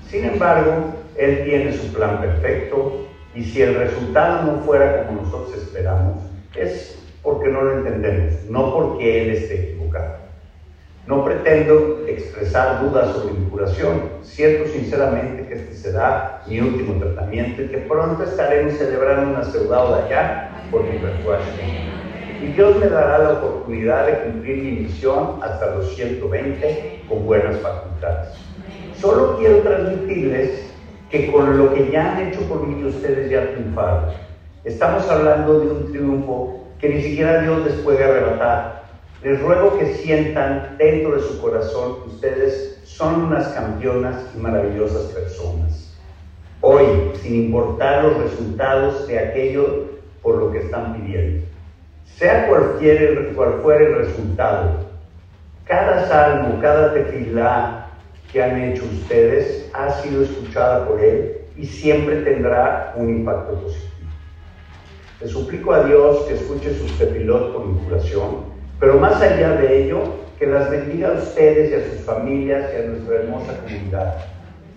Sin 0.08 0.26
embargo, 0.26 0.94
Él 1.18 1.44
tiene 1.46 1.74
su 1.74 1.92
plan 1.92 2.22
perfecto 2.22 3.08
y 3.34 3.44
si 3.44 3.64
el 3.64 3.74
resultado 3.74 4.44
no 4.44 4.60
fuera 4.60 5.08
como 5.08 5.24
nosotros 5.24 5.56
esperamos, 5.58 6.24
es 6.56 6.99
porque 7.24 7.50
no 7.50 7.62
lo 7.62 7.78
entendemos, 7.78 8.34
no 8.50 8.74
porque 8.74 9.24
Él 9.24 9.30
esté 9.32 9.72
equivocado. 9.72 10.16
No 11.08 11.26
pretendo 11.26 12.04
expresar 12.08 12.82
dudas 12.82 13.16
sobre 13.16 13.34
mi 13.34 13.50
curación. 13.50 14.04
Siento 14.22 14.70
sinceramente 14.70 15.48
que 15.48 15.56
este 15.56 15.74
será 15.74 16.44
mi 16.48 16.60
último 16.60 17.02
tratamiento 17.02 17.64
y 17.64 17.68
que 17.68 17.80
pronto 17.80 18.24
estaremos 18.24 18.74
celebrando 18.74 19.32
una 19.32 19.44
de 19.44 20.04
allá 20.04 20.52
por 20.70 20.84
mi 20.84 20.98
refuerzo. 21.00 21.50
Y 22.42 22.48
Dios 22.54 22.78
me 22.78 22.88
dará 22.88 23.18
la 23.18 23.32
oportunidad 23.34 24.06
de 24.06 24.20
cumplir 24.20 24.64
mi 24.64 24.72
misión 24.84 25.40
hasta 25.42 25.76
los 25.76 25.96
120 25.96 27.02
con 27.10 27.26
buenas 27.26 27.58
facultades. 27.58 28.30
Solo 29.02 29.38
quiero 29.38 29.58
transmitirles 29.60 30.70
que 31.10 31.32
con 31.32 31.58
lo 31.58 31.74
que 31.74 31.90
ya 31.90 32.12
han 32.12 32.28
hecho 32.28 32.42
por 32.42 32.66
mí 32.68 32.84
ustedes 32.84 33.32
ya 33.32 33.52
triunfaron. 33.52 34.12
Estamos 34.64 35.10
hablando 35.10 35.60
de 35.60 35.72
un 35.72 35.92
triunfo 35.92 36.59
que 36.80 36.90
ni 36.90 37.02
siquiera 37.02 37.42
Dios 37.42 37.66
les 37.66 37.76
puede 37.76 38.04
arrebatar. 38.04 38.84
Les 39.22 39.42
ruego 39.42 39.78
que 39.78 39.94
sientan 39.96 40.76
dentro 40.78 41.16
de 41.16 41.22
su 41.22 41.42
corazón 41.42 42.04
que 42.04 42.10
ustedes 42.10 42.82
son 42.86 43.24
unas 43.24 43.50
campeonas 43.50 44.16
y 44.36 44.40
maravillosas 44.40 45.12
personas. 45.12 45.98
Hoy, 46.62 46.86
sin 47.22 47.36
importar 47.46 48.04
los 48.04 48.18
resultados 48.18 49.08
de 49.08 49.20
aquello 49.20 49.86
por 50.22 50.38
lo 50.38 50.52
que 50.52 50.60
están 50.60 50.94
pidiendo. 50.94 51.46
Sea 52.06 52.48
cual, 52.48 52.78
cual 53.36 53.60
fuera 53.62 53.86
el 53.86 53.96
resultado, 53.96 54.90
cada 55.66 56.08
salmo, 56.08 56.60
cada 56.62 56.94
tefilá 56.94 57.90
que 58.32 58.42
han 58.42 58.62
hecho 58.62 58.84
ustedes 58.86 59.70
ha 59.74 59.90
sido 60.02 60.24
escuchada 60.24 60.88
por 60.88 61.00
Él 61.00 61.38
y 61.56 61.66
siempre 61.66 62.22
tendrá 62.22 62.94
un 62.96 63.10
impacto 63.10 63.54
positivo. 63.62 63.89
Le 65.22 65.28
suplico 65.28 65.74
a 65.74 65.84
Dios 65.84 66.20
que 66.28 66.36
escuche 66.36 66.74
sus 66.76 66.98
tefilot 66.98 67.54
con 67.54 67.78
curación, 67.80 68.38
pero 68.80 68.98
más 69.00 69.22
allá 69.22 69.52
de 69.58 69.84
ello, 69.84 70.00
que 70.40 70.48
las 70.48 70.72
bendiga 70.72 71.10
a 71.10 71.20
ustedes 71.20 71.72
y 71.72 71.74
a 71.74 71.92
sus 71.92 72.06
familias 72.06 72.72
y 72.74 72.82
a 72.82 72.88
nuestra 72.88 73.16
hermosa 73.18 73.60
comunidad. 73.60 74.16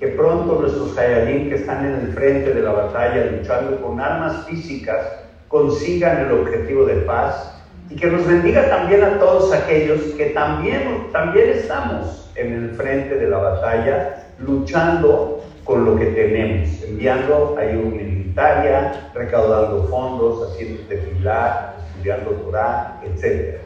Que 0.00 0.08
pronto 0.08 0.60
nuestros 0.60 0.98
Hayalim 0.98 1.48
que 1.48 1.54
están 1.54 1.86
en 1.86 1.92
el 2.00 2.12
frente 2.12 2.52
de 2.54 2.60
la 2.60 2.72
batalla 2.72 3.24
luchando 3.26 3.80
con 3.80 4.00
armas 4.00 4.44
físicas 4.48 5.06
consigan 5.46 6.26
el 6.26 6.32
objetivo 6.32 6.86
de 6.86 6.94
paz 7.02 7.62
y 7.88 7.94
que 7.94 8.08
nos 8.08 8.26
bendiga 8.26 8.68
también 8.68 9.04
a 9.04 9.20
todos 9.20 9.52
aquellos 9.52 10.00
que 10.16 10.30
también, 10.30 11.06
también 11.12 11.50
estamos 11.50 12.32
en 12.34 12.52
el 12.52 12.70
frente 12.70 13.14
de 13.14 13.28
la 13.28 13.38
batalla, 13.38 14.24
luchando 14.40 15.44
con 15.62 15.84
lo 15.84 15.96
que 15.96 16.06
tenemos, 16.06 16.82
enviando 16.82 17.56
ayuda 17.56 18.02
humanitaria, 18.32 19.10
recaudando 19.14 19.86
fondos, 19.88 20.50
haciendo 20.50 20.82
tefilar, 20.84 21.76
estudiando 21.88 22.30
Torah, 22.30 23.00
etc. 23.04 23.58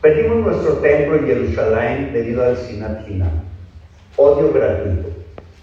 Perdimos 0.00 0.36
nuestro 0.38 0.74
templo 0.74 1.16
en 1.16 1.26
Jerusalén 1.26 2.10
debido 2.12 2.44
al 2.44 2.56
Sinat 2.56 3.06
odio 4.16 4.52
gratuito. 4.52 5.08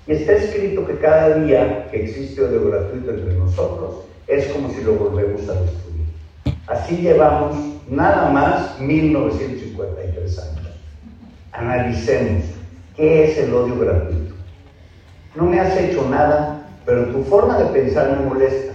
Y 0.08 0.14
está 0.14 0.34
escrito 0.34 0.86
que 0.86 0.96
cada 0.96 1.36
día 1.36 1.88
que 1.90 2.04
existe 2.04 2.42
odio 2.42 2.70
gratuito 2.70 3.12
entre 3.12 3.34
nosotros 3.36 4.06
es 4.28 4.48
como 4.48 4.70
si 4.72 4.84
lo 4.84 4.94
volvemos 4.96 5.48
a 5.48 5.54
destruir. 5.54 6.58
Así 6.68 6.98
llevamos 6.98 7.56
nada 7.88 8.30
más 8.30 8.80
1953 8.80 10.40
años. 10.40 10.68
Analicemos 11.54 12.46
qué 12.96 13.26
es 13.26 13.38
el 13.38 13.54
odio 13.54 13.78
gratuito. 13.78 14.36
No 15.36 15.46
me 15.46 15.60
has 15.60 15.78
hecho 15.78 16.10
nada, 16.10 16.61
pero 16.92 17.06
tu 17.06 17.24
forma 17.24 17.58
de 17.58 17.66
pensar 17.68 18.20
me 18.20 18.26
molesta. 18.26 18.74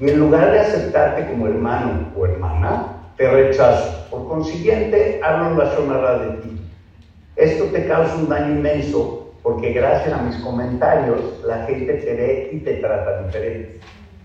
Y 0.00 0.08
en 0.08 0.20
lugar 0.20 0.52
de 0.52 0.60
aceptarte 0.60 1.26
como 1.26 1.48
hermano 1.48 2.08
o 2.16 2.24
hermana, 2.24 2.96
te 3.18 3.30
rechazo. 3.30 4.06
Por 4.10 4.26
consiguiente, 4.26 5.20
hablo 5.22 5.62
la 5.62 5.70
sonará 5.74 6.18
de 6.20 6.30
ti. 6.38 6.62
Esto 7.36 7.64
te 7.64 7.86
causa 7.86 8.16
un 8.16 8.30
daño 8.30 8.54
inmenso 8.54 9.34
porque 9.42 9.74
gracias 9.74 10.18
a 10.18 10.22
mis 10.22 10.36
comentarios 10.36 11.20
la 11.44 11.66
gente 11.66 11.92
te 11.92 12.14
ve 12.14 12.48
y 12.52 12.60
te 12.60 12.76
trata 12.76 13.24
diferente. 13.24 13.80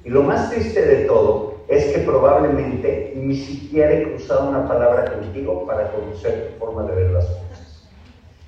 Y 0.06 0.10
lo 0.10 0.24
más 0.24 0.50
triste 0.50 0.82
de 0.86 1.04
todo 1.04 1.58
es 1.68 1.84
que 1.88 2.00
probablemente 2.04 3.12
ni 3.14 3.36
siquiera 3.36 3.92
he 3.92 4.04
cruzado 4.04 4.52
una 4.52 4.66
palabra 4.70 5.04
contigo 5.04 5.66
para 5.68 5.92
conocer 5.92 6.54
tu 6.54 6.60
forma 6.66 6.84
de 6.84 6.96
ver 6.96 7.12
las 7.12 7.26
cosas. 7.26 7.90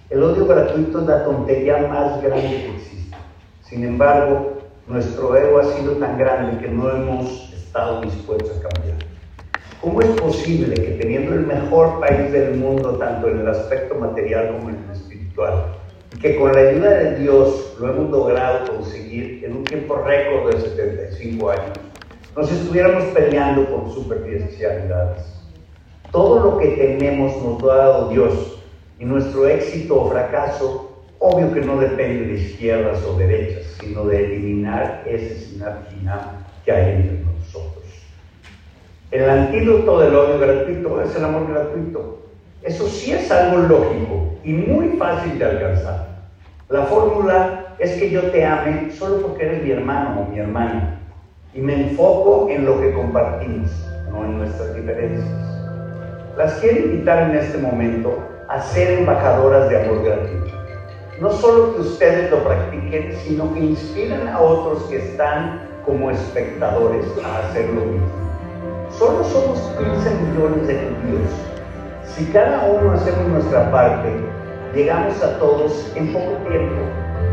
El 0.10 0.24
odio 0.24 0.48
gratuito 0.48 1.02
es 1.02 1.06
la 1.06 1.26
tontería 1.26 1.80
más 1.80 2.24
grande 2.24 2.48
que 2.48 2.76
existe. 2.78 3.18
Sin 3.64 3.84
embargo, 3.84 4.59
nuestro 4.90 5.38
ego 5.38 5.60
ha 5.60 5.64
sido 5.76 5.94
tan 5.94 6.18
grande 6.18 6.60
que 6.60 6.68
no 6.68 6.90
hemos 6.90 7.54
estado 7.54 8.02
dispuestos 8.02 8.58
a 8.58 8.70
cambiar. 8.70 8.98
¿Cómo 9.82 10.02
es 10.02 10.10
posible 10.20 10.74
que 10.74 10.98
teniendo 11.00 11.36
el 11.36 11.46
mejor 11.46 12.00
país 12.00 12.32
del 12.32 12.56
mundo, 12.56 12.98
tanto 12.98 13.30
en 13.30 13.40
el 13.40 13.48
aspecto 13.48 13.96
material 13.96 14.58
como 14.58 14.70
en 14.70 14.84
el 14.84 14.92
espiritual, 14.92 15.76
que 16.20 16.38
con 16.40 16.52
la 16.52 16.60
ayuda 16.62 16.90
de 16.90 17.20
Dios 17.20 17.78
lo 17.80 17.90
hemos 17.90 18.10
logrado 18.10 18.76
conseguir 18.76 19.46
en 19.46 19.58
un 19.58 19.64
tiempo 19.64 19.96
récord 19.98 20.52
de 20.52 20.60
75 20.60 21.50
años, 21.52 21.72
nos 22.36 22.52
estuviéramos 22.52 23.04
peleando 23.14 23.66
por 23.66 23.94
superficialidades? 23.94 25.24
Todo 26.12 26.40
lo 26.40 26.58
que 26.58 26.68
tenemos 26.70 27.42
nos 27.44 27.62
lo 27.62 27.72
ha 27.72 27.78
dado 27.78 28.10
Dios 28.10 28.60
y 28.98 29.06
nuestro 29.06 29.48
éxito 29.48 30.02
o 30.02 30.10
fracaso, 30.10 30.89
obvio 31.20 31.54
que 31.54 31.62
no 31.62 31.78
depende 31.78 32.28
de 32.28 32.40
izquierdas 32.40 33.04
o 33.04 33.18
derechas, 33.18 33.78
sino 33.80 34.06
de 34.06 34.26
eliminar 34.26 35.04
ese 35.06 35.36
sinarquina 35.36 36.46
que 36.64 36.72
hay 36.72 36.92
entre 36.94 37.20
nosotros. 37.20 37.84
El 39.12 39.30
antídoto 39.30 40.00
del 40.00 40.16
odio 40.16 40.40
gratuito 40.40 41.02
es 41.02 41.16
el 41.16 41.26
amor 41.26 41.52
gratuito. 41.52 42.20
Eso 42.64 42.88
sí 42.88 43.12
es 43.12 43.30
algo 43.32 43.58
lógico 43.68 44.34
y 44.44 44.54
muy 44.54 44.90
fácil 44.98 45.38
de 45.38 45.46
alcanzar. 45.46 46.08
La 46.70 46.84
fórmula 46.84 47.76
es 47.80 47.92
que 47.94 48.10
yo 48.10 48.22
te 48.32 48.46
ame 48.46 48.92
solo 48.92 49.22
porque 49.22 49.46
eres 49.46 49.64
mi 49.64 49.72
hermano 49.72 50.22
o 50.22 50.32
mi 50.32 50.40
hermana 50.40 51.00
y 51.54 51.62
me 51.62 51.90
enfoco 51.90 52.48
en 52.50 52.66
lo 52.66 52.80
que 52.80 52.94
compartimos, 52.94 53.72
no 54.12 54.24
en 54.26 54.38
nuestras 54.38 54.76
diferencias. 54.76 55.28
Las 56.38 56.54
quiero 56.60 56.80
invitar 56.80 57.30
en 57.30 57.38
este 57.38 57.58
momento 57.58 58.18
a 58.48 58.62
ser 58.62 59.00
embajadoras 59.00 59.70
de 59.70 59.84
amor 59.84 60.04
gratuito. 60.04 60.59
No 61.20 61.30
solo 61.32 61.76
que 61.76 61.82
ustedes 61.82 62.32
lo 62.32 62.42
practiquen, 62.46 63.14
sino 63.26 63.54
que 63.54 63.60
inspiren 63.60 64.26
a 64.30 64.40
otros 64.40 64.84
que 64.84 65.00
están 65.00 65.68
como 65.86 66.12
espectadores 66.12 67.06
a 67.26 67.40
hacer 67.40 67.68
lo 67.68 67.82
mismo. 67.82 68.08
Solo 68.98 69.26
somos 69.26 69.60
15 69.78 70.16
millones 70.16 70.68
de 70.68 70.76
judíos. 70.76 71.32
Si 72.06 72.24
cada 72.28 72.64
uno 72.70 72.94
hacemos 72.94 73.28
nuestra 73.28 73.70
parte, 73.70 74.14
llegamos 74.74 75.22
a 75.22 75.38
todos 75.40 75.92
en 75.96 76.14
poco 76.14 76.38
tiempo. 76.48 76.84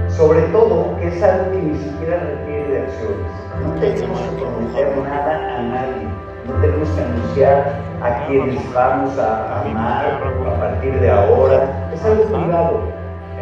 Sobre 0.09 0.41
todo, 0.49 0.97
que 0.99 1.07
es 1.07 1.23
algo 1.23 1.53
que 1.53 1.59
ni 1.59 1.79
siquiera 1.79 2.19
requiere 2.19 2.69
de 2.69 2.81
acciones. 2.81 3.33
No 3.63 3.73
tenemos 3.81 4.21
que 4.21 4.37
prometer 4.37 4.99
nada 4.99 5.59
a 5.59 5.63
nadie. 5.63 6.09
No 6.49 6.61
tenemos 6.61 6.89
que 6.89 7.03
anunciar 7.03 7.79
a 8.03 8.27
quienes 8.27 8.75
vamos 8.75 9.17
a 9.17 9.61
amar 9.61 10.07
a 10.07 10.59
partir 10.59 10.99
de 10.99 11.09
ahora. 11.09 11.91
Es 11.95 12.05
algo 12.05 12.25
privado, 12.25 12.96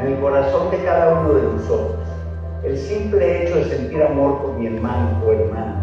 en 0.05 0.13
el 0.13 0.21
corazón 0.21 0.71
de 0.71 0.79
cada 0.85 1.21
uno 1.21 1.35
de 1.35 1.43
nosotros. 1.43 1.97
El 2.63 2.77
simple 2.77 3.43
hecho 3.43 3.57
de 3.57 3.65
sentir 3.65 4.03
amor 4.03 4.43
por 4.43 4.55
mi 4.55 4.67
hermano 4.67 5.23
o 5.27 5.33
hermana 5.33 5.81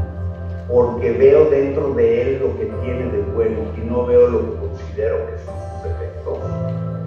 porque 0.68 1.12
veo 1.12 1.50
dentro 1.50 1.94
de 1.94 2.22
él 2.22 2.40
lo 2.42 2.58
que 2.58 2.66
tiene 2.82 3.12
de 3.12 3.22
bueno 3.34 3.60
y 3.78 3.82
no 3.82 4.06
veo 4.06 4.28
lo 4.28 4.40
que 4.40 4.58
considero 4.58 5.18
que 5.28 5.38
son 5.44 5.56
sus 5.56 5.84
defectos. 5.84 6.38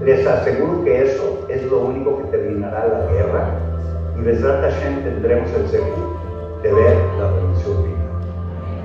Les 0.02 0.26
aseguro 0.26 0.84
que 0.84 1.02
eso 1.02 1.46
es 1.48 1.62
lo 1.64 1.80
único 1.80 2.18
que 2.18 2.24
terminará 2.24 2.86
la 2.86 3.12
guerra 3.12 3.48
y 4.18 4.22
Besrat 4.22 4.60
Hashem 4.60 5.02
tendremos 5.02 5.50
el 5.54 5.68
seguro 5.68 6.18
de 6.62 6.72
ver 6.72 6.96
la 7.18 7.30
bendición 7.30 7.82
divina. 7.82 8.04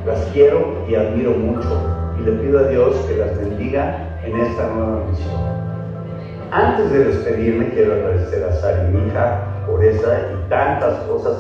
Las 0.06 0.20
quiero 0.32 0.86
y 0.88 0.96
admiro 0.96 1.32
mucho 1.32 1.82
y 2.20 2.24
le 2.24 2.32
pido 2.34 2.60
a 2.60 2.64
Dios 2.64 2.96
que 3.08 3.18
las 3.18 3.38
bendiga 3.38 4.18
en 4.24 4.40
esta 4.40 4.70
nueva 4.70 5.04
misión. 5.10 5.59
Antes 6.52 6.90
de 6.90 7.04
despedirme, 7.04 7.70
quiero 7.70 7.94
agradecer 7.94 8.44
a 8.44 8.52
Sari, 8.54 8.88
mi 8.90 9.08
hija, 9.08 9.46
por 9.68 9.86
esa 9.86 10.34
y 10.34 10.50
tantas 10.50 10.98
cosas 11.06 11.38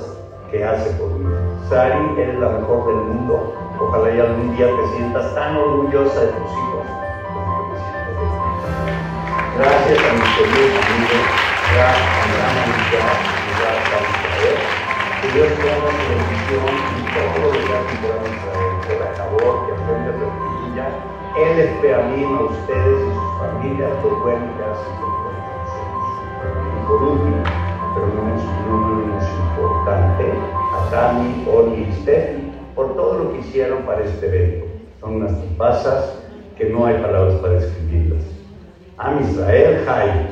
que 0.51 0.63
hace 0.63 0.91
por 1.01 1.09
mí. 1.09 1.25
Sari, 1.67 1.97
eres 2.21 2.37
la 2.37 2.49
mejor 2.49 2.85
del 2.85 2.95
mundo. 2.95 3.55
Ojalá 3.81 4.11
y 4.13 4.19
algún 4.19 4.55
día 4.55 4.67
te 4.67 4.97
sientas 4.97 5.33
tan 5.33 5.57
orgullosa 5.57 6.19
de 6.21 6.27
tus 6.27 6.51
hijos. 6.51 6.85
Gracias 9.57 9.97
a 9.97 10.13
mis 10.13 10.29
queridos 10.37 10.77
amigos, 10.77 11.25
gracias 11.73 12.13
a 12.13 12.29
gran 12.29 12.55
amistad, 12.69 13.17
gracias 13.57 13.97
a. 13.97 15.21
Que 15.21 15.27
Dios 15.33 15.49
ponga 15.57 15.89
su 15.89 16.05
bendición 16.05 16.69
y 16.69 17.09
todo 17.17 17.49
lo 17.49 17.57
que 17.57 17.73
hace 17.73 17.93
por 17.97 18.13
Israel, 18.29 18.73
que 18.85 18.93
la 18.99 19.05
acabó, 19.09 19.65
que 19.65 19.73
aprende 19.73 20.09
a 20.09 20.21
repetilla. 20.21 20.85
Él 21.35 21.57
les 21.57 21.81
ve 21.81 21.95
a 21.95 22.01
mí, 22.03 22.23
a 22.23 22.41
ustedes 22.43 22.99
y 22.99 23.13
sus 23.13 23.31
familias, 23.39 23.91
por 24.03 24.11
nosotros. 24.11 24.68
Por 26.89 27.03
último, 27.03 27.43
pero 27.93 28.07
no 28.07 28.35
es, 28.35 28.43
no 28.67 28.77
menos 28.79 29.23
importante, 29.51 30.33
a 30.73 30.89
Tami, 30.89 31.45
Oli 31.47 31.83
y 31.83 32.01
Steffi 32.01 32.51
por 32.73 32.95
todo 32.95 33.19
lo 33.19 33.31
que 33.31 33.39
hicieron 33.41 33.83
para 33.83 34.03
este 34.03 34.25
evento. 34.25 34.65
Son 34.99 35.17
unas 35.17 35.39
tipazas 35.39 36.15
que 36.57 36.65
no 36.65 36.87
hay 36.87 36.95
palabras 36.95 37.35
para 37.35 37.53
describirlas. 37.53 38.23
Am 38.97 39.21
Israel 39.21 39.85
Jai. 39.85 40.29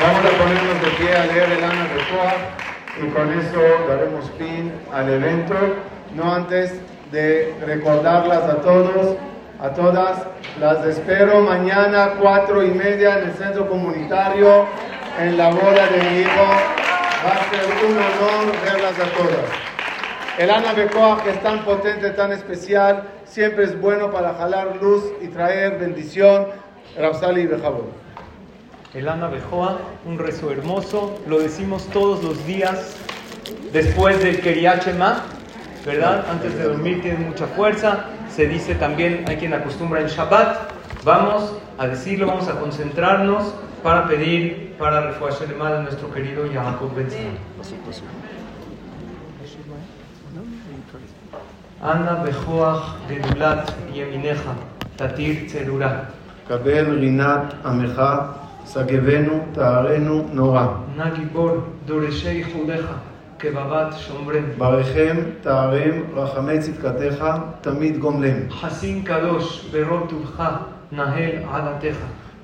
Vamos 0.00 0.20
a 0.20 0.38
ponernos 0.38 0.82
de 0.82 0.90
pie 0.98 1.16
a 1.16 1.24
leer 1.24 1.50
el 1.50 1.64
Ana 1.64 1.84
de 1.84 3.06
y 3.06 3.10
con 3.10 3.32
eso 3.32 3.60
daremos 3.88 4.30
fin 4.36 4.70
al 4.92 5.08
evento. 5.08 5.54
No 6.14 6.30
antes 6.30 6.78
de 7.10 7.54
recordarlas 7.64 8.42
a 8.42 8.56
todos, 8.56 9.16
a 9.62 9.70
todas, 9.70 10.26
las 10.60 10.84
espero 10.84 11.40
mañana 11.42 12.14
cuatro 12.20 12.64
y 12.64 12.70
media 12.70 13.18
en 13.18 13.28
el 13.28 13.34
centro 13.34 13.68
comunitario 13.68 14.66
en 15.18 15.36
la 15.36 15.50
boda 15.50 15.86
de 15.86 16.10
mi 16.10 16.20
hijo. 16.20 16.42
Va 17.24 17.32
a 17.32 17.50
ser 17.50 17.64
un 17.86 17.96
honor 17.96 18.54
verlas 18.64 18.98
a 18.98 19.16
todas. 19.16 19.50
El 20.38 20.50
Ana 20.50 20.72
Becoa, 20.72 21.22
que 21.22 21.30
es 21.30 21.42
tan 21.42 21.64
potente, 21.64 22.10
tan 22.10 22.32
especial, 22.32 23.04
siempre 23.24 23.64
es 23.64 23.80
bueno 23.80 24.10
para 24.10 24.34
jalar 24.34 24.76
luz 24.80 25.04
y 25.20 25.28
traer 25.28 25.78
bendición. 25.78 26.46
Rapsali 26.96 27.42
y 27.42 27.46
Bejabón. 27.46 27.90
El 28.94 29.08
Ana 29.08 29.28
Bejoa, 29.28 29.78
un 30.06 30.18
rezo 30.18 30.50
hermoso, 30.50 31.20
lo 31.28 31.38
decimos 31.38 31.86
todos 31.92 32.22
los 32.24 32.44
días 32.46 32.96
después 33.72 34.22
del 34.22 34.40
Keriachema, 34.40 35.24
¿verdad? 35.84 36.24
Antes 36.30 36.56
de 36.56 36.64
dormir 36.64 37.02
tiene 37.02 37.18
mucha 37.18 37.46
fuerza. 37.46 38.06
Se 38.38 38.46
dice 38.46 38.76
también, 38.76 39.24
hay 39.26 39.36
quien 39.36 39.52
acostumbra 39.52 40.00
en 40.00 40.06
Shabbat. 40.06 40.70
Vamos 41.04 41.56
a 41.76 41.88
decirlo, 41.88 42.28
vamos 42.28 42.46
a 42.46 42.52
concentrarnos 42.60 43.52
para 43.82 44.06
pedir 44.06 44.76
para 44.78 45.00
refuerzo 45.00 45.44
de 45.44 45.56
nuestro 45.56 46.08
querido 46.12 46.44
Jacob 46.54 46.94
Ben 46.94 47.08
Ana 51.82 52.22
bejoach 52.22 53.08
gedulat 53.08 53.72
yemineja, 53.92 54.54
tatir 54.96 55.48
tzerura. 55.48 56.10
Kabel 56.46 57.00
rinat 57.00 57.54
amecha, 57.64 58.36
sagevenu 58.64 59.52
ta'arenu 59.52 60.28
nora. 60.32 60.78
Nagibor 60.96 61.64
doreshei 61.88 62.44
judeja, 62.44 63.02
כבבת 63.38 63.94
שומרנו. 63.98 64.46
ברכם, 64.58 65.16
תארם, 65.42 66.02
רחמי 66.14 66.58
צדקתך, 66.58 67.24
תמיד 67.60 67.98
גומלם. 67.98 68.50
חסין 68.50 69.02
קדוש 69.02 69.68
ברוב 69.72 70.06
טובך, 70.08 70.42
נהל 70.92 71.30
עדתך. 71.52 71.96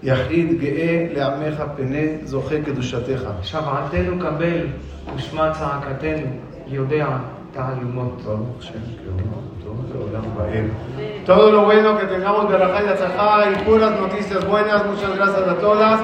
יחיד 0.03 0.61
גאה 0.61 1.07
לעמך 1.15 1.63
פנה, 1.77 2.07
זוכה 2.25 2.55
קדושתך. 2.65 3.23
שפעתנו 3.43 4.19
קבל 4.19 4.67
ושמע 5.17 5.51
צעקתנו, 5.53 6.27
יודע 6.67 7.07
תעלומות. 7.53 8.23
ברוך 8.25 8.63
שם 8.63 8.73
כהונו, 9.05 9.55
טוב 9.65 9.85
לעולם 9.95 10.25
ועד. 10.37 10.65
Todo 11.27 11.51
lo 11.51 11.65
bueno 11.65 11.99
que 11.99 12.07
tengamos 12.07 12.51
de 12.51 12.59
Rajay 12.59 12.85
y 12.85 12.89
Atzajá 12.89 13.51
y 13.51 13.55
puras 13.65 13.93
noticias 13.99 14.43
buenas. 14.47 14.85
Muchas 14.91 15.13
gracias 15.17 15.49
a 15.55 15.57
todas. 15.67 15.99